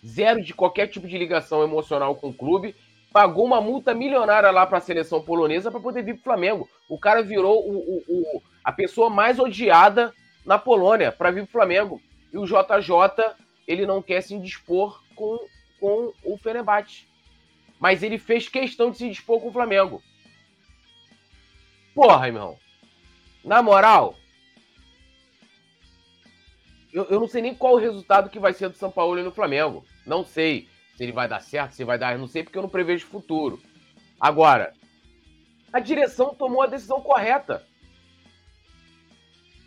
zero 0.07 0.43
de 0.43 0.55
qualquer 0.55 0.87
tipo 0.87 1.07
de 1.07 1.19
ligação 1.19 1.63
emocional 1.63 2.15
com 2.15 2.29
o 2.29 2.35
clube, 2.35 2.75
pagou 3.13 3.45
uma 3.45 3.61
multa 3.61 3.95
milionária 3.95 4.51
lá 4.51 4.67
para 4.67 4.79
a 4.79 4.83
seleção 4.83 5.21
polonesa 5.21 5.71
para 5.71 5.81
poder 5.81 6.03
vir 6.03 6.15
para 6.15 6.21
o 6.21 6.25
Flamengo. 6.25 6.69
O 6.89 6.99
cara 6.99 7.23
virou 7.23 7.67
o, 7.67 7.77
o, 7.77 8.03
o, 8.09 8.43
a 8.65 8.73
pessoa 8.73 9.11
mais 9.11 9.39
odiada 9.39 10.15
na 10.45 10.59
Polônia 10.59 11.13
para 11.13 11.31
vir 11.31 11.43
para 11.43 11.49
o 11.49 11.53
Flamengo. 11.53 12.03
E 12.33 12.39
o 12.39 12.47
JJ, 12.47 13.35
ele 13.67 13.87
não 13.87 14.03
quer 14.03 14.21
se 14.23 14.35
indispor 14.35 15.03
com, 15.15 15.39
com 15.79 16.13
o 16.25 16.37
Fenerbahçe. 16.39 17.07
Mas 17.79 18.03
ele 18.03 18.19
fez 18.19 18.49
questão 18.49 18.91
de 18.91 18.99
se 18.99 19.09
dispor 19.09 19.41
com 19.41 19.49
o 19.49 19.53
Flamengo. 19.53 20.03
Porra, 21.95 22.27
irmão. 22.27 22.59
Na 23.45 23.61
moral, 23.61 24.15
eu, 26.93 27.05
eu 27.07 27.19
não 27.19 27.27
sei 27.27 27.43
nem 27.43 27.55
qual 27.55 27.75
o 27.75 27.79
resultado 27.79 28.31
que 28.31 28.39
vai 28.39 28.53
ser 28.53 28.69
do 28.69 28.77
São 28.77 28.91
Paulo 28.91 29.19
e 29.19 29.23
no 29.23 29.33
Flamengo. 29.33 29.85
Não 30.07 30.25
sei 30.25 30.69
se 30.97 31.03
ele 31.03 31.13
vai 31.13 31.27
dar 31.27 31.41
certo, 31.41 31.73
se 31.73 31.85
vai 31.85 31.99
dar, 31.99 32.19
não 32.19 32.29
sei 32.29 32.43
porque 32.43 32.59
eu 32.59 32.63
não 32.63 32.69
prevejo 32.69 33.07
futuro. 33.07 33.61
Agora, 34.21 34.75
a 35.73 35.81
direção 35.81 36.35
tomou 36.35 36.63
a 36.63 36.67
decisão 36.67 37.01
correta. 37.01 37.67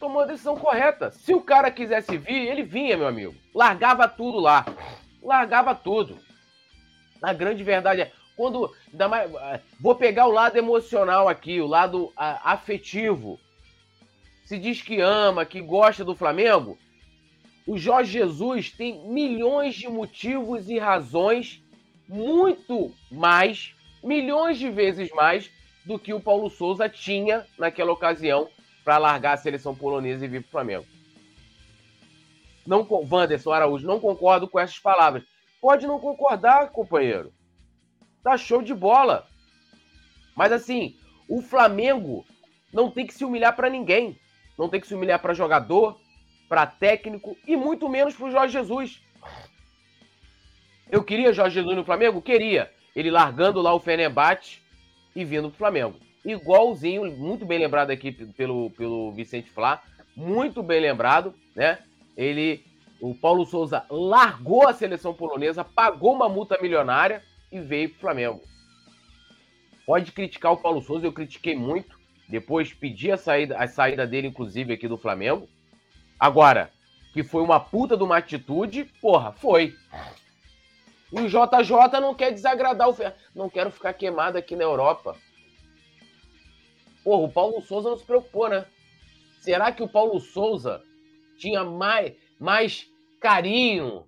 Tomou 0.06 0.22
a 0.22 0.28
decisão 0.28 0.56
correta. 0.56 1.10
Se 1.10 1.34
o 1.34 1.42
cara 1.42 1.72
quisesse 1.72 2.16
vir, 2.16 2.48
ele 2.48 2.62
vinha, 2.62 2.96
meu 2.96 3.08
amigo. 3.08 3.34
Largava 3.56 4.08
tudo 4.08 4.40
lá. 4.40 4.64
Largava 5.20 5.74
tudo. 5.74 6.20
A 7.24 7.34
grande 7.34 7.64
verdade 7.64 8.02
é, 8.02 8.12
quando. 8.38 8.72
Mais, 9.10 9.32
vou 9.80 9.96
pegar 9.96 10.28
o 10.28 10.32
lado 10.32 10.58
emocional 10.58 11.28
aqui, 11.28 11.60
o 11.60 11.66
lado 11.66 12.14
a, 12.16 12.52
afetivo. 12.52 13.40
Se 14.44 14.60
diz 14.60 14.80
que 14.80 15.02
ama, 15.02 15.44
que 15.44 15.60
gosta 15.60 16.06
do 16.06 16.14
Flamengo, 16.14 16.78
o 17.66 17.76
Jorge 17.76 18.12
Jesus 18.12 18.70
tem 18.70 19.10
milhões 19.10 19.74
de 19.74 19.88
motivos 19.88 20.70
e 20.70 20.78
razões, 20.78 21.64
muito 22.08 22.94
mais, 23.10 23.74
milhões 24.04 24.60
de 24.60 24.70
vezes 24.70 25.10
mais, 25.14 25.50
do 25.84 25.98
que 25.98 26.14
o 26.14 26.22
Paulo 26.22 26.48
Souza 26.52 26.88
tinha 26.88 27.44
naquela 27.58 27.92
ocasião 27.92 28.48
para 28.86 29.00
largar 29.00 29.34
a 29.34 29.38
seleção 29.38 29.76
polonesa 29.76 30.24
e 30.24 30.28
vir 30.28 30.42
para 30.42 30.48
o 30.48 30.52
Flamengo. 30.52 30.86
Não, 32.66 32.88
Wanderson 32.90 33.52
Araújo, 33.52 33.86
não 33.86 34.00
concordo 34.00 34.48
com 34.48 34.60
essas 34.60 34.80
palavras. 34.80 35.24
Pode 35.60 35.88
não 35.88 36.00
concordar, 36.00 36.70
companheiro. 36.70 37.34
Tá 38.24 38.38
show 38.38 38.62
de 38.62 38.74
bola. 38.74 39.28
Mas 40.36 40.52
assim, 40.52 40.96
o 41.28 41.42
Flamengo 41.42 42.26
não 42.72 42.92
tem 42.92 43.08
que 43.08 43.14
se 43.14 43.26
humilhar 43.26 43.56
para 43.56 43.70
ninguém. 43.70 44.20
Não 44.58 44.70
tem 44.70 44.80
que 44.80 44.88
se 44.88 44.94
humilhar 44.94 45.20
para 45.20 45.34
jogador, 45.34 46.00
para 46.48 46.68
técnico 46.68 47.36
e 47.48 47.56
muito 47.56 47.90
menos 47.90 48.16
para 48.16 48.28
o 48.28 48.32
Jorge 48.32 48.54
Jesus. 48.54 49.02
Eu 50.92 51.04
queria 51.04 51.34
Jorge 51.34 51.56
Jesus 51.56 51.76
no 51.76 51.84
Flamengo? 51.84 52.22
Queria. 52.22 52.72
Ele 52.96 53.10
largando 53.10 53.62
lá 53.62 53.74
o 53.74 53.80
Fenerbahçe 53.80 54.62
e 55.16 55.26
vindo 55.26 55.50
para 55.50 55.56
o 55.56 55.58
Flamengo. 55.58 56.00
Igualzinho, 56.26 57.16
muito 57.16 57.46
bem 57.46 57.60
lembrado 57.60 57.92
aqui 57.92 58.12
pelo, 58.12 58.72
pelo 58.72 59.12
Vicente 59.12 59.52
Flá, 59.52 59.84
muito 60.16 60.64
bem 60.64 60.82
lembrado, 60.82 61.36
né? 61.56 61.78
Ele, 62.18 62.66
o 63.00 63.14
Paulo 63.14 63.46
Souza 63.46 63.86
largou 63.90 64.68
a 64.68 64.74
seleção 64.74 65.14
polonesa, 65.14 65.64
pagou 65.64 66.16
uma 66.16 66.28
multa 66.28 66.58
milionária 66.60 67.22
e 67.52 67.60
veio 67.60 67.90
para 67.90 67.98
o 67.98 68.02
Flamengo. 68.02 68.42
Pode 69.86 70.12
criticar 70.12 70.52
o 70.52 70.58
Paulo 70.58 70.82
Souza, 70.82 71.06
eu 71.06 71.14
critiquei 71.14 71.56
muito. 71.56 72.00
Depois 72.28 72.74
pedi 72.74 73.12
a 73.12 73.18
saída, 73.18 73.58
a 73.58 73.68
saída 73.68 74.08
dele, 74.08 74.28
inclusive, 74.28 74.74
aqui 74.74 74.88
do 74.88 74.98
Flamengo. 74.98 75.48
Agora, 76.20 76.72
que 77.14 77.24
foi 77.24 77.44
uma 77.44 77.60
puta 77.60 77.96
de 77.96 78.04
uma 78.04 78.18
atitude, 78.18 78.86
porra, 79.00 79.32
foi. 79.32 79.76
E 81.12 81.22
o 81.22 81.28
JJ 81.28 82.02
não 82.02 82.16
quer 82.16 82.32
desagradar 82.32 82.90
o. 82.90 82.96
Não 83.36 83.48
quero 83.48 83.70
ficar 83.70 83.94
queimado 83.94 84.40
aqui 84.40 84.56
na 84.56 84.64
Europa. 84.64 85.16
Porra, 87.06 87.24
o 87.24 87.32
Paulo 87.32 87.62
Souza 87.62 87.92
não 87.92 87.98
se 87.98 88.04
preocupou, 88.04 88.50
né? 88.50 88.66
Será 89.40 89.72
que 89.72 89.84
o 89.84 89.88
Paulo 89.88 90.20
Souza 90.20 90.82
tinha 91.38 91.64
mais, 91.64 92.16
mais 92.40 92.90
carinho, 93.22 94.08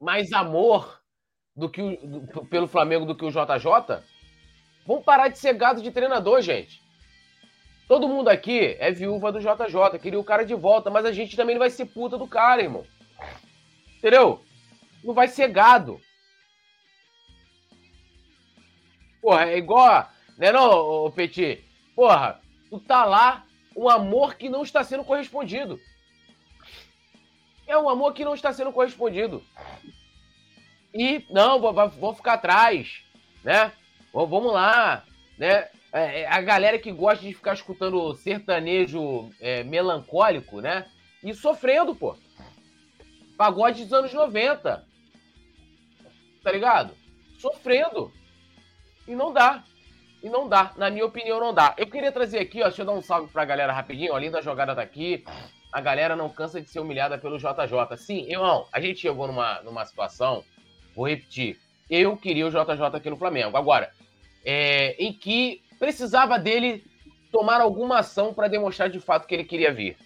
mais 0.00 0.32
amor 0.32 1.02
do 1.56 1.68
que 1.68 1.82
o, 1.82 1.96
do, 1.96 2.46
pelo 2.46 2.68
Flamengo 2.68 3.04
do 3.04 3.16
que 3.16 3.24
o 3.24 3.30
JJ? 3.30 4.00
Vamos 4.86 5.04
parar 5.04 5.26
de 5.26 5.38
ser 5.38 5.54
gado 5.54 5.82
de 5.82 5.90
treinador, 5.90 6.40
gente. 6.40 6.80
Todo 7.88 8.06
mundo 8.06 8.28
aqui 8.28 8.76
é 8.78 8.92
viúva 8.92 9.32
do 9.32 9.40
JJ, 9.40 9.98
queria 10.00 10.20
o 10.20 10.24
cara 10.24 10.44
de 10.44 10.54
volta, 10.54 10.90
mas 10.90 11.04
a 11.04 11.10
gente 11.10 11.36
também 11.36 11.56
não 11.56 11.60
vai 11.60 11.70
ser 11.70 11.86
puta 11.86 12.16
do 12.16 12.28
cara, 12.28 12.62
irmão. 12.62 12.86
Entendeu? 13.96 14.40
Não 15.02 15.12
vai 15.12 15.26
ser 15.26 15.48
gado. 15.48 16.00
Porra, 19.20 19.46
é 19.46 19.58
igual. 19.58 20.08
Né 20.38 20.52
não, 20.52 21.10
Petit? 21.10 21.67
Porra, 21.98 22.40
tu 22.70 22.78
tá 22.78 23.04
lá, 23.04 23.44
um 23.76 23.88
amor 23.88 24.36
que 24.36 24.48
não 24.48 24.62
está 24.62 24.84
sendo 24.84 25.02
correspondido. 25.02 25.80
É 27.66 27.76
um 27.76 27.88
amor 27.88 28.14
que 28.14 28.24
não 28.24 28.36
está 28.36 28.52
sendo 28.52 28.72
correspondido. 28.72 29.42
E, 30.94 31.26
não, 31.28 31.58
vou, 31.58 32.14
ficar 32.14 32.34
atrás, 32.34 33.02
né? 33.42 33.72
Vamos 34.12 34.52
lá, 34.52 35.04
né? 35.36 35.68
É, 35.92 36.20
é, 36.20 36.28
a 36.28 36.40
galera 36.40 36.78
que 36.78 36.92
gosta 36.92 37.24
de 37.24 37.34
ficar 37.34 37.54
escutando 37.54 38.14
sertanejo 38.14 39.28
é, 39.40 39.64
melancólico, 39.64 40.60
né? 40.60 40.88
E 41.20 41.34
sofrendo, 41.34 41.96
pô. 41.96 42.16
Pagode 43.36 43.82
dos 43.82 43.92
anos 43.92 44.14
90. 44.14 44.86
Tá 46.44 46.52
ligado? 46.52 46.94
Sofrendo. 47.40 48.12
E 49.08 49.16
não 49.16 49.32
dá. 49.32 49.64
E 50.22 50.28
não 50.28 50.48
dá. 50.48 50.72
Na 50.76 50.90
minha 50.90 51.06
opinião, 51.06 51.40
não 51.40 51.54
dá. 51.54 51.74
Eu 51.76 51.86
queria 51.86 52.10
trazer 52.10 52.38
aqui, 52.38 52.60
ó, 52.60 52.64
deixa 52.64 52.82
eu 52.82 52.86
dar 52.86 52.92
um 52.92 53.02
salve 53.02 53.32
pra 53.32 53.44
galera 53.44 53.72
rapidinho. 53.72 54.16
Linda 54.18 54.42
jogada 54.42 54.74
tá 54.74 54.82
aqui. 54.82 55.24
A 55.72 55.80
galera 55.80 56.16
não 56.16 56.28
cansa 56.28 56.60
de 56.60 56.68
ser 56.68 56.80
humilhada 56.80 57.18
pelo 57.18 57.38
JJ. 57.38 57.96
Sim, 57.96 58.30
irmão, 58.30 58.66
a 58.72 58.80
gente 58.80 59.00
chegou 59.00 59.26
numa, 59.26 59.60
numa 59.62 59.84
situação, 59.84 60.42
vou 60.96 61.06
repetir. 61.06 61.58
Eu 61.90 62.16
queria 62.16 62.46
o 62.46 62.50
JJ 62.50 62.84
aqui 62.94 63.10
no 63.10 63.16
Flamengo. 63.16 63.56
Agora, 63.56 63.90
é, 64.44 64.96
em 64.98 65.12
que 65.12 65.62
precisava 65.78 66.38
dele 66.38 66.84
tomar 67.30 67.60
alguma 67.60 67.98
ação 67.98 68.32
para 68.32 68.48
demonstrar 68.48 68.88
de 68.88 68.98
fato 68.98 69.26
que 69.26 69.34
ele 69.34 69.44
queria 69.44 69.72
vir. 69.72 69.96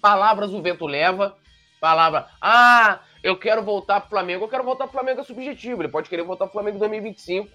Palavras 0.00 0.52
o 0.52 0.62
vento 0.62 0.86
leva, 0.86 1.36
palavra, 1.80 2.28
ah, 2.40 3.00
eu 3.22 3.36
quero 3.36 3.62
voltar 3.62 4.00
pro 4.00 4.10
Flamengo. 4.10 4.44
Eu 4.44 4.48
quero 4.48 4.64
voltar 4.64 4.84
pro 4.84 4.92
Flamengo 4.92 5.20
é 5.20 5.24
subjetivo. 5.24 5.82
Ele 5.82 5.90
pode 5.90 6.08
querer 6.08 6.22
voltar 6.22 6.46
pro 6.46 6.52
Flamengo 6.52 6.76
em 6.76 6.80
2025. 6.80 7.48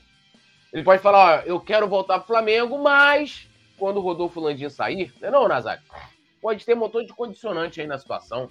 Ele 0.73 0.83
pode 0.83 1.01
falar, 1.01 1.39
ó, 1.39 1.41
eu 1.45 1.59
quero 1.59 1.87
voltar 1.87 2.19
pro 2.19 2.27
Flamengo, 2.27 2.77
mas 2.81 3.47
quando 3.77 3.97
o 3.97 4.01
Rodolfo 4.01 4.39
Landim 4.39 4.69
sair, 4.69 5.13
não 5.21 5.27
é 5.27 5.31
não, 5.31 5.47
Nazário? 5.47 5.83
Pode 6.41 6.65
ter 6.65 6.75
um 6.75 6.79
montão 6.79 7.03
de 7.03 7.13
condicionante 7.13 7.81
aí 7.81 7.87
na 7.87 7.97
situação. 7.97 8.49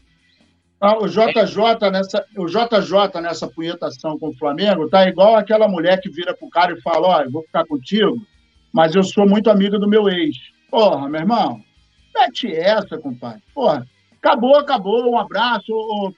Ah, 0.80 0.98
o 0.98 1.08
JJ 1.08 1.90
nessa, 1.90 2.26
o 2.36 2.46
JJ 2.46 3.20
nessa 3.22 3.48
punhetação 3.48 4.18
com 4.18 4.28
o 4.28 4.36
Flamengo 4.36 4.88
tá 4.88 5.08
igual 5.08 5.36
aquela 5.36 5.68
mulher 5.68 6.00
que 6.00 6.10
vira 6.10 6.34
pro 6.34 6.50
cara 6.50 6.72
e 6.72 6.80
fala, 6.82 7.08
ó, 7.08 7.22
eu 7.22 7.30
vou 7.30 7.42
ficar 7.42 7.64
contigo, 7.64 8.16
mas 8.72 8.94
eu 8.94 9.02
sou 9.02 9.26
muito 9.26 9.48
amigo 9.48 9.78
do 9.78 9.88
meu 9.88 10.08
ex. 10.08 10.36
Porra, 10.70 11.08
meu 11.08 11.20
irmão, 11.20 11.60
mete 12.14 12.52
essa, 12.52 12.98
compadre. 12.98 13.42
Porra, 13.54 13.86
acabou, 14.18 14.56
acabou, 14.56 15.10
um 15.10 15.18
abraço, 15.18 15.72
ô, 15.72 16.12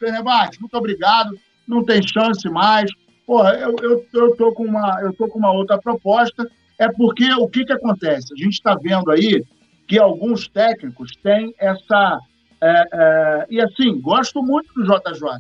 muito 0.61 0.77
obrigado, 0.77 1.39
não 1.69 1.85
tem 1.85 2.01
chance 2.03 2.49
mais. 2.49 2.91
Porra, 3.27 3.55
eu, 3.55 3.75
eu, 3.83 4.07
eu, 4.15 4.37
tô 4.37 4.53
com 4.53 4.65
uma, 4.65 5.01
eu 5.03 5.13
tô 5.13 5.27
com 5.29 5.39
uma 5.39 5.51
outra 5.51 5.77
proposta, 5.79 6.49
é 6.79 6.89
porque 6.93 7.33
o 7.35 7.49
que, 7.49 7.65
que 7.65 7.73
acontece? 7.73 8.33
A 8.33 8.37
gente 8.37 8.55
está 8.55 8.77
vendo 8.77 9.11
aí 9.11 9.45
que 9.89 9.99
alguns 9.99 10.49
técnicos 10.49 11.13
têm 11.23 11.53
essa. 11.59 12.21
É, 12.63 12.85
é, 12.93 13.47
e 13.51 13.61
assim, 13.61 14.01
gosto 14.01 14.43
muito 14.43 14.73
do 14.75 14.85
JJ, 14.85 15.39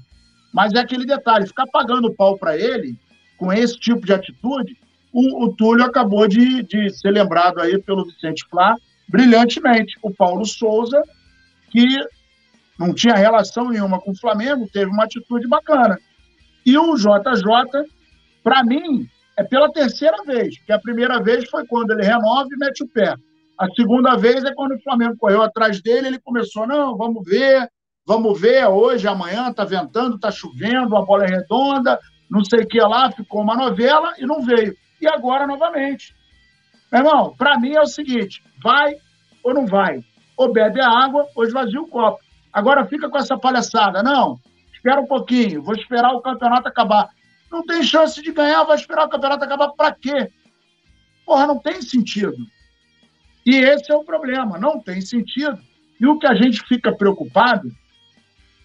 mas 0.53 0.74
é 0.74 0.80
aquele 0.80 1.07
detalhe: 1.07 1.47
ficar 1.47 1.66
pagando 1.68 2.12
pau 2.12 2.37
para 2.37 2.57
ele 2.57 2.97
com 3.39 3.53
esse 3.53 3.78
tipo 3.78 4.05
de 4.05 4.12
atitude, 4.12 4.76
o, 5.12 5.45
o 5.45 5.53
Túlio 5.55 5.84
acabou 5.84 6.26
de, 6.26 6.62
de 6.64 6.91
ser 6.91 7.11
lembrado 7.11 7.61
aí 7.61 7.80
pelo 7.80 8.05
Vicente 8.05 8.45
Flá 8.51 8.76
brilhantemente. 9.09 9.97
O 10.03 10.12
Paulo 10.12 10.45
Souza, 10.45 11.01
que 11.70 11.87
não 12.78 12.93
tinha 12.93 13.14
relação 13.14 13.70
nenhuma 13.70 14.01
com 14.01 14.11
o 14.11 14.16
Flamengo, 14.18 14.68
teve 14.72 14.91
uma 14.91 15.05
atitude 15.05 15.47
bacana. 15.47 15.99
E 16.67 16.77
o 16.77 16.97
JJ, 16.97 17.87
para 18.43 18.64
mim, 18.64 19.09
é 19.37 19.45
pela 19.45 19.73
terceira 19.73 20.17
vez, 20.25 20.59
porque 20.59 20.73
a 20.73 20.81
primeira 20.81 21.23
vez 21.23 21.49
foi 21.49 21.64
quando 21.64 21.93
ele 21.93 22.03
renova 22.03 22.49
e 22.51 22.59
mete 22.59 22.83
o 22.83 22.89
pé. 22.89 23.14
A 23.57 23.69
segunda 23.71 24.17
vez 24.17 24.43
é 24.45 24.53
quando 24.53 24.73
o 24.73 24.83
Flamengo 24.83 25.17
correu 25.17 25.43
atrás 25.43 25.81
dele, 25.81 26.09
ele 26.09 26.19
começou, 26.19 26.67
não, 26.67 26.97
vamos 26.97 27.25
ver, 27.25 27.71
vamos 28.05 28.41
ver, 28.41 28.67
hoje, 28.67 29.07
amanhã, 29.07 29.53
tá 29.53 29.64
ventando, 29.64 30.19
tá 30.19 30.33
chovendo, 30.33 30.97
a 30.97 31.05
bola 31.05 31.25
é 31.25 31.29
redonda, 31.29 32.01
não 32.29 32.45
sei 32.45 32.64
o 32.64 32.67
que 32.67 32.81
lá, 32.81 33.12
ficou 33.12 33.43
uma 33.43 33.55
novela 33.55 34.14
e 34.19 34.27
não 34.27 34.43
veio. 34.43 34.75
E 35.01 35.07
agora, 35.07 35.47
novamente. 35.47 36.14
Meu 36.91 37.03
irmão, 37.03 37.35
para 37.39 37.59
mim 37.61 37.75
é 37.75 37.81
o 37.81 37.87
seguinte, 37.87 38.43
vai 38.61 38.97
ou 39.45 39.55
não 39.55 39.67
vai? 39.67 40.03
Ou 40.37 40.53
bebe 40.53 40.81
a 40.81 40.89
água 40.89 41.29
ou 41.37 41.45
esvazia 41.45 41.81
o 41.81 41.87
copo. 41.87 42.19
Agora 42.53 42.87
fica 42.87 43.09
com 43.09 43.19
essa 43.19 43.39
palhaçada, 43.39 44.03
não, 44.03 44.39
espera 44.87 45.01
um 45.01 45.07
pouquinho, 45.07 45.62
vou 45.62 45.74
esperar 45.74 46.12
o 46.12 46.20
campeonato 46.20 46.68
acabar. 46.68 47.11
Não 47.51 47.66
tem 47.66 47.82
chance 47.82 48.22
de 48.22 48.30
ganhar, 48.32 48.62
vai 48.62 48.76
esperar 48.76 49.07
o 49.07 49.09
campeonato 49.09 49.45
acabar 49.45 49.68
para 49.70 49.93
quê? 49.93 50.30
Porra, 51.24 51.47
não 51.49 51.59
tem 51.59 51.82
sentido. 51.82 52.37
E 53.45 53.57
esse 53.57 53.91
é 53.91 53.97
o 53.97 54.05
problema, 54.05 54.59
não 54.59 54.80
tem 54.80 55.01
sentido. 55.01 55.59
E 56.01 56.07
o 56.07 56.18
que 56.18 56.26
a 56.26 56.34
gente 56.34 56.62
fica 56.68 56.93
preocupado, 56.93 57.68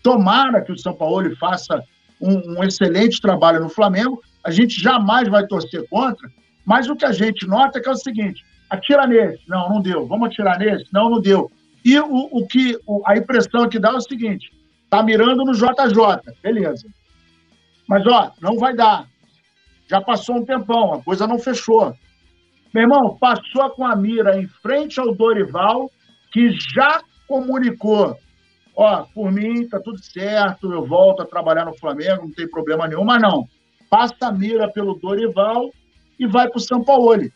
tomara 0.03 0.61
que 0.61 0.71
o 0.71 0.77
São 0.77 0.93
Paulo 0.93 1.35
faça 1.37 1.83
um, 2.19 2.59
um 2.59 2.63
excelente 2.63 3.19
trabalho 3.19 3.59
no 3.59 3.69
Flamengo, 3.69 4.21
a 4.43 4.51
gente 4.51 4.79
jamais 4.79 5.27
vai 5.27 5.47
torcer 5.47 5.87
contra, 5.89 6.29
mas 6.63 6.87
o 6.87 6.95
que 6.95 7.05
a 7.05 7.11
gente 7.11 7.47
nota 7.47 7.79
é 7.79 7.81
que 7.81 7.89
é 7.89 7.91
o 7.91 7.95
seguinte: 7.95 8.43
atira 8.69 9.07
nesse, 9.07 9.41
não, 9.47 9.69
não 9.69 9.81
deu, 9.81 10.05
vamos 10.07 10.27
atirar 10.27 10.59
nesse, 10.59 10.85
não, 10.93 11.09
não 11.09 11.21
deu. 11.21 11.51
E 11.83 11.99
o, 11.99 12.29
o 12.31 12.45
que 12.45 12.77
o, 12.85 13.01
a 13.07 13.17
impressão 13.17 13.67
que 13.67 13.79
dá 13.79 13.89
é 13.89 13.95
o 13.95 14.01
seguinte: 14.01 14.51
Tá 14.91 15.01
mirando 15.01 15.45
no 15.45 15.53
JJ, 15.53 16.35
beleza. 16.43 16.85
Mas, 17.87 18.05
ó, 18.05 18.33
não 18.41 18.57
vai 18.57 18.75
dar. 18.75 19.07
Já 19.89 20.01
passou 20.01 20.35
um 20.35 20.45
tempão, 20.45 20.95
a 20.95 21.01
coisa 21.01 21.25
não 21.25 21.39
fechou. 21.39 21.95
Meu 22.73 22.83
irmão, 22.83 23.17
passou 23.17 23.69
com 23.69 23.85
a 23.85 23.95
mira 23.95 24.37
em 24.37 24.47
frente 24.47 24.99
ao 24.99 25.15
Dorival, 25.15 25.89
que 26.29 26.51
já 26.51 27.01
comunicou. 27.25 28.17
Ó, 28.75 29.05
por 29.13 29.31
mim, 29.31 29.65
tá 29.65 29.79
tudo 29.79 29.97
certo, 30.03 30.73
eu 30.73 30.85
volto 30.85 31.21
a 31.21 31.25
trabalhar 31.25 31.63
no 31.63 31.77
Flamengo, 31.77 32.23
não 32.23 32.33
tem 32.33 32.49
problema 32.49 32.85
nenhum, 32.85 33.05
mas 33.05 33.21
não. 33.21 33.47
Passa 33.89 34.27
a 34.27 34.31
mira 34.31 34.69
pelo 34.69 34.95
Dorival 34.95 35.71
e 36.19 36.27
vai 36.27 36.49
pro 36.49 36.59
São 36.59 36.83
Paulo. 36.83 37.31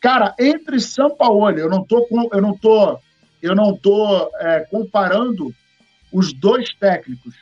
Cara, 0.00 0.32
entre 0.38 0.78
São 0.78 1.16
Paulo, 1.16 1.58
eu 1.58 1.68
não 1.68 1.84
tô 1.84 2.06
com, 2.06 2.28
eu 2.32 2.40
não 2.40 2.56
tô, 2.56 3.00
eu 3.42 3.56
não 3.56 3.76
tô 3.76 4.30
é, 4.38 4.60
comparando 4.70 5.52
os 6.12 6.32
dois 6.32 6.72
técnicos. 6.74 7.34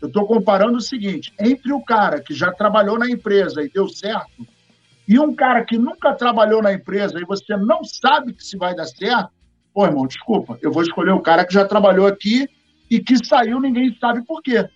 Eu 0.00 0.08
estou 0.08 0.26
comparando 0.26 0.78
o 0.78 0.80
seguinte: 0.80 1.32
entre 1.38 1.72
o 1.72 1.82
cara 1.82 2.20
que 2.20 2.34
já 2.34 2.52
trabalhou 2.52 2.98
na 2.98 3.08
empresa 3.08 3.62
e 3.62 3.68
deu 3.68 3.88
certo, 3.88 4.46
e 5.06 5.18
um 5.18 5.34
cara 5.34 5.64
que 5.64 5.78
nunca 5.78 6.14
trabalhou 6.14 6.62
na 6.62 6.72
empresa 6.72 7.18
e 7.20 7.24
você 7.24 7.56
não 7.56 7.84
sabe 7.84 8.32
que 8.32 8.42
se 8.42 8.56
vai 8.56 8.74
dar 8.74 8.86
certo, 8.86 9.30
pô, 9.72 9.84
irmão, 9.84 10.06
desculpa, 10.06 10.58
eu 10.60 10.72
vou 10.72 10.82
escolher 10.82 11.12
o 11.12 11.20
cara 11.20 11.44
que 11.44 11.54
já 11.54 11.64
trabalhou 11.64 12.06
aqui 12.06 12.48
e 12.90 12.98
que 12.98 13.24
saiu, 13.24 13.60
ninguém 13.60 13.96
sabe 14.00 14.24
por 14.24 14.42
quê. 14.42 14.68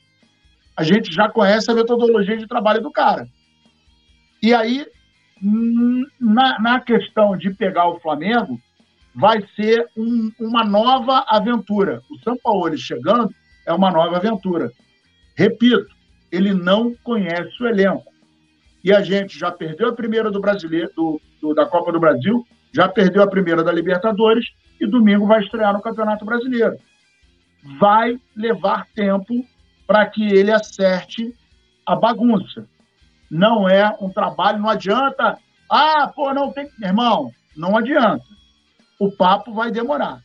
A 0.76 0.82
gente 0.82 1.12
já 1.12 1.28
conhece 1.28 1.70
a 1.70 1.74
metodologia 1.74 2.36
de 2.36 2.46
trabalho 2.46 2.80
do 2.80 2.90
cara. 2.90 3.28
E 4.42 4.54
aí, 4.54 4.86
na, 6.20 6.58
na 6.60 6.80
questão 6.80 7.36
de 7.36 7.50
pegar 7.50 7.88
o 7.88 8.00
Flamengo, 8.00 8.58
vai 9.14 9.44
ser 9.56 9.88
um, 9.96 10.30
uma 10.38 10.64
nova 10.64 11.24
aventura. 11.28 12.02
O 12.10 12.18
São 12.20 12.36
Paulo 12.36 12.76
chegando 12.76 13.32
é 13.66 13.72
uma 13.72 13.90
nova 13.90 14.16
aventura. 14.16 14.70
Repito, 15.36 15.88
ele 16.30 16.54
não 16.54 16.94
conhece 17.02 17.62
o 17.62 17.66
elenco. 17.66 18.10
E 18.82 18.92
a 18.92 19.02
gente 19.02 19.38
já 19.38 19.50
perdeu 19.50 19.88
a 19.88 19.94
primeira 19.94 20.30
do 20.30 20.40
brasileiro, 20.40 20.90
do, 20.96 21.20
do, 21.40 21.54
da 21.54 21.66
Copa 21.66 21.92
do 21.92 22.00
Brasil, 22.00 22.46
já 22.72 22.88
perdeu 22.88 23.22
a 23.22 23.26
primeira 23.26 23.62
da 23.62 23.72
Libertadores 23.72 24.46
e 24.80 24.86
domingo 24.86 25.26
vai 25.26 25.42
estrear 25.42 25.72
no 25.72 25.82
Campeonato 25.82 26.24
Brasileiro. 26.24 26.76
Vai 27.78 28.18
levar 28.34 28.86
tempo 28.94 29.44
para 29.86 30.06
que 30.06 30.24
ele 30.24 30.50
acerte 30.50 31.34
a 31.84 31.94
bagunça. 31.94 32.66
Não 33.30 33.68
é 33.68 33.94
um 34.00 34.08
trabalho, 34.08 34.60
não 34.60 34.70
adianta. 34.70 35.36
Ah, 35.68 36.10
pô, 36.14 36.32
não 36.32 36.52
tem. 36.52 36.68
Irmão, 36.82 37.30
não 37.56 37.76
adianta 37.76 38.24
o 39.00 39.10
papo 39.10 39.52
vai 39.52 39.70
demorar. 39.70 40.22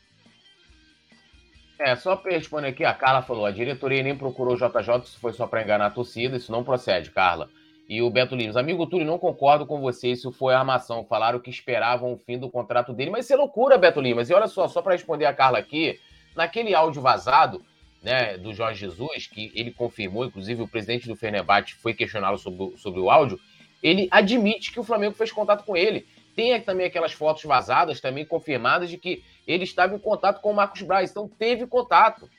É, 1.80 1.96
só 1.96 2.16
para 2.16 2.34
responder 2.34 2.68
aqui, 2.68 2.84
a 2.84 2.94
Carla 2.94 3.22
falou: 3.22 3.46
a 3.46 3.52
diretoria 3.52 4.04
nem 4.04 4.16
procurou 4.16 4.54
o 4.54 4.58
JJ, 4.58 5.04
isso 5.06 5.20
foi 5.20 5.34
só 5.34 5.48
para 5.48 5.64
enganar 5.64 5.88
a 5.88 5.92
torcida, 5.92 6.36
isso 6.36 6.52
não 6.52 6.64
procede, 6.64 7.10
Carla. 7.10 7.50
E 7.88 8.02
o 8.02 8.10
Beto 8.10 8.36
Lima, 8.36 8.60
amigo 8.60 8.88
Túlio, 8.88 9.06
não 9.06 9.20
concordo 9.20 9.66
com 9.66 9.80
você, 9.80 10.10
isso 10.10 10.32
foi 10.32 10.54
armação. 10.54 11.06
Falaram 11.06 11.40
que 11.40 11.50
esperavam 11.50 12.14
o 12.14 12.18
fim 12.18 12.38
do 12.38 12.50
contrato 12.50 12.92
dele, 12.94 13.12
mas 13.12 13.26
isso 13.26 13.34
é 13.34 13.38
loucura, 13.38 13.78
Beto 13.78 14.02
Limas. 14.02 14.30
E 14.30 14.34
olha 14.34 14.48
só, 14.48 14.68
só 14.68 14.82
para 14.82 14.94
responder 14.94 15.26
a 15.26 15.34
Carla 15.34 15.60
aqui, 15.60 16.00
naquele 16.36 16.74
áudio 16.74 17.02
vazado, 17.02 17.64
né, 18.02 18.38
do 18.38 18.54
Jorge 18.54 18.80
Jesus, 18.80 19.28
que 19.28 19.52
ele 19.54 19.72
confirmou, 19.72 20.26
inclusive 20.26 20.64
o 20.64 20.68
presidente 20.68 21.08
do 21.08 21.16
Fenerbahçe 21.16 21.76
foi 21.76 21.94
questioná-lo 21.94 22.40
sobre, 22.40 22.76
sobre 22.78 23.00
o 23.00 23.10
áudio, 23.10 23.40
ele 23.84 24.08
admite 24.10 24.72
que 24.72 24.80
o 24.80 24.84
Flamengo 24.84 25.14
fez 25.14 25.32
contato 25.32 25.64
com 25.64 25.78
ele. 25.78 26.08
Tem 26.36 26.60
também 26.62 26.86
aquelas 26.86 27.14
fotos 27.14 27.44
vazadas, 27.44 28.02
também 28.02 28.26
confirmadas, 28.26 28.90
de 28.90 28.98
que 28.98 29.24
ele 29.48 29.64
estava 29.64 29.96
em 29.96 30.00
contato 30.00 30.42
com 30.42 30.52
o 30.52 30.56
Marcos 30.56 30.82
Braz. 30.82 31.10
Então 31.10 31.28
teve 31.28 31.66
contato. 31.66 32.30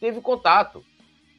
Teve 0.00 0.20
contato. 0.20 0.84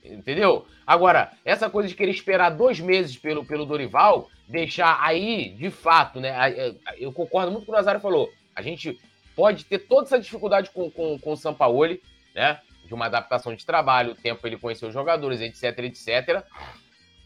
Entendeu? 0.04 0.66
Agora, 0.86 1.34
essa 1.44 1.70
coisa 1.70 1.90
de 1.90 1.96
querer 1.96 2.12
esperar 2.12 2.50
dois 2.50 2.80
meses 2.80 3.18
pelo, 3.18 3.46
pelo 3.46 3.66
Dorival, 3.66 4.30
deixar 4.48 4.98
aí, 5.02 5.50
de 5.50 5.70
fato, 5.70 6.20
né? 6.22 6.76
Eu 6.98 7.12
concordo 7.12 7.52
muito 7.52 7.66
com 7.66 7.74
o 7.74 7.76
Nazário 7.76 8.00
falou. 8.00 8.32
A 8.56 8.62
gente 8.62 8.98
pode 9.36 9.66
ter 9.66 9.80
toda 9.80 10.04
essa 10.04 10.20
dificuldade 10.20 10.70
com, 10.70 10.90
com, 10.90 11.20
com 11.20 11.34
o 11.34 11.38
Sampaoli, 11.38 12.02
né? 12.34 12.62
De 12.86 12.94
uma 12.94 13.08
adaptação 13.08 13.54
de 13.54 13.66
trabalho, 13.66 14.14
o 14.14 14.16
tempo 14.16 14.48
ele 14.48 14.58
conhecer 14.58 14.86
os 14.86 14.94
jogadores, 14.94 15.42
etc, 15.42 15.78
etc. 15.80 16.44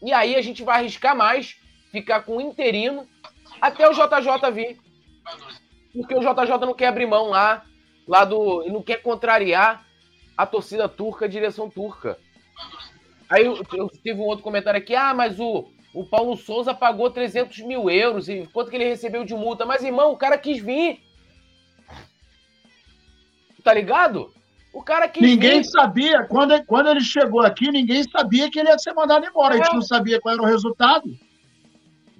E 0.02 0.12
aí 0.12 0.34
a 0.34 0.42
gente 0.42 0.64
vai 0.64 0.80
arriscar 0.80 1.16
mais, 1.16 1.56
ficar 1.92 2.22
com 2.22 2.38
o 2.38 2.40
interino 2.40 3.06
até 3.60 3.88
o 3.88 3.92
JJ 3.92 4.50
vir. 4.52 4.78
Porque 5.92 6.14
o 6.14 6.20
JJ 6.20 6.58
não 6.60 6.74
quer 6.74 6.86
abrir 6.86 7.06
mão 7.06 7.28
lá, 7.28 7.64
lá 8.06 8.24
do. 8.24 8.64
não 8.68 8.82
quer 8.82 9.02
contrariar 9.02 9.84
a 10.36 10.46
torcida 10.46 10.88
turca, 10.88 11.26
a 11.26 11.28
direção 11.28 11.68
turca. 11.68 12.18
Aí 13.28 13.44
eu, 13.46 13.62
eu 13.74 13.88
tive 13.88 14.20
um 14.20 14.24
outro 14.24 14.44
comentário 14.44 14.78
aqui, 14.78 14.94
ah, 14.94 15.14
mas 15.14 15.38
o, 15.38 15.68
o 15.94 16.04
Paulo 16.04 16.36
Souza 16.36 16.74
pagou 16.74 17.10
300 17.10 17.60
mil 17.60 17.88
euros, 17.90 18.28
e 18.28 18.46
quanto 18.52 18.70
que 18.70 18.76
ele 18.76 18.88
recebeu 18.88 19.24
de 19.24 19.34
multa? 19.34 19.64
Mas, 19.64 19.82
irmão, 19.82 20.12
o 20.12 20.16
cara 20.16 20.36
quis 20.38 20.62
vir. 20.62 21.00
Tá 23.62 23.72
ligado? 23.72 24.32
O 24.72 24.82
cara 24.82 25.06
quis 25.06 25.22
Ninguém 25.22 25.58
vir. 25.58 25.64
sabia, 25.64 26.24
quando, 26.24 26.64
quando 26.64 26.88
ele 26.88 27.02
chegou 27.02 27.40
aqui, 27.40 27.70
ninguém 27.70 28.02
sabia 28.04 28.50
que 28.50 28.58
ele 28.58 28.68
ia 28.68 28.78
ser 28.78 28.94
mandado 28.94 29.26
embora. 29.26 29.54
É. 29.54 29.60
A 29.60 29.62
gente 29.62 29.72
é. 29.72 29.74
não 29.74 29.82
sabia 29.82 30.20
qual 30.20 30.34
era 30.34 30.42
o 30.42 30.46
resultado. 30.46 31.04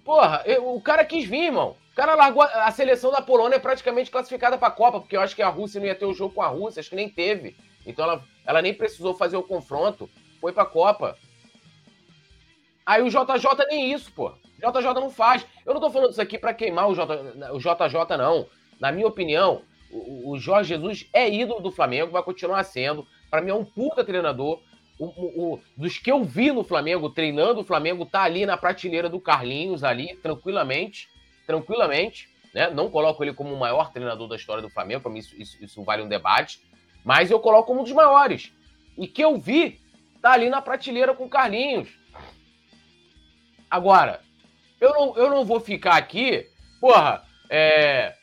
Porra, 0.04 0.42
eu, 0.46 0.74
o 0.74 0.80
cara 0.80 1.04
quis 1.04 1.24
vir, 1.24 1.44
irmão. 1.44 1.76
O 1.92 1.94
cara 1.94 2.14
largou 2.14 2.42
a, 2.42 2.64
a 2.64 2.70
seleção 2.70 3.10
da 3.10 3.22
Polônia 3.22 3.60
praticamente 3.60 4.10
classificada 4.10 4.58
pra 4.58 4.70
Copa, 4.70 5.00
porque 5.00 5.16
eu 5.16 5.20
acho 5.20 5.36
que 5.36 5.42
a 5.42 5.48
Rússia 5.48 5.80
não 5.80 5.86
ia 5.86 5.94
ter 5.94 6.06
o 6.06 6.14
jogo 6.14 6.34
com 6.34 6.42
a 6.42 6.48
Rússia, 6.48 6.80
acho 6.80 6.90
que 6.90 6.96
nem 6.96 7.08
teve. 7.08 7.56
Então 7.86 8.04
ela, 8.04 8.24
ela 8.46 8.62
nem 8.62 8.74
precisou 8.74 9.14
fazer 9.14 9.36
o 9.36 9.42
confronto 9.42 10.08
foi 10.42 10.52
pra 10.52 10.66
Copa. 10.66 11.16
Aí 12.84 13.00
o 13.00 13.08
JJ 13.08 13.66
nem 13.68 13.92
isso, 13.92 14.10
pô. 14.12 14.32
JJ 14.58 14.92
não 14.94 15.08
faz. 15.08 15.46
Eu 15.64 15.72
não 15.72 15.80
tô 15.80 15.88
falando 15.88 16.10
isso 16.10 16.20
aqui 16.20 16.36
para 16.36 16.52
queimar 16.52 16.90
o, 16.90 16.94
J, 16.94 17.14
o 17.52 17.58
JJ, 17.58 18.16
não. 18.18 18.48
Na 18.80 18.90
minha 18.90 19.06
opinião, 19.06 19.62
o, 19.92 20.32
o 20.32 20.38
Jorge 20.38 20.70
Jesus 20.70 21.06
é 21.12 21.32
ídolo 21.32 21.60
do 21.60 21.70
Flamengo, 21.70 22.10
vai 22.10 22.22
continuar 22.24 22.64
sendo. 22.64 23.06
Para 23.30 23.40
mim 23.40 23.50
é 23.50 23.54
um 23.54 23.64
puta 23.64 24.04
treinador. 24.04 24.60
O, 24.98 25.06
o, 25.54 25.60
dos 25.76 25.98
que 25.98 26.10
eu 26.10 26.22
vi 26.22 26.52
no 26.52 26.62
Flamengo, 26.62 27.10
treinando 27.10 27.60
o 27.60 27.64
Flamengo, 27.64 28.06
tá 28.06 28.22
ali 28.22 28.46
na 28.46 28.56
prateleira 28.56 29.08
do 29.08 29.20
Carlinhos, 29.20 29.82
ali, 29.82 30.14
tranquilamente. 30.16 31.08
Tranquilamente. 31.46 32.28
Né? 32.54 32.70
Não 32.70 32.90
coloco 32.90 33.22
ele 33.24 33.32
como 33.32 33.52
o 33.52 33.58
maior 33.58 33.92
treinador 33.92 34.28
da 34.28 34.36
história 34.36 34.62
do 34.62 34.70
Flamengo, 34.70 35.00
para 35.00 35.10
mim 35.10 35.18
isso, 35.18 35.34
isso, 35.36 35.64
isso 35.64 35.82
vale 35.82 36.02
um 36.02 36.08
debate. 36.08 36.60
Mas 37.04 37.30
eu 37.30 37.40
coloco 37.40 37.66
como 37.66 37.80
um 37.80 37.84
dos 37.84 37.92
maiores. 37.92 38.52
E 38.96 39.08
que 39.08 39.24
eu 39.24 39.38
vi 39.38 39.80
tá 40.20 40.32
ali 40.32 40.48
na 40.48 40.62
prateleira 40.62 41.14
com 41.14 41.24
o 41.24 41.28
Carlinhos. 41.28 41.88
Agora, 43.68 44.20
eu 44.80 44.90
não, 44.90 45.16
eu 45.16 45.30
não 45.30 45.44
vou 45.44 45.58
ficar 45.58 45.96
aqui, 45.96 46.46
porra, 46.80 47.24
é, 47.50 48.14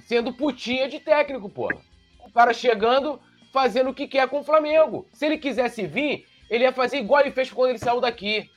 sendo 0.00 0.32
putinha 0.32 0.88
de 0.88 1.00
técnico, 1.00 1.48
porra. 1.48 1.80
O 2.18 2.30
cara 2.30 2.52
chegando, 2.52 3.20
fazendo 3.52 3.90
o 3.90 3.94
que 3.94 4.06
quer 4.06 4.28
com 4.28 4.40
o 4.40 4.44
Flamengo. 4.44 5.06
Se 5.12 5.26
ele 5.26 5.38
quisesse 5.38 5.86
vir, 5.86 6.26
ele 6.50 6.64
ia 6.64 6.72
fazer 6.72 6.98
igual 6.98 7.20
ele 7.20 7.30
fez 7.30 7.50
quando 7.50 7.70
ele 7.70 7.78
saiu 7.78 8.00
daqui. 8.00 8.50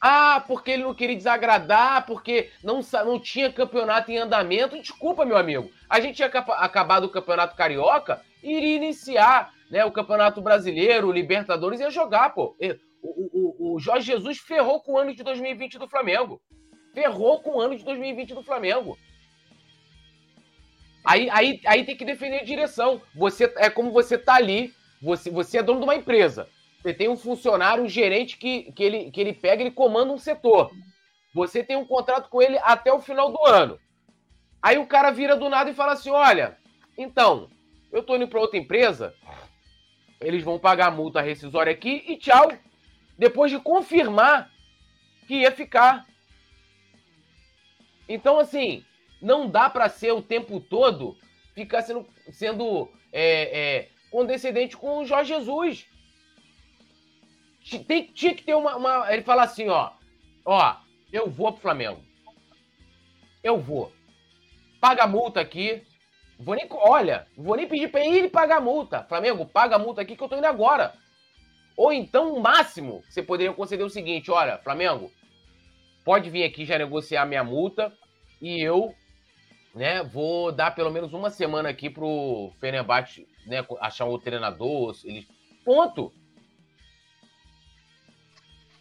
Ah, 0.00 0.44
porque 0.46 0.72
ele 0.72 0.82
não 0.82 0.94
queria 0.94 1.16
desagradar, 1.16 2.06
porque 2.06 2.50
não, 2.62 2.80
não 3.04 3.18
tinha 3.18 3.52
campeonato 3.52 4.10
em 4.10 4.18
andamento. 4.18 4.78
Desculpa, 4.80 5.24
meu 5.24 5.36
amigo. 5.36 5.70
A 5.88 6.00
gente 6.00 6.16
tinha 6.16 6.28
acabado 6.28 7.04
o 7.04 7.10
campeonato 7.10 7.56
carioca 7.56 8.20
e 8.42 8.56
iria 8.56 8.76
iniciar 8.76 9.52
né, 9.70 9.84
o 9.84 9.92
Campeonato 9.92 10.40
Brasileiro, 10.40 11.08
o 11.08 11.12
Libertadores, 11.12 11.80
ia 11.80 11.90
jogar, 11.90 12.30
pô. 12.30 12.56
O, 13.02 13.72
o, 13.72 13.74
o 13.74 13.78
Jorge 13.78 14.06
Jesus 14.06 14.38
ferrou 14.38 14.80
com 14.80 14.92
o 14.92 14.98
ano 14.98 15.14
de 15.14 15.22
2020 15.22 15.78
do 15.78 15.88
Flamengo. 15.88 16.40
Ferrou 16.94 17.40
com 17.40 17.56
o 17.56 17.60
ano 17.60 17.76
de 17.76 17.84
2020 17.84 18.34
do 18.34 18.42
Flamengo. 18.42 18.96
Aí, 21.06 21.30
aí, 21.30 21.60
aí 21.64 21.84
tem 21.84 21.96
que 21.96 22.04
defender 22.04 22.40
a 22.40 22.44
direção. 22.44 23.00
Você 23.14 23.44
é 23.58 23.70
como 23.70 23.92
você 23.92 24.18
tá 24.18 24.34
ali, 24.34 24.74
você, 25.00 25.30
você 25.30 25.58
é 25.58 25.62
dono 25.62 25.78
de 25.78 25.84
uma 25.84 25.94
empresa. 25.94 26.48
Você 26.82 26.92
tem 26.92 27.08
um 27.08 27.16
funcionário, 27.16 27.84
um 27.84 27.88
gerente 27.88 28.36
que, 28.36 28.72
que, 28.72 28.82
ele, 28.82 29.10
que 29.12 29.20
ele 29.20 29.32
pega, 29.32 29.62
ele 29.62 29.70
comanda 29.70 30.12
um 30.12 30.18
setor. 30.18 30.72
Você 31.32 31.62
tem 31.62 31.76
um 31.76 31.84
contrato 31.84 32.28
com 32.28 32.42
ele 32.42 32.58
até 32.60 32.92
o 32.92 33.00
final 33.00 33.30
do 33.30 33.46
ano. 33.46 33.78
Aí 34.60 34.78
o 34.78 34.86
cara 34.86 35.12
vira 35.12 35.36
do 35.36 35.48
nada 35.48 35.70
e 35.70 35.74
fala 35.74 35.92
assim: 35.92 36.10
olha, 36.10 36.58
então, 36.98 37.48
eu 37.92 38.02
tô 38.02 38.16
indo 38.16 38.26
para 38.26 38.40
outra 38.40 38.58
empresa, 38.58 39.14
eles 40.20 40.42
vão 40.42 40.58
pagar 40.58 40.88
a 40.88 40.90
multa 40.90 41.20
rescisória 41.20 41.72
aqui 41.72 42.04
e 42.08 42.16
tchau. 42.16 42.50
Depois 43.16 43.50
de 43.50 43.60
confirmar 43.60 44.50
que 45.28 45.36
ia 45.36 45.52
ficar. 45.52 46.04
Então, 48.08 48.40
assim, 48.40 48.84
não 49.20 49.48
dá 49.48 49.68
para 49.68 49.88
ser 49.88 50.12
o 50.12 50.22
tempo 50.22 50.60
todo 50.60 51.16
ficar 51.54 51.82
sendo, 51.82 52.06
sendo 52.32 52.90
é, 53.12 53.58
é, 53.58 53.88
condescendente 54.10 54.76
com 54.76 54.98
o 54.98 55.06
Jorge 55.06 55.34
Jesus. 55.34 55.86
Tem, 57.86 58.04
tinha 58.04 58.34
que 58.34 58.44
ter 58.44 58.54
uma, 58.54 58.76
uma. 58.76 59.12
Ele 59.12 59.22
fala 59.22 59.42
assim, 59.42 59.68
ó. 59.68 59.90
Ó, 60.44 60.76
eu 61.12 61.28
vou 61.28 61.52
pro 61.52 61.62
Flamengo. 61.62 62.00
Eu 63.42 63.58
vou. 63.58 63.92
Paga 64.80 65.04
a 65.04 65.08
multa 65.08 65.40
aqui. 65.40 65.82
Vou 66.38 66.54
nem, 66.54 66.68
olha, 66.70 67.26
vou 67.36 67.56
nem 67.56 67.66
pedir 67.66 67.90
para 67.90 68.06
ele 68.06 68.28
pagar 68.28 68.58
a 68.58 68.60
multa. 68.60 69.02
Flamengo, 69.04 69.46
paga 69.46 69.76
a 69.76 69.78
multa 69.78 70.02
aqui 70.02 70.14
que 70.14 70.22
eu 70.22 70.28
tô 70.28 70.36
indo 70.36 70.46
agora. 70.46 70.92
Ou 71.76 71.92
então, 71.92 72.34
o 72.34 72.40
máximo, 72.40 73.02
você 73.08 73.22
poderia 73.22 73.52
conceder 73.52 73.84
o 73.84 73.90
seguinte: 73.90 74.30
olha, 74.30 74.58
Flamengo, 74.58 75.10
pode 76.04 76.30
vir 76.30 76.44
aqui 76.44 76.64
já 76.64 76.78
negociar 76.78 77.26
minha 77.26 77.42
multa 77.42 77.92
e 78.40 78.60
eu, 78.60 78.94
né, 79.76 80.02
vou 80.02 80.50
dar 80.50 80.74
pelo 80.74 80.90
menos 80.90 81.12
uma 81.12 81.28
semana 81.28 81.68
aqui 81.68 81.90
pro 81.90 82.50
Fenerbahçe, 82.58 83.28
né, 83.46 83.64
achar 83.78 84.06
um 84.06 84.18
treinador. 84.18 84.96
Ponto. 85.62 86.10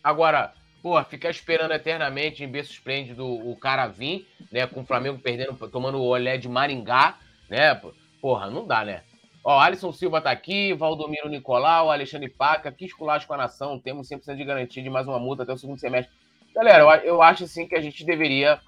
Agora, 0.01 0.53
pô, 0.81 1.03
ficar 1.03 1.29
esperando 1.29 1.73
eternamente 1.73 2.43
em 2.43 2.47
berço 2.47 2.71
esplêndido 2.71 3.25
o 3.25 3.57
cara 3.57 3.87
vir, 3.87 4.25
né, 4.49 4.65
com 4.65 4.81
o 4.81 4.85
Flamengo 4.85 5.19
perdendo, 5.19 5.53
tomando 5.69 5.97
o 5.97 6.05
olé 6.05 6.37
de 6.37 6.47
Maringá, 6.47 7.17
né? 7.49 7.75
Porra, 8.21 8.49
não 8.49 8.65
dá, 8.65 8.85
né? 8.85 9.03
Ó, 9.43 9.59
Alisson 9.59 9.91
Silva 9.91 10.21
tá 10.21 10.31
aqui, 10.31 10.73
Valdomiro 10.73 11.27
Nicolau, 11.27 11.91
Alexandre 11.91 12.29
Paca, 12.29 12.71
que 12.71 12.85
esculacho 12.85 13.27
com 13.27 13.33
a 13.33 13.37
nação, 13.37 13.79
temos 13.79 14.07
100% 14.07 14.35
de 14.35 14.45
garantia 14.45 14.81
de 14.81 14.89
mais 14.89 15.07
uma 15.07 15.19
multa 15.19 15.43
até 15.43 15.51
o 15.51 15.57
segundo 15.57 15.79
semestre. 15.79 16.15
Galera, 16.55 16.83
eu, 16.83 17.15
eu 17.15 17.21
acho 17.21 17.43
assim 17.43 17.67
que 17.67 17.75
a 17.75 17.81
gente 17.81 18.05
deveria 18.05 18.59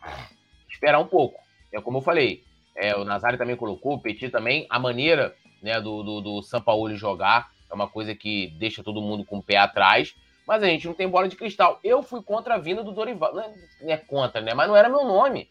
esperar 0.69 0.99
um 0.99 1.07
pouco. 1.07 1.46
É 1.71 1.81
como 1.81 1.97
eu 1.97 2.01
falei, 2.01 2.43
é, 2.75 2.95
o 2.95 3.03
Nazário 3.03 3.37
também 3.37 3.55
colocou, 3.55 3.95
o 3.95 4.01
Petit 4.01 4.29
também, 4.29 4.65
a 4.69 4.79
maneira 4.79 5.35
né, 5.61 5.79
do, 5.81 6.03
do, 6.03 6.21
do 6.21 6.41
Sampaoli 6.43 6.95
jogar 6.95 7.51
é 7.69 7.73
uma 7.73 7.87
coisa 7.87 8.15
que 8.15 8.47
deixa 8.57 8.83
todo 8.83 9.01
mundo 9.01 9.25
com 9.25 9.37
o 9.37 9.43
pé 9.43 9.57
atrás, 9.57 10.15
mas 10.47 10.63
a 10.63 10.67
gente 10.67 10.87
não 10.87 10.93
tem 10.93 11.07
bola 11.07 11.27
de 11.27 11.35
cristal. 11.35 11.79
Eu 11.83 12.01
fui 12.01 12.23
contra 12.23 12.55
a 12.55 12.57
vinda 12.57 12.83
do 12.83 12.93
Dorival, 12.93 13.33
não 13.33 13.43
é, 13.43 13.53
não 13.81 13.91
é 13.91 13.97
contra, 13.97 14.39
né? 14.39 14.53
Mas 14.53 14.67
não 14.67 14.75
era 14.75 14.87
meu 14.87 15.03
nome. 15.03 15.49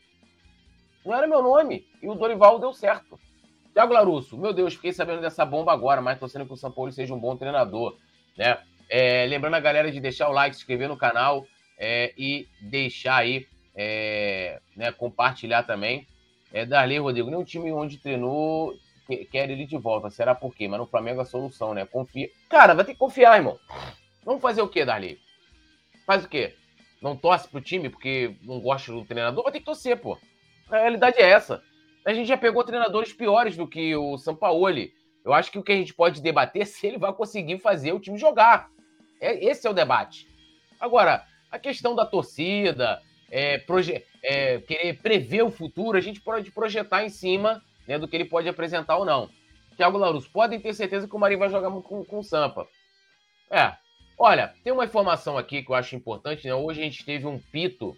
Não 1.04 1.14
era 1.14 1.26
meu 1.26 1.42
nome. 1.42 1.86
E 2.02 2.08
o 2.08 2.14
Dorival 2.14 2.58
deu 2.58 2.72
certo. 2.72 3.20
Thiago 3.74 3.92
Larusso, 3.92 4.38
meu 4.38 4.54
Deus, 4.54 4.74
fiquei 4.74 4.92
sabendo 4.92 5.20
dessa 5.20 5.44
bomba 5.44 5.70
agora, 5.70 6.00
mas 6.00 6.18
torcendo 6.18 6.46
que 6.46 6.52
o 6.54 6.56
São 6.56 6.72
Paulo 6.72 6.90
seja 6.90 7.12
um 7.12 7.20
bom 7.20 7.36
treinador. 7.36 7.94
Né? 8.36 8.56
É, 8.88 9.26
lembrando 9.26 9.54
a 9.54 9.60
galera 9.60 9.92
de 9.92 10.00
deixar 10.00 10.30
o 10.30 10.32
like, 10.32 10.56
se 10.56 10.62
inscrever 10.62 10.88
no 10.88 10.96
canal 10.96 11.46
é, 11.78 12.14
e 12.16 12.48
deixar 12.58 13.16
aí, 13.16 13.46
é, 13.76 14.60
né, 14.74 14.90
compartilhar 14.90 15.62
também. 15.62 16.06
É, 16.52 16.64
Darley 16.64 16.98
Rodrigo, 16.98 17.28
nenhum 17.28 17.44
time 17.44 17.70
onde 17.72 17.98
treinou 17.98 18.74
quer 19.30 19.50
ele 19.50 19.66
de 19.66 19.76
volta. 19.76 20.10
Será 20.10 20.34
por 20.34 20.54
quê? 20.54 20.66
Mas 20.66 20.80
no 20.80 20.86
Flamengo 20.86 21.20
é 21.20 21.22
a 21.22 21.26
solução, 21.26 21.72
né? 21.72 21.86
Confia. 21.86 22.28
Cara, 22.48 22.74
vai 22.74 22.84
ter 22.84 22.92
que 22.92 22.98
confiar, 22.98 23.36
irmão. 23.36 23.58
Vamos 24.24 24.42
fazer 24.42 24.62
o 24.62 24.68
quê, 24.68 24.84
Darley? 24.84 25.20
Faz 26.04 26.24
o 26.24 26.28
quê? 26.28 26.54
Não 27.00 27.16
torce 27.16 27.48
pro 27.48 27.60
time 27.60 27.88
porque 27.88 28.34
não 28.42 28.58
gosta 28.60 28.90
do 28.90 29.04
treinador? 29.04 29.44
Vai 29.44 29.52
ter 29.52 29.60
que 29.60 29.66
torcer, 29.66 29.96
pô. 29.96 30.18
A 30.70 30.78
realidade 30.78 31.18
é 31.18 31.30
essa. 31.30 31.62
A 32.04 32.12
gente 32.12 32.26
já 32.26 32.36
pegou 32.36 32.64
treinadores 32.64 33.12
piores 33.12 33.56
do 33.56 33.66
que 33.66 33.94
o 33.94 34.18
Sampaoli. 34.18 34.92
Eu 35.24 35.32
acho 35.32 35.50
que 35.50 35.58
o 35.58 35.62
que 35.62 35.72
a 35.72 35.76
gente 35.76 35.94
pode 35.94 36.20
debater 36.20 36.62
é 36.62 36.64
se 36.64 36.86
ele 36.86 36.98
vai 36.98 37.12
conseguir 37.12 37.58
fazer 37.58 37.92
o 37.92 38.00
time 38.00 38.18
jogar. 38.18 38.68
É, 39.20 39.44
esse 39.44 39.66
é 39.66 39.70
o 39.70 39.74
debate. 39.74 40.26
Agora, 40.80 41.24
a 41.50 41.58
questão 41.58 41.94
da 41.94 42.06
torcida, 42.06 43.00
é, 43.30 43.62
é, 44.22 44.58
querer 44.60 44.98
prever 45.00 45.42
o 45.42 45.50
futuro, 45.50 45.98
a 45.98 46.00
gente 46.00 46.20
pode 46.20 46.50
projetar 46.50 47.04
em 47.04 47.08
cima 47.08 47.62
né, 47.86 47.98
do 47.98 48.08
que 48.08 48.16
ele 48.16 48.24
pode 48.24 48.48
apresentar 48.48 48.96
ou 48.96 49.04
não. 49.04 49.28
Thiago 49.76 49.98
Larus, 49.98 50.26
podem 50.26 50.58
ter 50.58 50.74
certeza 50.74 51.06
que 51.06 51.14
o 51.14 51.18
Marinho 51.18 51.40
vai 51.40 51.50
jogar 51.50 51.70
com, 51.70 52.04
com 52.04 52.18
o 52.18 52.24
Sampa. 52.24 52.66
É. 53.50 53.74
Olha, 54.18 54.54
tem 54.64 54.72
uma 54.72 54.84
informação 54.84 55.36
aqui 55.36 55.62
que 55.62 55.70
eu 55.70 55.74
acho 55.74 55.94
importante. 55.94 56.46
Né? 56.46 56.54
Hoje 56.54 56.80
a 56.80 56.84
gente 56.84 57.04
teve 57.04 57.26
um 57.26 57.38
pito 57.38 57.96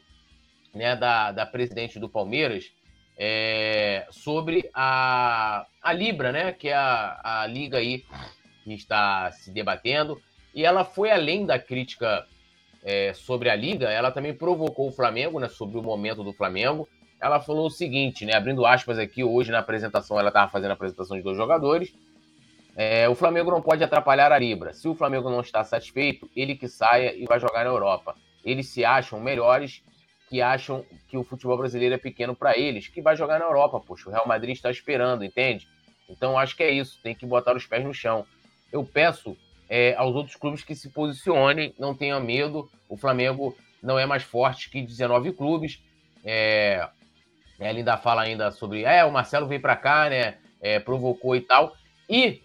né, 0.74 0.96
da, 0.96 1.30
da 1.30 1.46
presidente 1.46 1.98
do 2.00 2.08
Palmeiras 2.08 2.72
é, 3.16 4.06
sobre 4.10 4.68
a, 4.74 5.66
a 5.80 5.92
Libra, 5.92 6.32
né, 6.32 6.52
que 6.52 6.68
é 6.68 6.74
a, 6.74 7.42
a 7.42 7.46
liga 7.46 7.78
aí 7.78 8.04
que 8.64 8.74
está 8.74 9.30
se 9.30 9.52
debatendo. 9.52 10.20
E 10.54 10.64
ela 10.64 10.84
foi 10.84 11.10
além 11.10 11.46
da 11.46 11.58
crítica 11.58 12.26
é, 12.82 13.12
sobre 13.12 13.50
a 13.50 13.56
liga, 13.56 13.90
ela 13.90 14.10
também 14.10 14.34
provocou 14.34 14.88
o 14.88 14.92
Flamengo, 14.92 15.40
né, 15.40 15.48
sobre 15.48 15.78
o 15.78 15.82
momento 15.82 16.22
do 16.22 16.32
Flamengo. 16.32 16.88
Ela 17.20 17.40
falou 17.40 17.66
o 17.66 17.70
seguinte, 17.70 18.24
né, 18.24 18.34
abrindo 18.34 18.64
aspas 18.64 18.98
aqui, 18.98 19.24
hoje 19.24 19.50
na 19.50 19.58
apresentação, 19.58 20.18
ela 20.18 20.28
estava 20.28 20.50
fazendo 20.50 20.70
a 20.70 20.74
apresentação 20.74 21.16
de 21.16 21.22
dois 21.22 21.36
jogadores. 21.36 21.92
É, 22.76 23.08
o 23.08 23.14
Flamengo 23.14 23.50
não 23.50 23.60
pode 23.60 23.82
atrapalhar 23.82 24.30
a 24.30 24.38
Libra. 24.38 24.72
Se 24.72 24.86
o 24.86 24.94
Flamengo 24.94 25.28
não 25.28 25.40
está 25.40 25.64
satisfeito, 25.64 26.30
ele 26.36 26.54
que 26.54 26.68
saia 26.68 27.12
e 27.12 27.24
vai 27.24 27.40
jogar 27.40 27.64
na 27.64 27.70
Europa. 27.70 28.14
Eles 28.44 28.68
se 28.68 28.84
acham 28.84 29.20
melhores 29.20 29.82
que 30.28 30.40
acham 30.40 30.84
que 31.08 31.16
o 31.16 31.24
futebol 31.24 31.56
brasileiro 31.56 31.94
é 31.94 31.98
pequeno 31.98 32.36
para 32.36 32.56
eles, 32.56 32.86
que 32.86 33.02
vai 33.02 33.16
jogar 33.16 33.38
na 33.40 33.46
Europa, 33.46 33.80
poxa. 33.80 34.08
O 34.08 34.12
Real 34.12 34.28
Madrid 34.28 34.54
está 34.54 34.70
esperando, 34.70 35.24
entende? 35.24 35.66
Então 36.08 36.38
acho 36.38 36.56
que 36.56 36.62
é 36.62 36.70
isso, 36.70 37.00
tem 37.02 37.14
que 37.14 37.26
botar 37.26 37.56
os 37.56 37.66
pés 37.66 37.84
no 37.84 37.92
chão. 37.92 38.24
Eu 38.70 38.84
peço 38.84 39.36
é, 39.68 39.94
aos 39.96 40.14
outros 40.14 40.36
clubes 40.36 40.64
que 40.64 40.74
se 40.74 40.88
posicionem, 40.90 41.74
não 41.78 41.94
tenham 41.94 42.20
medo. 42.20 42.68
O 42.88 42.96
Flamengo 42.96 43.56
não 43.82 43.98
é 43.98 44.06
mais 44.06 44.22
forte 44.22 44.70
que 44.70 44.82
19 44.82 45.32
clubes. 45.32 45.82
É, 46.24 46.88
ela 47.58 47.78
ainda 47.78 47.96
fala 47.96 48.22
ainda 48.22 48.50
sobre, 48.50 48.84
é, 48.84 49.04
o 49.04 49.12
Marcelo 49.12 49.46
veio 49.46 49.60
para 49.60 49.76
cá, 49.76 50.08
né? 50.08 50.38
É, 50.60 50.78
provocou 50.78 51.36
e 51.36 51.40
tal. 51.40 51.76
E 52.08 52.42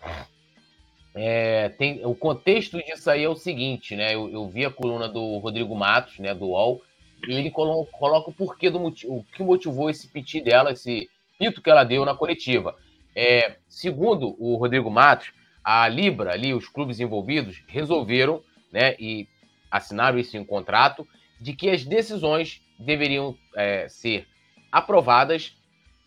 é, 1.16 1.70
tem, 1.70 2.06
o 2.06 2.16
contexto 2.16 2.78
disso 2.84 3.10
aí 3.10 3.24
é 3.24 3.30
o 3.30 3.36
seguinte, 3.36 3.96
né? 3.96 4.16
Eu, 4.16 4.30
eu 4.30 4.48
vi 4.48 4.66
a 4.66 4.72
coluna 4.72 5.08
do 5.08 5.38
Rodrigo 5.38 5.76
Matos, 5.76 6.20
né, 6.20 6.34
do 6.34 6.48
UOL, 6.48 6.82
e 7.28 7.34
ele 7.34 7.52
colo, 7.52 7.86
coloca 7.86 8.30
o 8.30 8.34
porquê 8.34 8.70
do 8.70 8.80
motivo, 8.80 9.18
o 9.18 9.24
que 9.24 9.44
motivou 9.44 9.90
esse 9.90 10.08
piti 10.08 10.42
dela, 10.42 10.72
esse 10.72 11.10
pito 11.38 11.62
que 11.62 11.70
ela 11.70 11.84
deu 11.84 12.04
na 12.04 12.16
coletiva. 12.16 12.76
É, 13.16 13.58
segundo 13.70 14.36
o 14.40 14.56
Rodrigo 14.56 14.90
Matos, 14.90 15.32
a 15.64 15.88
Libra, 15.88 16.34
ali, 16.34 16.54
os 16.54 16.68
clubes 16.68 17.00
envolvidos, 17.00 17.64
resolveram, 17.68 18.42
né, 18.72 18.96
e 19.00 19.28
assinaram 19.72 20.20
isso 20.20 20.36
em 20.38 20.44
contrato, 20.44 21.08
de 21.40 21.54
que 21.54 21.70
as 21.70 21.84
decisões 21.84 22.62
deveriam 22.78 23.38
é, 23.56 23.88
ser 23.88 24.28
aprovadas 24.72 25.56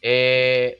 é, 0.03 0.79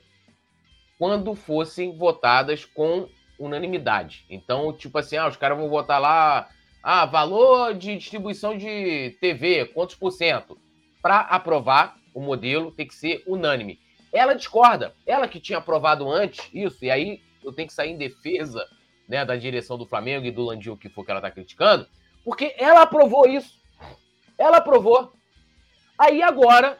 quando 0.97 1.35
fossem 1.35 1.97
votadas 1.97 2.65
com 2.65 3.09
unanimidade. 3.39 4.25
Então, 4.29 4.73
tipo 4.73 4.97
assim, 4.97 5.17
ah, 5.17 5.27
os 5.27 5.37
caras 5.37 5.57
vão 5.57 5.69
votar 5.69 6.01
lá, 6.01 6.49
ah, 6.81 7.05
valor 7.05 7.73
de 7.73 7.97
distribuição 7.97 8.57
de 8.57 9.15
TV, 9.21 9.65
quantos 9.65 9.95
por 9.95 10.11
cento? 10.11 10.57
Para 11.01 11.19
aprovar 11.19 11.95
o 12.13 12.19
modelo 12.19 12.71
tem 12.71 12.87
que 12.87 12.95
ser 12.95 13.23
unânime. 13.27 13.79
Ela 14.11 14.33
discorda. 14.33 14.95
Ela 15.05 15.27
que 15.27 15.39
tinha 15.39 15.59
aprovado 15.59 16.09
antes 16.09 16.49
isso, 16.53 16.83
e 16.83 16.89
aí 16.89 17.21
eu 17.43 17.53
tenho 17.53 17.67
que 17.67 17.73
sair 17.73 17.91
em 17.91 17.97
defesa 17.97 18.67
né, 19.07 19.23
da 19.23 19.35
direção 19.35 19.77
do 19.77 19.85
Flamengo 19.85 20.25
e 20.25 20.31
do 20.31 20.43
Landil, 20.43 20.77
que 20.77 20.89
for 20.89 21.05
que 21.05 21.11
ela 21.11 21.19
está 21.19 21.31
criticando, 21.31 21.87
porque 22.23 22.53
ela 22.57 22.81
aprovou 22.81 23.27
isso. 23.27 23.61
Ela 24.37 24.57
aprovou. 24.57 25.13
Aí 25.97 26.21
agora, 26.21 26.77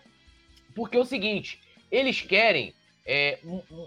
porque 0.76 0.98
é 0.98 1.00
o 1.00 1.06
seguinte, 1.06 1.62
eles 1.92 2.22
querem, 2.22 2.76
é, 3.06 3.40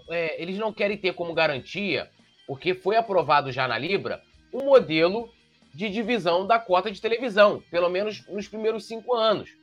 é, 0.09 0.41
eles 0.41 0.57
não 0.57 0.73
querem 0.73 0.97
ter 0.97 1.13
como 1.13 1.33
garantia, 1.33 2.09
porque 2.47 2.73
foi 2.73 2.95
aprovado 2.95 3.51
já 3.51 3.67
na 3.67 3.77
Libra, 3.77 4.21
um 4.51 4.65
modelo 4.65 5.31
de 5.73 5.89
divisão 5.89 6.45
da 6.45 6.59
cota 6.59 6.91
de 6.91 6.99
televisão, 6.99 7.63
pelo 7.71 7.89
menos 7.89 8.27
nos 8.27 8.47
primeiros 8.47 8.85
cinco 8.85 9.15
anos. 9.15 9.55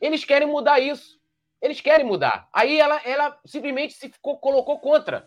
Eles 0.00 0.24
querem 0.24 0.46
mudar 0.46 0.78
isso. 0.78 1.18
Eles 1.60 1.80
querem 1.80 2.04
mudar. 2.04 2.46
Aí 2.52 2.78
ela, 2.78 3.00
ela 3.04 3.40
simplesmente 3.46 3.94
se 3.94 4.10
ficou, 4.10 4.36
colocou 4.36 4.78
contra. 4.78 5.26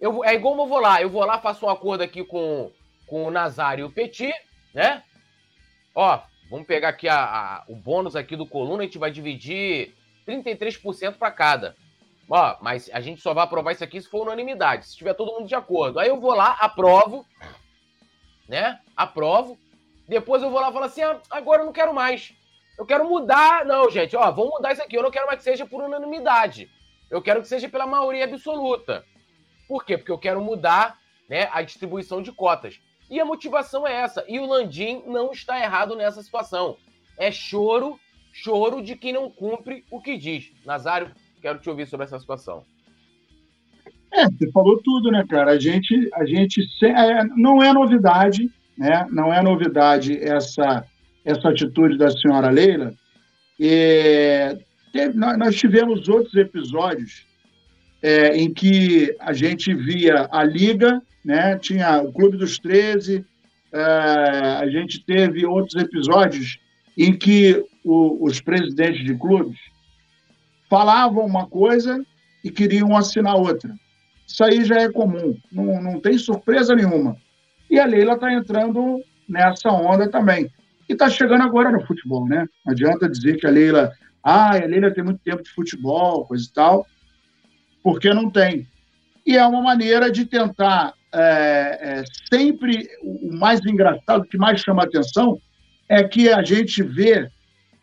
Eu, 0.00 0.24
é 0.24 0.34
igual 0.34 0.56
eu 0.58 0.66
vou 0.66 0.78
lá, 0.78 1.00
eu 1.00 1.08
vou 1.08 1.24
lá, 1.24 1.40
faço 1.40 1.64
um 1.66 1.70
acordo 1.70 2.02
aqui 2.02 2.24
com, 2.24 2.70
com 3.06 3.24
o 3.24 3.30
Nazário 3.30 3.82
e 3.82 3.84
o 3.84 3.92
Petit, 3.92 4.32
né? 4.74 5.02
Ó, 5.94 6.20
vamos 6.50 6.66
pegar 6.66 6.90
aqui 6.90 7.08
a, 7.08 7.24
a, 7.24 7.64
o 7.68 7.74
bônus 7.74 8.14
aqui 8.14 8.36
do 8.36 8.46
Coluna, 8.46 8.82
a 8.82 8.86
gente 8.86 8.98
vai 8.98 9.10
dividir 9.10 9.94
33% 10.26 11.16
para 11.16 11.30
cada. 11.30 11.76
Ó, 12.28 12.56
mas 12.60 12.90
a 12.92 13.00
gente 13.00 13.20
só 13.20 13.32
vai 13.32 13.44
aprovar 13.44 13.72
isso 13.72 13.84
aqui 13.84 14.00
se 14.00 14.08
for 14.08 14.22
unanimidade, 14.22 14.86
se 14.86 14.96
tiver 14.96 15.14
todo 15.14 15.32
mundo 15.32 15.48
de 15.48 15.54
acordo. 15.54 15.98
Aí 15.98 16.08
eu 16.08 16.20
vou 16.20 16.34
lá, 16.34 16.56
aprovo, 16.60 17.24
né? 18.48 18.78
Aprovo. 18.96 19.58
Depois 20.08 20.42
eu 20.42 20.50
vou 20.50 20.60
lá 20.60 20.70
e 20.70 20.72
falo 20.72 20.84
assim: 20.84 21.02
ah, 21.02 21.20
agora 21.30 21.62
eu 21.62 21.66
não 21.66 21.72
quero 21.72 21.94
mais. 21.94 22.34
Eu 22.76 22.84
quero 22.84 23.08
mudar. 23.08 23.64
Não, 23.64 23.90
gente, 23.90 24.16
ó, 24.16 24.30
vamos 24.30 24.50
mudar 24.52 24.72
isso 24.72 24.82
aqui. 24.82 24.96
Eu 24.96 25.02
não 25.02 25.10
quero 25.10 25.26
mais 25.26 25.38
que 25.38 25.44
seja 25.44 25.64
por 25.64 25.82
unanimidade. 25.82 26.68
Eu 27.08 27.22
quero 27.22 27.40
que 27.40 27.48
seja 27.48 27.68
pela 27.68 27.86
maioria 27.86 28.24
absoluta. 28.24 29.04
Por 29.68 29.84
quê? 29.84 29.96
Porque 29.96 30.12
eu 30.12 30.18
quero 30.18 30.40
mudar 30.40 30.98
né, 31.28 31.48
a 31.52 31.62
distribuição 31.62 32.22
de 32.22 32.32
cotas. 32.32 32.80
E 33.10 33.20
a 33.20 33.24
motivação 33.24 33.86
é 33.86 33.92
essa. 33.92 34.24
E 34.28 34.38
o 34.38 34.46
Landim 34.46 35.02
não 35.06 35.32
está 35.32 35.60
errado 35.60 35.94
nessa 35.96 36.22
situação. 36.22 36.76
É 37.18 37.30
choro, 37.30 37.98
choro 38.32 38.82
de 38.82 38.96
quem 38.96 39.12
não 39.12 39.30
cumpre 39.30 39.84
o 39.90 40.00
que 40.00 40.16
diz. 40.16 40.52
Nazário, 40.64 41.10
quero 41.40 41.58
te 41.58 41.70
ouvir 41.70 41.86
sobre 41.86 42.04
essa 42.06 42.18
situação. 42.18 42.64
É, 44.12 44.24
você 44.26 44.50
falou 44.50 44.80
tudo, 44.82 45.10
né, 45.10 45.24
cara? 45.28 45.52
A 45.52 45.58
gente, 45.58 46.08
a 46.14 46.24
gente 46.24 46.62
é, 46.84 47.24
não 47.36 47.62
é 47.62 47.72
novidade, 47.72 48.50
né? 48.76 49.06
Não 49.10 49.32
é 49.32 49.42
novidade 49.42 50.16
essa 50.18 50.86
essa 51.26 51.48
atitude 51.48 51.98
da 51.98 52.08
senhora 52.08 52.50
Leila. 52.50 52.94
E, 53.58 54.56
nós 55.14 55.56
tivemos 55.56 56.08
outros 56.08 56.34
episódios 56.36 57.26
é, 58.02 58.36
em 58.36 58.52
que 58.52 59.14
a 59.20 59.32
gente 59.32 59.74
via 59.74 60.28
a 60.30 60.42
Liga, 60.44 61.02
né? 61.24 61.56
tinha 61.58 62.00
o 62.02 62.12
Clube 62.12 62.36
dos 62.36 62.58
13, 62.58 63.24
é, 63.72 63.80
a 63.80 64.68
gente 64.68 65.04
teve 65.04 65.44
outros 65.44 65.80
episódios 65.80 66.58
em 66.96 67.16
que 67.16 67.64
o, 67.84 68.24
os 68.24 68.40
presidentes 68.40 69.04
de 69.04 69.14
clubes 69.14 69.58
falavam 70.68 71.24
uma 71.24 71.46
coisa 71.46 72.04
e 72.44 72.50
queriam 72.50 72.96
assinar 72.96 73.36
outra. 73.36 73.74
Isso 74.26 74.42
aí 74.42 74.64
já 74.64 74.76
é 74.76 74.90
comum, 74.90 75.36
não, 75.52 75.82
não 75.82 76.00
tem 76.00 76.18
surpresa 76.18 76.74
nenhuma. 76.74 77.16
E 77.70 77.78
a 77.78 77.86
Leila 77.86 78.14
está 78.14 78.32
entrando 78.32 79.00
nessa 79.28 79.70
onda 79.70 80.08
também. 80.08 80.50
E 80.88 80.92
está 80.92 81.10
chegando 81.10 81.42
agora 81.42 81.70
no 81.70 81.84
futebol, 81.84 82.26
né? 82.28 82.46
Não 82.64 82.72
adianta 82.72 83.08
dizer 83.08 83.36
que 83.38 83.46
a 83.46 83.50
Leila, 83.50 83.92
ah, 84.22 84.54
a 84.54 84.64
Leila 84.64 84.92
tem 84.92 85.02
muito 85.02 85.20
tempo 85.24 85.42
de 85.42 85.50
futebol, 85.50 86.24
coisa 86.26 86.44
e 86.44 86.52
tal 86.52 86.86
porque 87.86 88.12
não 88.12 88.28
tem. 88.28 88.66
E 89.24 89.36
é 89.36 89.46
uma 89.46 89.62
maneira 89.62 90.10
de 90.10 90.26
tentar 90.26 90.92
é, 91.14 91.20
é, 91.20 92.04
sempre 92.28 92.88
o 93.00 93.32
mais 93.38 93.64
engraçado, 93.64 94.22
o 94.22 94.26
que 94.26 94.36
mais 94.36 94.60
chama 94.60 94.82
atenção 94.82 95.40
é 95.88 96.02
que 96.02 96.28
a 96.28 96.42
gente 96.42 96.82
vê 96.82 97.30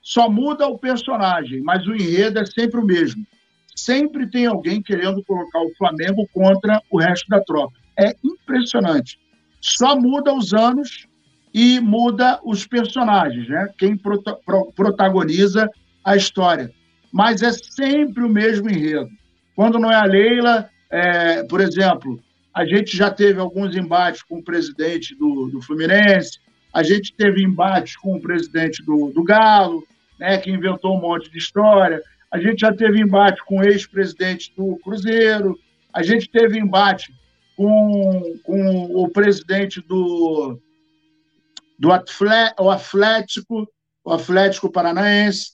só 0.02 0.30
muda 0.30 0.68
o 0.68 0.78
personagem, 0.78 1.62
mas 1.62 1.88
o 1.88 1.96
enredo 1.96 2.38
é 2.38 2.46
sempre 2.46 2.82
o 2.82 2.86
mesmo. 2.86 3.26
Sempre 3.78 4.30
tem 4.30 4.46
alguém 4.46 4.82
querendo 4.82 5.24
colocar 5.24 5.62
o 5.62 5.74
Flamengo 5.78 6.28
contra 6.34 6.82
o 6.92 7.00
resto 7.00 7.30
da 7.30 7.40
tropa. 7.40 7.74
É 7.98 8.14
impressionante. 8.22 9.18
Só 9.62 9.96
muda 9.96 10.34
os 10.34 10.54
anos 10.54 11.08
e 11.54 11.80
muda 11.80 12.42
os 12.44 12.68
personagens, 12.68 13.48
né? 13.48 13.70
Quem 13.78 13.96
prota 13.96 14.38
protagoniza 14.76 15.70
a 16.04 16.18
história. 16.18 16.70
Mas 17.10 17.42
é 17.42 17.54
sempre 17.54 18.22
o 18.26 18.30
mesmo 18.30 18.70
enredo. 18.70 19.10
Quando 19.56 19.80
não 19.80 19.92
é 19.92 19.96
a 19.96 20.06
Leila, 20.06 20.70
é, 20.90 21.44
por 21.44 21.62
exemplo, 21.62 22.20
a 22.54 22.66
gente 22.66 22.96
já 22.96 23.10
teve 23.10 23.40
alguns 23.40 23.76
embates 23.76 24.22
com 24.22 24.40
o 24.40 24.44
presidente 24.44 25.16
do, 25.16 25.50
do 25.50 25.62
Fluminense, 25.62 26.40
a 26.74 26.84
gente 26.84 27.14
teve 27.16 27.44
embates 27.44 27.96
com 27.96 28.16
o 28.16 28.22
presidente 28.22 28.84
do, 28.84 29.12
do 29.12 29.24
Galo, 29.24 29.84
né, 30.20 30.38
que 30.38 30.52
inventou 30.52 30.98
um 30.98 31.02
monte 31.02 31.30
de 31.32 31.38
história, 31.38 32.02
a 32.32 32.40
gente 32.40 32.62
já 32.62 32.74
teve 32.74 33.00
embate 33.00 33.44
com 33.46 33.60
o 33.60 33.64
ex-presidente 33.64 34.52
do 34.56 34.78
Cruzeiro, 34.84 35.58
a 35.94 36.02
gente 36.02 36.30
teve 36.30 36.58
embate 36.58 37.14
com, 37.56 38.40
com 38.44 38.86
o 38.86 39.08
presidente 39.10 39.82
do, 39.82 40.60
do 41.78 41.92
Atlético, 41.92 43.68
o 44.04 44.12
Atlético 44.12 44.72
Paranaense, 44.72 45.52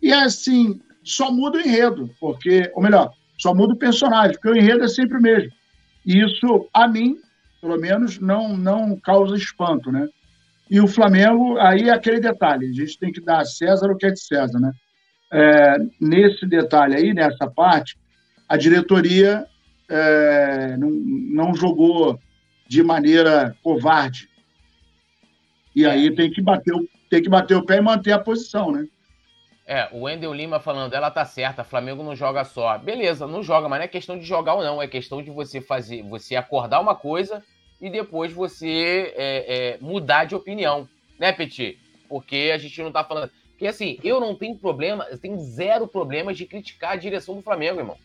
e 0.00 0.12
assim, 0.12 0.80
só 1.04 1.30
muda 1.30 1.58
o 1.58 1.60
enredo, 1.60 2.10
porque, 2.18 2.70
ou 2.74 2.82
melhor, 2.82 3.12
só 3.42 3.52
muda 3.52 3.74
o 3.74 3.78
personagem, 3.78 4.32
porque 4.34 4.48
o 4.48 4.56
enredo 4.56 4.84
é 4.84 4.88
sempre 4.88 5.18
o 5.18 5.20
mesmo. 5.20 5.50
E 6.06 6.20
isso, 6.20 6.68
a 6.72 6.86
mim, 6.86 7.16
pelo 7.60 7.76
menos, 7.76 8.20
não, 8.20 8.56
não 8.56 8.96
causa 8.96 9.36
espanto, 9.36 9.90
né? 9.90 10.08
E 10.70 10.80
o 10.80 10.86
Flamengo, 10.86 11.58
aí 11.58 11.88
é 11.88 11.92
aquele 11.92 12.20
detalhe, 12.20 12.70
a 12.70 12.72
gente 12.72 12.96
tem 12.98 13.10
que 13.10 13.20
dar 13.20 13.40
a 13.40 13.44
César 13.44 13.90
o 13.90 13.96
que 13.96 14.06
é 14.06 14.10
de 14.10 14.20
César, 14.20 14.60
né? 14.60 14.72
É, 15.32 15.76
nesse 16.00 16.46
detalhe 16.46 16.94
aí, 16.94 17.12
nessa 17.12 17.50
parte, 17.50 17.98
a 18.48 18.56
diretoria 18.56 19.44
é, 19.88 20.76
não, 20.76 20.90
não 20.90 21.54
jogou 21.54 22.20
de 22.68 22.80
maneira 22.82 23.56
covarde. 23.60 24.28
E 25.74 25.84
aí 25.84 26.14
tem 26.14 26.30
que 26.30 26.40
bater, 26.40 26.74
tem 27.10 27.22
que 27.22 27.28
bater 27.28 27.56
o 27.56 27.66
pé 27.66 27.78
e 27.78 27.80
manter 27.80 28.12
a 28.12 28.20
posição, 28.20 28.70
né? 28.70 28.86
É, 29.72 29.88
o 29.90 30.02
Wendel 30.02 30.34
Lima 30.34 30.60
falando, 30.60 30.92
ela 30.92 31.10
tá 31.10 31.24
certa, 31.24 31.64
Flamengo 31.64 32.02
não 32.02 32.14
joga 32.14 32.44
só. 32.44 32.76
Beleza, 32.76 33.26
não 33.26 33.42
joga, 33.42 33.70
mas 33.70 33.78
não 33.78 33.84
é 33.86 33.88
questão 33.88 34.18
de 34.18 34.24
jogar 34.26 34.52
ou 34.52 34.62
não, 34.62 34.82
é 34.82 34.86
questão 34.86 35.22
de 35.22 35.30
você 35.30 35.62
fazer, 35.62 36.02
você 36.02 36.36
acordar 36.36 36.78
uma 36.78 36.94
coisa 36.94 37.42
e 37.80 37.88
depois 37.88 38.34
você 38.34 39.14
é, 39.16 39.46
é, 39.48 39.78
mudar 39.80 40.26
de 40.26 40.34
opinião, 40.34 40.86
né, 41.18 41.32
Petit? 41.32 41.78
Porque 42.06 42.50
a 42.52 42.58
gente 42.58 42.82
não 42.82 42.92
tá 42.92 43.02
falando. 43.02 43.30
Porque 43.52 43.66
assim, 43.66 43.98
eu 44.04 44.20
não 44.20 44.34
tenho 44.34 44.58
problema, 44.58 45.06
eu 45.10 45.16
tenho 45.16 45.38
zero 45.38 45.88
problemas 45.88 46.36
de 46.36 46.44
criticar 46.44 46.92
a 46.92 46.96
direção 46.96 47.34
do 47.34 47.40
Flamengo, 47.40 47.80
irmão. 47.80 47.96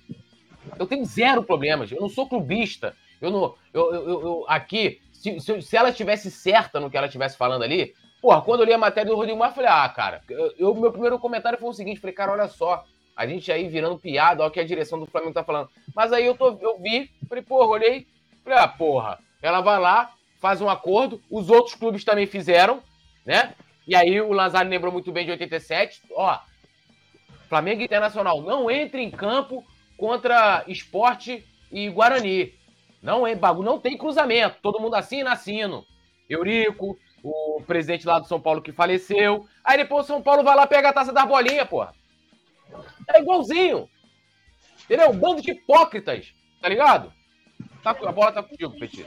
Eu 0.80 0.88
tenho 0.88 1.03
zero 1.03 1.43
problemas. 1.43 1.91
Eu 1.91 1.99
não 1.99 2.07
sou 2.07 2.30
clubista. 2.30 2.95
Eu 3.20 3.30
não. 3.30 3.55
Eu, 3.74 3.93
eu, 3.93 4.22
eu 4.22 4.45
aqui, 4.47 5.01
se, 5.11 5.38
se, 5.41 5.61
se, 5.61 5.76
ela 5.76 5.89
estivesse 5.89 6.32
certa 6.32 6.80
no 6.80 6.89
que 6.89 6.95
ela 6.95 7.07
estivesse 7.07 7.36
falando 7.36 7.63
ali, 7.63 7.93
porra, 8.22 8.41
quando 8.41 8.61
eu 8.61 8.65
li 8.65 8.74
a 8.74 8.78
matéria 8.78 9.11
do 9.11 9.15
Rodrigo 9.15 9.43
eu 9.43 9.51
falei, 9.51 9.70
ah, 9.70 9.89
cara, 9.89 10.22
eu, 10.57 10.74
meu 10.76 10.91
primeiro 10.91 11.20
comentário 11.20 11.59
foi 11.59 11.70
o 11.70 11.74
seguinte: 11.74 11.99
falei, 11.99 12.15
cara, 12.15 12.32
olha 12.32 12.47
só, 12.47 12.84
a 13.15 13.26
gente 13.26 13.51
aí 13.51 13.68
virando 13.68 13.97
piada, 13.97 14.41
olha 14.41 14.49
o 14.49 14.51
que 14.51 14.59
a 14.59 14.65
direção 14.65 14.99
do 14.99 15.05
Flamengo 15.05 15.34
tá 15.34 15.43
falando. 15.43 15.70
Mas 15.95 16.13
aí 16.13 16.26
eu, 16.26 16.36
tô, 16.36 16.57
eu 16.61 16.80
vi, 16.80 17.09
falei, 17.28 17.43
porra, 17.43 17.68
olhei, 17.68 18.07
falei, 18.43 18.59
ah, 18.59 18.68
porra, 18.68 19.20
ela 19.41 19.61
vai 19.61 19.80
lá, 19.80 20.13
faz 20.39 20.61
um 20.61 20.70
acordo, 20.70 21.22
os 21.30 21.49
outros 21.49 21.76
clubes 21.76 22.03
também 22.03 22.26
fizeram, 22.26 22.82
né? 23.26 23.53
E 23.88 23.95
aí 23.95 24.20
o 24.20 24.34
Lazaro 24.34 24.68
lembrou 24.68 24.91
muito 24.91 25.11
bem 25.11 25.26
de 25.26 25.32
87, 25.32 26.01
ó, 26.11 26.39
Flamengo 27.47 27.82
Internacional 27.82 28.41
não 28.41 28.70
entra 28.70 28.99
em 28.99 29.09
campo 29.09 29.63
contra 29.97 30.63
esporte 30.68 31.45
e 31.72 31.89
Guarani. 31.89 32.53
Não 33.01 33.26
é 33.26 33.36
bagulho, 33.36 33.65
não 33.65 33.80
tem 33.80 33.97
cruzamento. 33.97 34.57
Todo 34.61 34.80
mundo 34.80 34.95
assina, 34.95 35.32
assino. 35.32 35.86
Eurico, 36.30 36.97
o 37.24 37.61
presidente 37.65 38.05
lá 38.05 38.20
do 38.20 38.28
São 38.28 38.39
Paulo 38.39 38.61
que 38.61 38.72
faleceu. 38.72 39.45
Aí 39.63 39.78
depois 39.78 40.05
o 40.05 40.07
São 40.07 40.22
Paulo 40.22 40.43
vai 40.43 40.55
lá 40.55 40.68
pega 40.68 40.89
a 40.89 40.93
taça 40.93 41.11
da 41.11 41.26
bolinha, 41.26 41.65
porra. 41.65 41.93
É 43.09 43.20
igualzinho. 43.22 43.89
Entendeu? 44.86 45.09
Um 45.09 45.18
bando 45.18 45.41
de 45.41 45.51
hipócritas. 45.51 46.34
Tá 46.61 46.70
ligado? 46.70 47.13
Tá, 47.84 47.91
a 47.91 48.11
bola 48.11 48.32
tá 48.32 48.43
contigo, 48.43 48.78
Petit. 48.80 49.05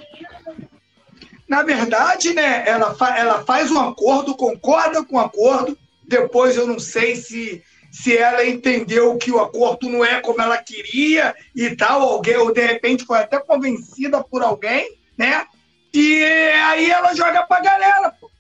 Na 1.49 1.63
verdade, 1.63 2.33
né, 2.33 2.65
ela, 2.67 2.95
fa 2.95 3.19
ela 3.19 3.45
faz 3.45 3.71
um 3.71 3.81
acordo, 3.81 4.37
concorda 4.37 5.05
com 5.05 5.17
o 5.17 5.21
acordo. 5.21 5.77
Depois 6.07 6.57
eu 6.57 6.67
não 6.67 6.79
sei 6.79 7.17
se 7.17 7.63
se 7.91 8.17
ela 8.17 8.47
entendeu 8.47 9.17
que 9.19 9.33
o 9.33 9.41
acordo 9.41 9.89
não 9.89 10.05
é 10.05 10.21
como 10.21 10.41
ela 10.41 10.57
queria 10.59 11.35
e 11.55 11.75
tal, 11.75 12.03
alguém, 12.03 12.37
ou 12.37 12.53
de 12.53 12.65
repente 12.65 13.05
foi 13.05 13.19
até 13.19 13.41
convencida 13.41 14.23
por 14.23 14.43
alguém, 14.43 14.97
né? 15.19 15.45
E 15.93 16.25
aí 16.25 16.91
ela 16.91 17.15
joga 17.15 17.43
para 17.45 17.59
a 17.59 17.65
galera, 17.65 18.11
pô. 18.13 18.31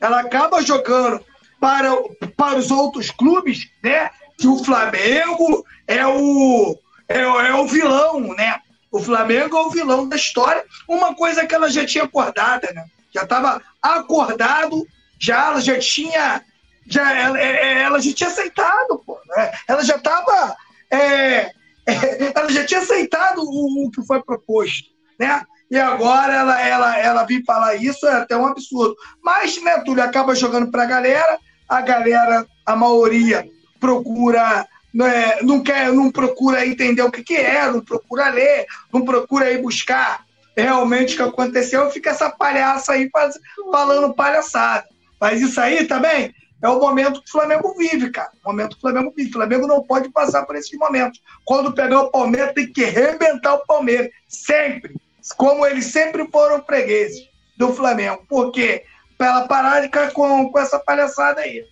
Ela 0.00 0.20
acaba 0.20 0.62
jogando 0.62 1.24
para, 1.60 1.90
para 2.36 2.58
os 2.58 2.70
outros 2.70 3.10
clubes, 3.10 3.68
né? 3.82 4.10
Que 4.38 4.46
o 4.46 4.62
Flamengo 4.62 5.64
é 5.86 6.06
o, 6.06 6.78
é, 7.08 7.20
é 7.20 7.54
o 7.54 7.66
vilão, 7.66 8.34
né? 8.34 8.58
O 8.90 9.00
Flamengo 9.00 9.56
é 9.56 9.60
o 9.60 9.70
vilão 9.70 10.08
da 10.08 10.16
história. 10.16 10.64
Uma 10.88 11.14
coisa 11.14 11.46
que 11.46 11.54
ela 11.54 11.70
já 11.70 11.84
tinha 11.86 12.04
acordada, 12.04 12.72
né? 12.72 12.84
Já 13.14 13.22
estava 13.22 13.62
acordado, 13.80 14.86
já 15.18 15.46
ela 15.46 15.60
já 15.60 15.78
tinha 15.78 16.42
já, 16.88 17.12
ela, 17.12 17.40
é, 17.40 17.44
é, 17.44 17.82
ela 17.82 18.00
já 18.00 18.12
tinha 18.12 18.30
aceitado, 18.30 18.98
pô, 19.04 19.18
né? 19.36 19.52
Ela 19.66 19.82
já 19.84 19.96
estava. 19.96 20.56
É, 20.90 21.50
ela 22.34 22.50
já 22.50 22.64
tinha 22.64 22.80
aceitado 22.80 23.40
o, 23.40 23.86
o, 23.86 23.90
que 23.90 24.02
foi 24.06 24.22
proposto, 24.22 24.90
né? 25.18 25.44
E 25.70 25.78
agora 25.78 26.32
ela, 26.32 26.60
ela, 26.60 26.98
ela 26.98 27.24
vir 27.24 27.44
falar 27.44 27.74
isso 27.74 28.06
é 28.06 28.12
até 28.12 28.36
um 28.36 28.46
absurdo. 28.46 28.94
Mas, 29.22 29.60
né, 29.62 29.78
Túlio, 29.80 30.02
acaba 30.02 30.34
jogando 30.34 30.70
para 30.70 30.84
a 30.84 30.86
galera, 30.86 31.38
a 31.68 31.80
galera, 31.80 32.46
a 32.64 32.76
maioria, 32.76 33.48
procura. 33.80 34.66
Né, 34.94 35.42
não 35.42 35.62
quer, 35.62 35.92
não 35.92 36.10
procura 36.10 36.66
entender 36.66 37.02
o 37.02 37.10
que, 37.10 37.22
que 37.22 37.36
é, 37.36 37.70
não 37.70 37.80
procura 37.80 38.30
ler, 38.30 38.64
não 38.90 39.04
procura 39.04 39.50
ir 39.50 39.60
buscar 39.60 40.24
realmente 40.56 41.12
o 41.14 41.16
que 41.16 41.22
aconteceu, 41.22 41.90
fica 41.90 42.10
essa 42.10 42.30
palhaça 42.30 42.92
aí 42.92 43.10
faz, 43.10 43.38
falando 43.70 44.14
palhaçada. 44.14 44.86
Mas 45.20 45.42
isso 45.42 45.60
aí 45.60 45.84
também 45.84 46.34
é 46.62 46.68
o 46.68 46.80
momento 46.80 47.22
que 47.22 47.28
o 47.28 47.32
Flamengo 47.32 47.74
vive, 47.76 48.10
cara. 48.10 48.30
O 48.42 48.48
momento 48.48 48.70
que 48.70 48.78
o 48.78 48.80
Flamengo 48.80 49.12
vive. 49.14 49.28
O 49.28 49.32
Flamengo 49.34 49.66
não 49.66 49.82
pode 49.82 50.08
passar 50.10 50.44
por 50.46 50.56
esses 50.56 50.76
momentos. 50.78 51.20
Quando 51.44 51.74
pegar 51.74 52.00
o 52.00 52.10
Palmeiras, 52.10 52.54
tem 52.54 52.72
que 52.72 52.84
arrebentar 52.84 53.54
o 53.54 53.66
Palmeiras. 53.66 54.10
Sempre. 54.26 54.96
Como 55.34 55.66
eles 55.66 55.86
sempre 55.86 56.26
foram 56.30 56.64
fregueses 56.64 57.28
do 57.56 57.72
Flamengo. 57.72 58.24
Por 58.28 58.52
quê? 58.52 58.84
Pra 59.16 59.28
ela 59.28 59.48
parar 59.48 59.80
de 59.80 59.86
ficar 59.86 60.12
com, 60.12 60.50
com 60.50 60.58
essa 60.58 60.78
palhaçada 60.78 61.40
aí. 61.40 61.64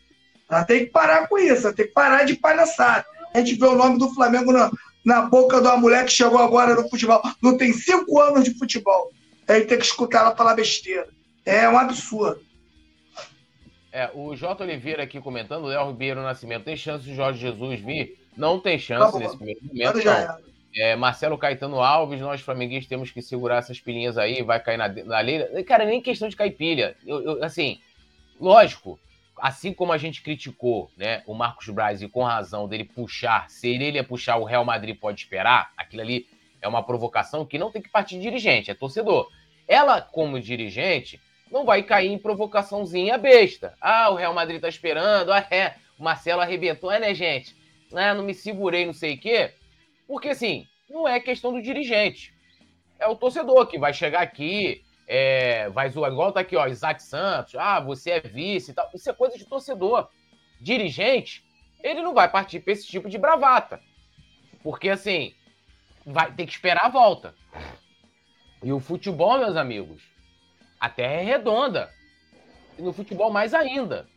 Ela 0.51 0.65
tem 0.65 0.87
que 0.87 0.93
parar 0.93 1.29
com 1.29 1.39
isso, 1.39 1.67
ela 1.67 1.77
tem 1.77 1.87
que 1.87 1.93
parar 1.93 2.25
de 2.25 2.35
palhaçada. 2.35 3.05
A 3.35 3.39
gente 3.39 3.57
vê 3.57 3.67
o 3.67 3.77
nome 3.77 3.99
do 3.99 4.13
Flamengo 4.15 4.53
na, 4.53 4.71
na 5.05 5.23
boca 5.23 5.61
de 5.61 5.67
uma 5.67 5.77
mulher 5.77 6.05
que 6.05 6.13
chegou 6.13 6.39
agora 6.39 6.75
no 6.75 6.89
futebol. 6.89 7.21
Não 7.43 7.57
tem 7.57 7.73
cinco 7.73 8.21
anos 8.21 8.45
de 8.45 8.57
futebol. 8.57 9.11
Aí 9.47 9.65
tem 9.65 9.79
que 9.79 9.85
escutar 9.85 10.21
ela 10.21 10.37
falar 10.37 10.55
besteira. 10.55 11.09
É 11.45 11.69
um 11.69 11.77
absurdo. 11.77 12.41
É, 13.93 14.11
o 14.15 14.35
J. 14.35 14.65
Oliveira 14.65 15.03
aqui 15.05 15.21
comentando, 15.21 15.67
Léo 15.67 15.89
Ribeiro 15.89 16.23
Nascimento, 16.23 16.65
tem 16.65 16.77
chance 16.77 17.05
de 17.05 17.15
Jorge 17.15 17.39
Jesus 17.39 17.81
vir? 17.81 18.19
Não 18.37 18.59
tem 18.59 18.79
chance 18.79 19.13
tá 19.13 19.19
nesse 19.19 19.37
primeiro 19.37 19.61
momento, 19.63 20.05
não. 20.05 20.54
É, 20.77 20.97
Marcelo 20.97 21.39
Caetano 21.39 21.81
Alves, 21.81 22.21
nós 22.21 22.41
flamenguistas 22.41 22.89
temos 22.89 23.11
que 23.11 23.23
segurar 23.23 23.59
essas 23.59 23.81
pilhinhas 23.81 24.19
aí, 24.19 24.43
vai 24.43 24.59
cair 24.59 24.77
na, 24.77 24.89
na 24.89 25.21
leira. 25.21 25.63
Cara, 25.65 25.85
nem 25.85 26.01
questão 26.01 26.29
de 26.29 26.37
cair 26.37 26.51
pilha. 26.51 26.97
Eu, 27.07 27.23
eu, 27.23 27.45
assim, 27.45 27.81
lógico, 28.41 28.99
assim 29.39 29.73
como 29.73 29.93
a 29.93 29.99
gente 29.99 30.23
criticou 30.23 30.91
né, 30.97 31.23
o 31.27 31.35
Marcos 31.35 31.69
Braz 31.69 32.03
e 32.03 32.09
com 32.09 32.25
razão 32.25 32.67
dele 32.67 32.85
puxar, 32.85 33.49
se 33.49 33.69
ele 33.69 33.91
ia 33.93 34.05
puxar 34.05 34.37
o 34.37 34.45
Real 34.45 34.65
Madrid 34.65 34.99
pode 34.99 35.21
esperar, 35.21 35.73
aquilo 35.77 36.03
ali 36.03 36.27
é 36.61 36.67
uma 36.67 36.83
provocação 36.83 37.45
que 37.45 37.59
não 37.59 37.71
tem 37.71 37.83
que 37.83 37.89
partir 37.89 38.17
de 38.17 38.23
dirigente, 38.23 38.71
é 38.71 38.75
torcedor. 38.75 39.31
Ela, 39.69 40.01
como 40.01 40.41
dirigente, 40.41 41.21
não 41.51 41.65
vai 41.65 41.83
cair 41.83 42.11
em 42.11 42.19
provocaçãozinha 42.19 43.17
besta. 43.17 43.75
Ah, 43.81 44.11
o 44.11 44.15
Real 44.15 44.35
Madrid 44.35 44.61
tá 44.61 44.69
esperando, 44.69 45.33
ah, 45.33 45.47
é, 45.51 45.75
o 45.99 46.03
Marcelo 46.03 46.41
arrebentou, 46.41 46.91
é, 46.91 46.99
né, 46.99 47.15
gente? 47.15 47.55
Ah, 47.95 48.15
não 48.15 48.25
me 48.25 48.35
segurei, 48.35 48.85
não 48.85 48.93
sei 48.93 49.15
o 49.15 49.19
quê. 49.19 49.53
Porque, 50.07 50.29
assim, 50.29 50.67
não 50.89 51.09
é 51.09 51.19
questão 51.21 51.53
do 51.53 51.63
dirigente. 51.63 52.35
É 52.99 53.07
o 53.09 53.17
torcedor 53.17 53.67
que 53.67 53.79
vai 53.79 53.93
chegar 53.93 54.23
aqui, 54.23 54.85
é, 55.07 55.69
vai 55.71 55.89
zoar, 55.91 56.11
igual 56.11 56.33
tá 56.33 56.41
aqui, 56.41 56.57
ó, 56.57 56.67
Isaac 56.67 57.03
Santos, 57.03 57.55
ah, 57.57 57.81
você 57.81 58.13
é 58.13 58.21
vice 58.21 58.71
e 58.71 58.75
tal. 58.75 58.89
Isso 58.95 59.09
é 59.09 59.13
coisa 59.13 59.37
de 59.37 59.45
torcedor. 59.45 60.09
Dirigente, 60.61 61.45
ele 61.83 62.03
não 62.03 62.15
vai 62.15 62.31
partir 62.31 62.61
para 62.61 62.73
esse 62.73 62.87
tipo 62.87 63.09
de 63.09 63.19
bravata. 63.19 63.81
Porque, 64.63 64.89
assim, 64.89 65.35
vai 66.07 66.33
ter 66.33 66.47
que 66.47 66.53
esperar 66.53 66.87
a 66.87 66.89
volta. 66.89 67.35
E 68.63 68.73
o 68.73 68.81
futebol, 68.81 69.39
meus 69.39 69.57
amigos, 69.57 70.03
a 70.81 70.89
Terra 70.89 71.15
é 71.15 71.23
redonda. 71.23 71.91
E 72.79 72.83
no 72.83 72.93
futebol, 72.93 73.31
mais 73.31 73.53
ainda. 73.53 74.09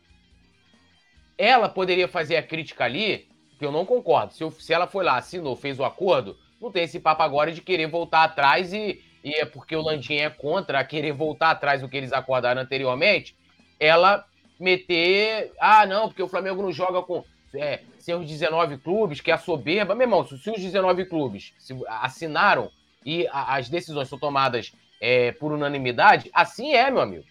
Ela 1.36 1.68
poderia 1.68 2.08
fazer 2.08 2.36
a 2.36 2.42
crítica 2.42 2.84
ali, 2.84 3.28
que 3.58 3.64
eu 3.64 3.72
não 3.72 3.84
concordo. 3.84 4.32
Se, 4.32 4.42
eu, 4.42 4.50
se 4.50 4.72
ela 4.72 4.86
foi 4.86 5.04
lá, 5.04 5.16
assinou, 5.16 5.56
fez 5.56 5.78
o 5.78 5.84
acordo, 5.84 6.36
não 6.60 6.70
tem 6.70 6.84
esse 6.84 7.00
papo 7.00 7.22
agora 7.22 7.52
de 7.52 7.60
querer 7.60 7.86
voltar 7.88 8.24
atrás 8.24 8.72
e, 8.72 9.02
e 9.24 9.34
é 9.34 9.44
porque 9.44 9.74
o 9.74 9.82
Landim 9.82 10.16
é 10.16 10.30
contra 10.30 10.84
querer 10.84 11.12
voltar 11.12 11.50
atrás 11.50 11.80
do 11.80 11.88
que 11.88 11.96
eles 11.96 12.12
acordaram 12.12 12.60
anteriormente. 12.60 13.36
Ela 13.78 14.24
meter. 14.58 15.52
Ah, 15.60 15.86
não, 15.86 16.08
porque 16.08 16.22
o 16.22 16.28
Flamengo 16.28 16.62
não 16.62 16.72
joga 16.72 17.02
com 17.02 17.24
é, 17.54 17.80
seus 17.98 18.26
19 18.26 18.78
clubes, 18.78 19.20
que 19.20 19.30
é 19.30 19.34
a 19.34 19.38
soberba. 19.38 19.94
Meu 19.94 20.04
irmão, 20.04 20.26
se 20.26 20.34
os 20.34 20.60
19 20.60 21.06
clubes 21.06 21.52
assinaram 22.00 22.70
e 23.04 23.26
a, 23.28 23.56
as 23.56 23.68
decisões 23.68 24.08
são 24.08 24.18
tomadas 24.18 24.72
é, 25.00 25.32
por 25.32 25.52
unanimidade, 25.52 26.30
assim 26.32 26.72
é, 26.72 26.90
meu 26.90 27.00
amigo. 27.00 27.24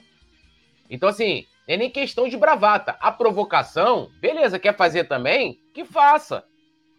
Então, 0.90 1.10
assim, 1.10 1.46
é 1.68 1.78
nem 1.78 1.90
questão 1.90 2.28
de 2.28 2.38
bravata. 2.38 2.98
A 3.00 3.12
provocação, 3.12 4.10
beleza, 4.20 4.58
quer 4.58 4.76
fazer 4.76 5.06
também? 5.06 5.60
Que 5.74 5.84
faça. 5.84 6.44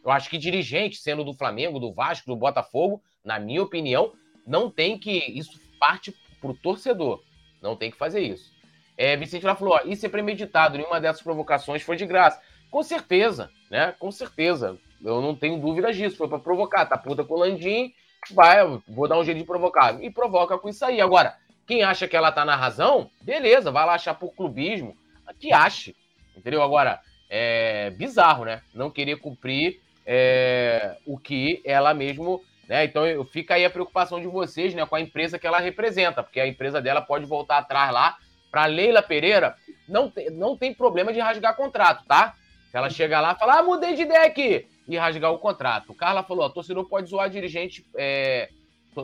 Eu 0.05 0.11
acho 0.11 0.29
que 0.29 0.39
dirigente, 0.39 0.99
sendo 0.99 1.25
do 1.25 1.35
Flamengo, 1.35 1.81
do 1.81 1.93
Vasco, 1.93 2.27
do 2.27 2.37
Botafogo, 2.37 3.03
na 3.25 3.39
minha 3.39 3.63
opinião, 3.63 4.13
não 4.47 4.71
tem 4.71 4.99
que. 4.99 5.19
Isso 5.31 5.59
parte 5.81 6.15
pro 6.41 6.55
torcedor. 6.55 7.23
Não 7.63 7.75
tem 7.75 7.91
que 7.91 7.97
fazer 7.97 8.21
isso. 8.21 8.53
É, 8.97 9.17
Vicente 9.17 9.47
lá 9.47 9.55
falou: 9.55 9.75
ó, 9.75 9.81
isso 9.87 10.07
é 10.07 10.09
premeditado, 10.09 10.77
nenhuma 10.77 11.01
dessas 11.01 11.23
provocações 11.23 11.83
foi 11.83 11.97
de 11.97 12.07
graça. 12.07 12.41
Com 12.71 12.83
certeza, 12.83 13.51
né? 13.71 13.95
Com 13.99 14.11
certeza. 14.11 14.79
Eu 15.03 15.21
não 15.21 15.35
tenho 15.35 15.59
dúvidas 15.61 15.97
disso. 15.97 16.17
Foi 16.17 16.29
para 16.29 16.39
provocar. 16.39 16.87
Tá 16.87 16.99
puta 16.99 17.25
com 17.25 17.35
o 17.35 17.39
Landim 17.39 17.93
vai, 18.31 18.59
vou 18.89 19.09
dar 19.09 19.19
um 19.19 19.25
jeito 19.25 19.39
de 19.39 19.45
provocar. 19.45 20.03
E 20.03 20.11
provoca 20.11 20.59
com 20.59 20.69
isso 20.69 20.85
aí. 20.85 21.01
Agora, 21.01 21.37
quem 21.69 21.83
acha 21.83 22.09
que 22.09 22.17
ela 22.17 22.33
tá 22.33 22.47
na 22.47 22.57
razão, 22.57 23.11
beleza, 23.21 23.71
vai 23.71 23.85
lá 23.85 23.93
achar 23.93 24.15
por 24.15 24.35
clubismo, 24.35 24.97
que 25.39 25.53
ache. 25.53 25.95
Entendeu? 26.35 26.63
Agora, 26.63 26.99
é 27.29 27.91
bizarro, 27.91 28.47
né? 28.47 28.63
Não 28.75 28.91
querer 28.91 29.17
cumprir 29.17 29.81
é, 30.07 30.97
o 31.07 31.19
que 31.19 31.61
ela 31.65 31.93
mesmo. 31.93 32.43
Né? 32.67 32.85
Então 32.87 33.03
fica 33.27 33.55
aí 33.55 33.67
a 33.67 33.71
preocupação 33.71 34.19
de 34.19 34.27
vocês 34.27 34.73
né, 34.75 34.87
com 34.87 34.97
a 34.97 35.01
empresa 35.01 35.39
que 35.39 35.47
ela 35.47 35.59
representa, 35.59 36.23
porque 36.23 36.41
a 36.41 36.47
empresa 36.47 36.81
dela 36.81 37.03
pode 37.03 37.27
voltar 37.27 37.59
atrás 37.59 37.93
lá. 37.93 38.17
Para 38.51 38.65
Leila 38.65 39.03
Pereira, 39.03 39.55
não 39.87 40.11
tem, 40.11 40.31
não 40.31 40.57
tem 40.57 40.73
problema 40.73 41.13
de 41.13 41.21
rasgar 41.21 41.55
contrato, 41.55 42.07
tá? 42.07 42.35
Se 42.71 42.79
ela 42.79 42.89
chega 42.89 43.21
lá 43.21 43.33
e 43.33 43.39
fala, 43.39 43.59
ah, 43.59 43.63
mudei 43.63 43.95
de 43.95 44.03
ideia 44.03 44.27
aqui 44.27 44.67
e 44.89 44.97
rasgar 44.97 45.31
o 45.31 45.39
contrato. 45.39 45.93
O 45.93 45.95
Carla 45.95 46.23
falou: 46.23 46.47
a 46.47 46.51
torcedor 46.51 46.89
pode 46.89 47.11
zoar 47.11 47.29
dirigente, 47.29 47.85
é, 47.95 48.49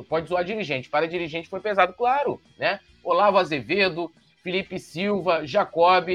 pode 0.03 0.29
zoar 0.29 0.45
dirigente. 0.45 0.89
Para 0.89 1.07
dirigente 1.07 1.49
foi 1.49 1.61
pesado, 1.61 1.93
claro, 1.93 2.41
né? 2.59 2.81
Olavo 3.03 3.39
Azevedo, 3.39 4.11
Felipe 4.43 4.79
Silva, 4.79 5.47
Jacob. 5.47 6.09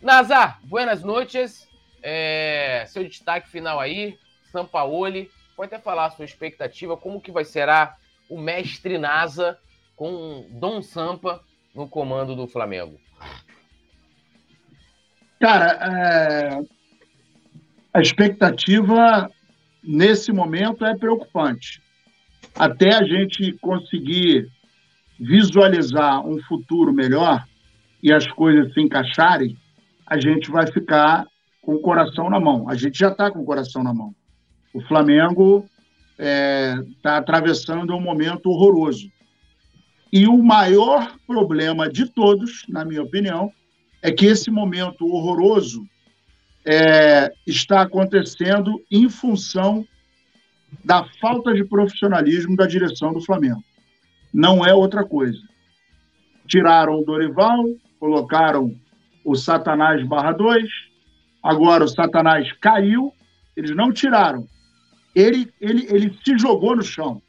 Nazar, 0.00 0.60
buenas 0.64 1.02
noites. 1.02 1.68
É, 2.02 2.84
seu 2.88 3.04
destaque 3.04 3.48
final 3.48 3.78
aí, 3.78 4.16
Sampaoli. 4.50 5.30
Pode 5.56 5.74
até 5.74 5.82
falar 5.82 6.06
a 6.06 6.10
sua 6.10 6.24
expectativa, 6.24 6.96
como 6.96 7.20
que 7.20 7.32
vai 7.32 7.44
será 7.44 7.96
o 8.28 8.38
mestre 8.38 8.96
Nasa 8.96 9.58
com 9.96 10.46
Dom 10.50 10.80
Sampa 10.80 11.42
no 11.74 11.88
comando 11.88 12.36
do 12.36 12.46
Flamengo? 12.46 12.98
Cara, 15.40 15.78
é... 15.82 16.60
a 17.92 18.00
expectativa 18.00 19.30
nesse 19.82 20.32
momento 20.32 20.84
é 20.84 20.96
preocupante. 20.96 21.82
Até 22.58 22.94
a 22.94 23.04
gente 23.04 23.52
conseguir 23.60 24.48
visualizar 25.18 26.26
um 26.26 26.40
futuro 26.42 26.92
melhor 26.92 27.44
e 28.02 28.12
as 28.12 28.26
coisas 28.26 28.72
se 28.74 28.80
encaixarem, 28.80 29.56
a 30.06 30.18
gente 30.18 30.50
vai 30.50 30.66
ficar 30.66 31.24
com 31.62 31.74
o 31.74 31.80
coração 31.80 32.28
na 32.28 32.40
mão. 32.40 32.68
A 32.68 32.74
gente 32.74 32.98
já 32.98 33.08
está 33.08 33.30
com 33.30 33.40
o 33.40 33.44
coração 33.44 33.82
na 33.82 33.94
mão. 33.94 34.14
O 34.74 34.80
Flamengo 34.82 35.66
está 36.12 36.24
é, 36.24 36.76
tá 37.02 37.16
atravessando 37.18 37.94
um 37.94 38.00
momento 38.00 38.50
horroroso. 38.50 39.08
E 40.12 40.26
o 40.26 40.42
maior 40.42 41.14
problema 41.26 41.88
de 41.88 42.06
todos, 42.06 42.64
na 42.68 42.84
minha 42.84 43.02
opinião, 43.02 43.52
é 44.02 44.10
que 44.10 44.26
esse 44.26 44.50
momento 44.50 45.06
horroroso 45.06 45.86
é, 46.64 47.30
está 47.46 47.82
acontecendo 47.82 48.82
em 48.90 49.08
função 49.08 49.86
da 50.84 51.04
falta 51.20 51.52
de 51.52 51.64
profissionalismo 51.64 52.56
da 52.56 52.66
direção 52.66 53.12
do 53.12 53.20
Flamengo. 53.20 53.62
Não 54.32 54.64
é 54.64 54.74
outra 54.74 55.04
coisa. 55.04 55.38
Tiraram 56.46 57.00
o 57.00 57.04
Dorival, 57.04 57.64
colocaram 57.98 58.74
o 59.24 59.34
Satanás 59.34 60.06
barra 60.06 60.32
2, 60.32 60.68
agora 61.42 61.84
o 61.84 61.88
Satanás 61.88 62.50
caiu, 62.60 63.12
eles 63.56 63.74
não 63.74 63.92
tiraram. 63.92 64.46
Ele, 65.14 65.52
ele, 65.60 65.86
ele 65.90 66.16
se 66.24 66.38
jogou 66.38 66.76
no 66.76 66.82
chão, 66.82 67.20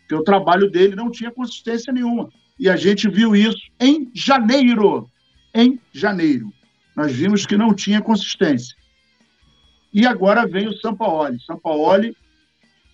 porque 0.00 0.14
o 0.14 0.24
trabalho 0.24 0.70
dele 0.70 0.96
não 0.96 1.10
tinha 1.10 1.30
consistência 1.30 1.92
nenhuma. 1.92 2.28
E 2.58 2.68
a 2.68 2.76
gente 2.76 3.08
viu 3.08 3.36
isso 3.36 3.60
em 3.78 4.10
janeiro. 4.14 5.08
Em 5.54 5.78
janeiro. 5.92 6.52
Nós 6.94 7.12
vimos 7.12 7.44
que 7.44 7.56
não 7.56 7.74
tinha 7.74 8.00
consistência. 8.00 8.74
E 9.92 10.06
agora 10.06 10.46
vem 10.46 10.66
o 10.66 10.74
Sampaoli. 10.74 11.38
Sampaoli, 11.40 12.16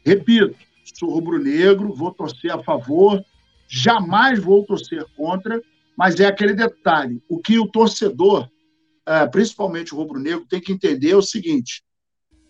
repito, 0.05 0.57
sou 0.95 1.11
rubro-negro, 1.11 1.95
vou 1.95 2.13
torcer 2.13 2.51
a 2.51 2.63
favor, 2.63 3.25
jamais 3.69 4.39
vou 4.39 4.65
torcer 4.65 5.05
contra, 5.17 5.63
mas 5.97 6.21
é 6.21 6.27
aquele 6.27 6.55
detalhe. 6.55 7.23
O 7.29 7.39
que 7.39 7.59
o 7.59 7.67
torcedor, 7.67 8.49
é, 9.07 9.27
principalmente 9.27 9.95
o 9.95 9.99
rubro-negro, 9.99 10.47
tem 10.49 10.61
que 10.61 10.73
entender 10.73 11.11
é 11.11 11.17
o 11.17 11.23
seguinte: 11.23 11.83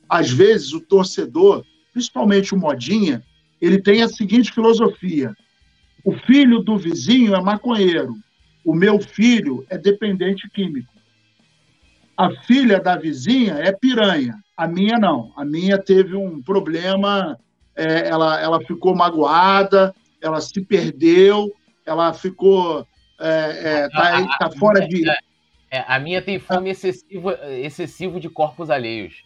às 0.08 0.30
vezes 0.30 0.72
o 0.72 0.80
torcedor, 0.80 1.64
principalmente 1.92 2.54
o 2.54 2.58
modinha, 2.58 3.22
ele 3.60 3.80
tem 3.80 4.02
a 4.02 4.08
seguinte 4.08 4.52
filosofia: 4.52 5.34
o 6.04 6.12
filho 6.12 6.60
do 6.60 6.76
vizinho 6.76 7.34
é 7.34 7.40
maconheiro, 7.40 8.14
o 8.64 8.74
meu 8.74 9.00
filho 9.00 9.64
é 9.68 9.78
dependente 9.78 10.48
químico. 10.50 10.92
A 12.16 12.30
filha 12.42 12.78
da 12.78 12.96
vizinha 12.96 13.54
é 13.54 13.72
piranha, 13.72 14.41
a 14.56 14.66
minha 14.66 14.98
não. 14.98 15.32
A 15.36 15.44
minha 15.44 15.78
teve 15.78 16.16
um 16.16 16.42
problema, 16.42 17.38
é, 17.74 18.08
ela, 18.08 18.40
ela 18.40 18.60
ficou 18.60 18.94
magoada, 18.94 19.94
ela 20.20 20.40
se 20.40 20.60
perdeu, 20.60 21.52
ela 21.84 22.12
ficou. 22.12 22.86
É, 23.20 23.84
é, 23.84 23.88
tá, 23.88 24.38
tá 24.38 24.50
fora 24.50 24.86
de. 24.86 25.08
É, 25.70 25.84
a 25.86 25.98
minha 25.98 26.20
tem 26.20 26.38
fome 26.38 26.70
excessivo, 26.70 27.30
excessivo 27.62 28.20
de 28.20 28.28
corpos 28.28 28.68
alheios. 28.68 29.22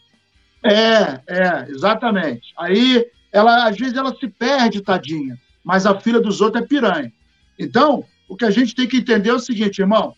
É, 0.63 1.21
é, 1.27 1.67
exatamente. 1.69 2.53
Aí, 2.57 3.05
ela, 3.33 3.69
às 3.69 3.77
vezes, 3.77 3.97
ela 3.97 4.15
se 4.15 4.29
perde, 4.29 4.81
tadinha, 4.81 5.37
mas 5.65 5.87
a 5.87 5.99
filha 5.99 6.21
dos 6.21 6.41
outros 6.41 6.63
é 6.63 6.67
piranha. 6.67 7.13
Então, 7.59 8.05
o 8.29 8.37
que 8.37 8.45
a 8.45 8.51
gente 8.51 8.75
tem 8.75 8.87
que 8.87 8.99
entender 8.99 9.31
é 9.31 9.35
o 9.35 9.39
seguinte, 9.39 9.81
irmão: 9.81 10.15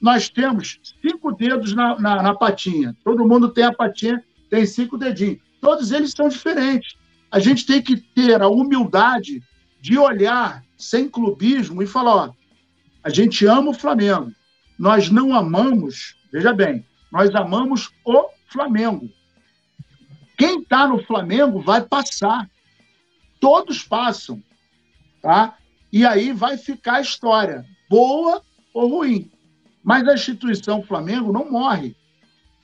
nós 0.00 0.28
temos 0.28 0.80
cinco 1.00 1.32
dedos 1.32 1.74
na, 1.74 1.98
na, 1.98 2.22
na 2.22 2.34
patinha. 2.34 2.96
Todo 3.04 3.26
mundo 3.26 3.48
tem 3.48 3.64
a 3.64 3.72
patinha, 3.72 4.22
tem 4.50 4.66
cinco 4.66 4.98
dedinhos. 4.98 5.38
Todos 5.60 5.92
eles 5.92 6.12
são 6.12 6.28
diferentes. 6.28 6.96
A 7.30 7.38
gente 7.38 7.64
tem 7.64 7.80
que 7.80 7.96
ter 7.96 8.42
a 8.42 8.48
humildade 8.48 9.42
de 9.80 9.96
olhar 9.96 10.64
sem 10.76 11.08
clubismo 11.08 11.82
e 11.82 11.86
falar: 11.86 12.14
ó, 12.16 12.34
a 13.02 13.08
gente 13.08 13.46
ama 13.46 13.70
o 13.70 13.74
Flamengo. 13.74 14.32
Nós 14.78 15.10
não 15.10 15.34
amamos, 15.34 16.16
veja 16.32 16.52
bem, 16.52 16.84
nós 17.12 17.34
amamos 17.34 17.90
o 18.04 18.28
Flamengo. 18.46 19.08
Quem 20.36 20.60
está 20.60 20.88
no 20.88 21.02
Flamengo 21.04 21.60
vai 21.60 21.82
passar. 21.82 22.48
Todos 23.38 23.82
passam. 23.82 24.42
Tá? 25.22 25.56
E 25.92 26.06
aí 26.06 26.32
vai 26.32 26.56
ficar 26.56 26.94
a 26.94 27.00
história, 27.00 27.64
boa 27.88 28.42
ou 28.72 28.88
ruim. 28.88 29.30
Mas 29.82 30.08
a 30.08 30.14
instituição 30.14 30.82
Flamengo 30.82 31.32
não 31.32 31.50
morre. 31.50 31.94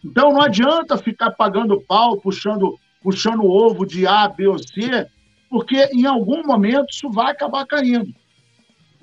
Então 0.07 0.32
não 0.32 0.40
adianta 0.40 0.96
ficar 0.96 1.32
pagando 1.32 1.80
pau, 1.80 2.16
puxando, 2.18 2.78
puxando 3.02 3.42
o 3.42 3.50
ovo 3.50 3.84
de 3.84 4.07
A, 4.07 4.28
B 4.28 4.46
ou 4.46 4.59
C, 4.59 5.07
porque 5.50 5.76
em 5.92 6.07
algum 6.07 6.46
momento 6.46 6.90
isso 6.90 7.11
vai 7.11 7.32
acabar 7.32 7.66
caindo. 7.66 8.14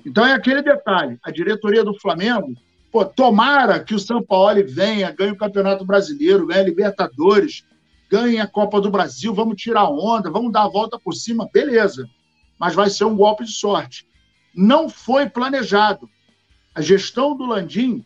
Então 0.04 0.24
é 0.24 0.32
aquele 0.32 0.62
detalhe: 0.62 1.18
a 1.22 1.30
diretoria 1.30 1.84
do 1.84 1.98
Flamengo, 1.98 2.54
pô, 2.90 3.04
tomara 3.04 3.82
que 3.82 3.94
o 3.94 3.98
São 3.98 4.22
Paulo 4.22 4.62
venha, 4.66 5.10
ganhe 5.10 5.32
o 5.32 5.38
Campeonato 5.38 5.84
Brasileiro, 5.84 6.46
ganhe 6.46 6.60
a 6.60 6.64
Libertadores, 6.64 7.64
ganhe 8.10 8.38
a 8.38 8.46
Copa 8.46 8.80
do 8.80 8.90
Brasil, 8.90 9.34
vamos 9.34 9.60
tirar 9.60 9.88
onda, 9.88 10.30
vamos 10.30 10.52
dar 10.52 10.64
a 10.64 10.68
volta 10.68 10.98
por 10.98 11.12
cima, 11.14 11.48
beleza. 11.52 12.08
Mas 12.58 12.74
vai 12.74 12.88
ser 12.88 13.04
um 13.04 13.16
golpe 13.16 13.44
de 13.44 13.52
sorte 13.52 14.06
não 14.54 14.88
foi 14.88 15.28
planejado. 15.28 16.08
A 16.74 16.80
gestão 16.80 17.36
do 17.36 17.44
Landim 17.44 18.04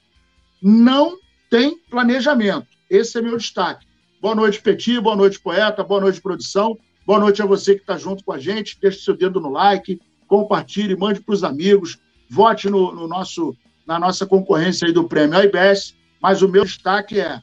não 0.63 1.19
tem 1.51 1.79
planejamento. 1.91 2.67
Esse 2.91 3.19
é 3.19 3.23
meu 3.23 3.37
destaque. 3.37 3.87
Boa 4.21 4.35
noite, 4.35 4.61
Petit, 4.61 5.01
boa 5.01 5.15
noite, 5.15 5.39
poeta, 5.39 5.85
boa 5.85 6.01
noite, 6.01 6.21
produção. 6.21 6.79
Boa 7.07 7.19
noite 7.19 7.43
a 7.43 7.47
você 7.47 7.75
que 7.75 7.83
está 7.83 7.97
junto 7.97 8.25
com 8.25 8.33
a 8.33 8.39
gente. 8.39 8.79
Deixe 8.81 9.01
seu 9.01 9.17
dedo 9.17 9.41
no 9.41 9.51
like, 9.51 10.01
compartilhe, 10.27 10.97
mande 10.97 11.21
para 11.21 11.35
os 11.35 11.45
amigos, 11.45 11.99
vote 12.31 12.69
no, 12.69 12.95
no, 12.95 13.07
nosso, 13.07 13.57
na 13.87 13.99
nossa 13.99 14.27
concorrência 14.27 14.87
aí 14.87 14.93
do 14.93 15.05
prêmio 15.05 15.39
IBS. 15.43 15.95
Mas 16.21 16.43
o 16.43 16.49
meu 16.49 16.65
destaque 16.65 17.21
é 17.21 17.41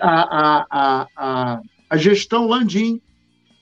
a, 0.00 0.08
a, 0.10 0.66
a, 0.70 1.08
a, 1.16 1.60
a 1.90 1.96
gestão 1.96 2.48
Landim 2.48 3.00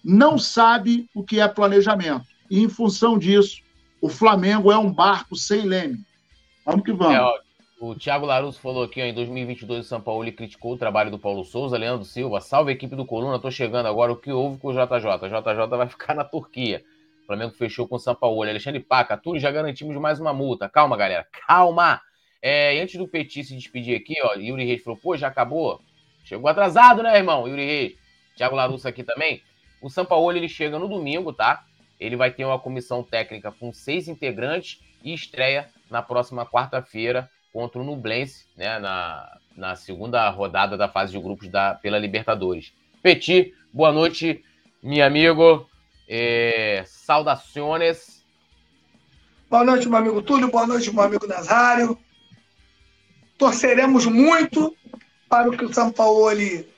não 0.04 0.38
sabe 0.38 1.08
o 1.14 1.22
que 1.22 1.40
é 1.40 1.48
planejamento. 1.48 2.24
E, 2.50 2.60
em 2.60 2.68
função 2.68 3.18
disso, 3.18 3.62
o 4.00 4.08
Flamengo 4.08 4.70
é 4.70 4.78
um 4.78 4.92
barco 4.92 5.34
sem 5.34 5.62
leme. 5.62 5.98
Vamos 6.64 6.84
que 6.84 6.92
vamos. 6.92 7.14
É, 7.14 7.43
o 7.80 7.94
Thiago 7.94 8.24
Larusso 8.24 8.60
falou 8.60 8.84
aqui 8.84 9.02
ó, 9.02 9.04
em 9.04 9.12
2022 9.12 9.84
o 9.84 9.88
São 9.88 10.00
Paulo 10.00 10.30
criticou 10.32 10.72
o 10.72 10.78
trabalho 10.78 11.10
do 11.10 11.18
Paulo 11.18 11.44
Souza, 11.44 11.76
Leandro 11.76 12.04
Silva, 12.04 12.40
salve 12.40 12.72
equipe 12.72 12.94
do 12.94 13.04
Coluna, 13.04 13.38
tô 13.38 13.50
chegando 13.50 13.86
agora, 13.86 14.12
o 14.12 14.16
que 14.16 14.30
houve 14.30 14.58
com 14.58 14.68
o 14.68 14.72
JJ? 14.72 15.08
O 15.22 15.28
JJ 15.28 15.76
vai 15.76 15.88
ficar 15.88 16.14
na 16.14 16.24
Turquia. 16.24 16.84
O 17.22 17.26
Flamengo 17.26 17.52
fechou 17.52 17.88
com 17.88 17.96
o 17.96 17.98
São 17.98 18.14
Paulo. 18.14 18.42
Alexandre 18.42 18.80
Paca, 18.80 19.16
tudo 19.16 19.38
já 19.38 19.50
garantimos 19.50 19.96
mais 19.96 20.20
uma 20.20 20.32
multa. 20.32 20.68
Calma, 20.68 20.96
galera, 20.96 21.26
calma. 21.46 22.00
É, 22.42 22.78
antes 22.80 22.96
do 22.96 23.08
Petit 23.08 23.42
se 23.44 23.56
despedir 23.56 23.96
aqui, 23.96 24.14
ó, 24.22 24.34
Yuri 24.34 24.66
Reis 24.66 24.82
falou, 24.82 24.98
pô, 24.98 25.16
já 25.16 25.28
acabou? 25.28 25.80
Chegou 26.22 26.48
atrasado, 26.48 27.02
né, 27.02 27.16
irmão? 27.16 27.48
Yuri 27.48 27.64
Reis. 27.64 27.94
Thiago 28.36 28.54
Larusso 28.54 28.86
aqui 28.86 29.02
também. 29.02 29.42
O 29.80 29.88
São 29.88 30.04
Paulo 30.04 30.36
ele 30.36 30.48
chega 30.48 30.78
no 30.78 30.86
domingo, 30.86 31.32
tá? 31.32 31.64
Ele 31.98 32.16
vai 32.16 32.30
ter 32.30 32.44
uma 32.44 32.58
comissão 32.58 33.02
técnica 33.02 33.50
com 33.52 33.72
seis 33.72 34.06
integrantes 34.06 34.80
e 35.02 35.14
estreia 35.14 35.68
na 35.90 36.02
próxima 36.02 36.44
quarta-feira 36.44 37.30
contra 37.54 37.80
o 37.80 37.84
Nublense, 37.84 38.46
né, 38.56 38.80
na, 38.80 39.38
na 39.56 39.76
segunda 39.76 40.28
rodada 40.28 40.76
da 40.76 40.88
fase 40.88 41.12
de 41.12 41.20
grupos 41.20 41.48
da, 41.48 41.72
pela 41.72 42.00
Libertadores. 42.00 42.72
Petit, 43.00 43.54
boa 43.72 43.92
noite, 43.92 44.44
meu 44.82 45.06
amigo. 45.06 45.70
É, 46.08 46.82
saudações. 46.84 48.24
Boa 49.48 49.62
noite, 49.62 49.88
meu 49.88 49.98
amigo 49.98 50.20
Túlio. 50.20 50.50
Boa 50.50 50.66
noite, 50.66 50.92
meu 50.92 51.04
amigo 51.04 51.28
Nazário. 51.28 51.96
Torceremos 53.38 54.04
muito 54.06 54.76
para 55.28 55.48
que 55.56 55.64
o 55.64 55.72
São 55.72 55.92
Paulo 55.92 56.30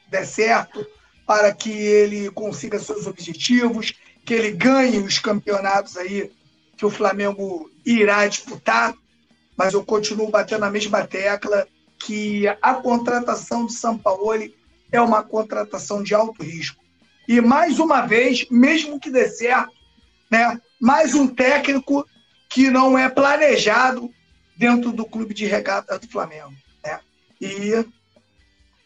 dê 0.09 0.27
certo, 0.27 0.87
para 1.27 1.55
que 1.55 1.70
ele 1.70 2.31
consiga 2.33 2.79
seus 2.79 3.07
objetivos, 3.07 3.95
que 4.27 4.35
ele 4.35 4.51
ganhe 4.51 4.99
os 4.99 5.18
campeonatos 5.18 5.97
aí 5.97 6.31
que 6.77 6.85
o 6.85 6.91
Flamengo 6.91 7.70
irá 7.85 8.29
disputar, 8.29 8.95
mas 9.57 9.75
eu 9.75 9.85
continuo 9.85 10.31
batendo 10.31 10.65
a 10.65 10.71
mesma 10.71 11.07
tecla 11.07 11.67
que 11.99 12.47
a 12.61 12.75
contratação 12.75 13.65
do 13.65 13.73
Sampaoli 13.73 14.55
é 14.93 15.01
uma 15.01 15.23
contratação 15.23 16.03
de 16.03 16.15
alto 16.15 16.43
risco. 16.43 16.83
E 17.27 17.41
mais 17.41 17.79
uma 17.79 18.03
vez, 18.03 18.47
mesmo 18.51 19.01
que 19.01 19.11
dê 19.11 19.29
certo, 19.29 19.73
né, 20.31 20.61
mais 20.81 21.15
um 21.15 21.27
técnico 21.27 22.07
que 22.49 22.71
não 22.71 22.97
é 22.97 23.09
planejado 23.09 24.13
dentro 24.57 24.93
do 24.93 25.05
clube 25.05 25.35
de 25.35 25.47
regata 25.47 25.99
do 25.99 26.09
Flamengo. 26.09 26.55
Né? 26.85 27.01
E 27.41 27.85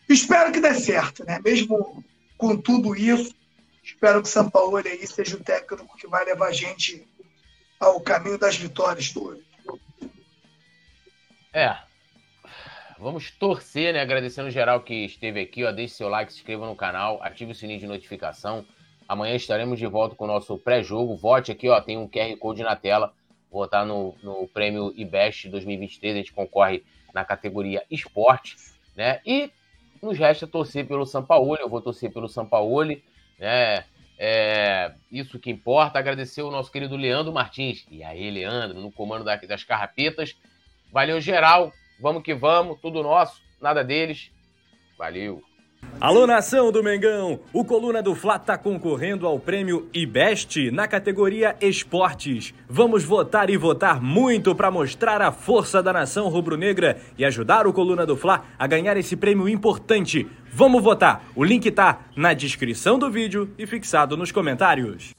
espero 0.09 0.53
que 0.53 0.61
dê 0.61 0.75
certo, 0.75 1.25
né? 1.25 1.39
Mesmo 1.45 2.05
com 2.37 2.57
tudo 2.57 2.97
isso, 2.97 3.35
espero 3.83 4.23
que 4.23 4.29
o 4.29 4.33
São 4.33 4.49
Paulo 4.49 4.77
aí 4.79 5.07
seja 5.07 5.37
o 5.37 5.45
técnico 5.45 5.97
que 5.97 6.07
vai 6.07 6.25
levar 6.25 6.49
a 6.49 6.53
gente 6.53 7.07
ao 7.79 8.01
caminho 8.01 8.39
das 8.39 8.57
vitórias 8.57 9.11
todas. 9.11 9.50
É. 11.53 11.77
Vamos 12.99 13.31
torcer, 13.33 13.93
né? 13.93 14.01
Agradecendo 14.01 14.51
geral 14.51 14.83
que 14.83 14.95
esteve 15.05 15.41
aqui, 15.41 15.65
ó. 15.65 15.73
Deixe 15.73 15.95
seu 15.95 16.09
like, 16.09 16.33
se 16.33 16.39
inscreva 16.39 16.67
no 16.67 16.77
canal, 16.77 17.21
ative 17.23 17.53
o 17.53 17.55
sininho 17.55 17.81
de 17.81 17.87
notificação. 17.87 18.65
Amanhã 19.09 19.35
estaremos 19.35 19.79
de 19.79 19.87
volta 19.87 20.15
com 20.15 20.25
o 20.25 20.29
nosso 20.29 20.57
pré-jogo. 20.59 21.17
Vote 21.17 21.51
aqui, 21.51 21.69
ó. 21.69 21.81
Tem 21.81 21.99
um 21.99 22.09
QR 22.09 22.37
Code 22.39 22.63
na 22.63 22.77
tela. 22.77 23.13
Votar 23.51 23.85
no, 23.85 24.15
no 24.23 24.47
prêmio 24.47 24.93
IBEST 24.97 25.49
2023. 25.49 26.15
A 26.15 26.19
gente 26.19 26.33
concorre 26.33 26.85
na 27.13 27.25
categoria 27.25 27.83
esporte, 27.91 28.57
né? 28.95 29.21
E 29.27 29.51
nos 30.01 30.17
resta 30.17 30.47
torcer 30.47 30.87
pelo 30.87 31.05
São 31.05 31.25
Paulo. 31.25 31.57
Eu 31.57 31.69
vou 31.69 31.83
torcer 31.83 32.13
pelo 32.13 32.29
São 32.29 32.47
Paulo, 32.47 32.85
né? 33.39 33.85
É, 34.17 34.93
isso 35.11 35.41
que 35.41 35.51
importa. 35.51 35.99
Agradecer 35.99 36.43
o 36.43 36.51
nosso 36.51 36.71
querido 36.71 36.97
Leandro 36.97 37.33
Martins. 37.33 37.87
E 37.91 38.05
aí, 38.05 38.31
Leandro, 38.31 38.79
no 38.79 38.93
comando 38.93 39.25
das 39.25 39.65
carrapetas. 39.65 40.37
Valeu, 40.93 41.21
geral. 41.21 41.73
Vamos 42.01 42.23
que 42.23 42.35
vamos. 42.35 42.79
Tudo 42.81 43.03
nosso, 43.03 43.41
nada 43.61 43.85
deles. 43.85 44.31
Valeu. 44.99 45.43
Alô, 46.01 46.27
nação 46.27 46.73
do 46.73 46.83
Mengão! 46.83 47.41
O 47.53 47.65
Coluna 47.65 48.03
do 48.03 48.15
Fla 48.15 48.37
está 48.37 48.57
concorrendo 48.57 49.27
ao 49.27 49.39
prêmio 49.39 49.89
IBEST 49.93 50.71
na 50.71 50.89
categoria 50.89 51.57
Esportes. 51.61 52.55
Vamos 52.69 53.05
votar 53.05 53.51
e 53.51 53.57
votar 53.57 54.01
muito 54.01 54.55
para 54.55 54.71
mostrar 54.71 55.21
a 55.21 55.33
força 55.33 55.83
da 55.83 55.93
nação 55.93 56.29
rubro-negra 56.29 56.99
e 57.19 57.25
ajudar 57.25 57.67
o 57.67 57.73
Coluna 57.73 58.07
do 58.07 58.17
Fla 58.17 58.45
a 58.59 58.67
ganhar 58.67 58.97
esse 58.97 59.17
prêmio 59.17 59.49
importante. 59.49 60.27
Vamos 60.53 60.83
votar! 60.83 61.23
O 61.35 61.45
link 61.45 61.71
tá 61.71 62.01
na 62.17 62.33
descrição 62.33 62.99
do 62.99 63.11
vídeo 63.11 63.53
e 63.59 63.67
fixado 63.67 64.17
nos 64.17 64.33
comentários. 64.33 65.15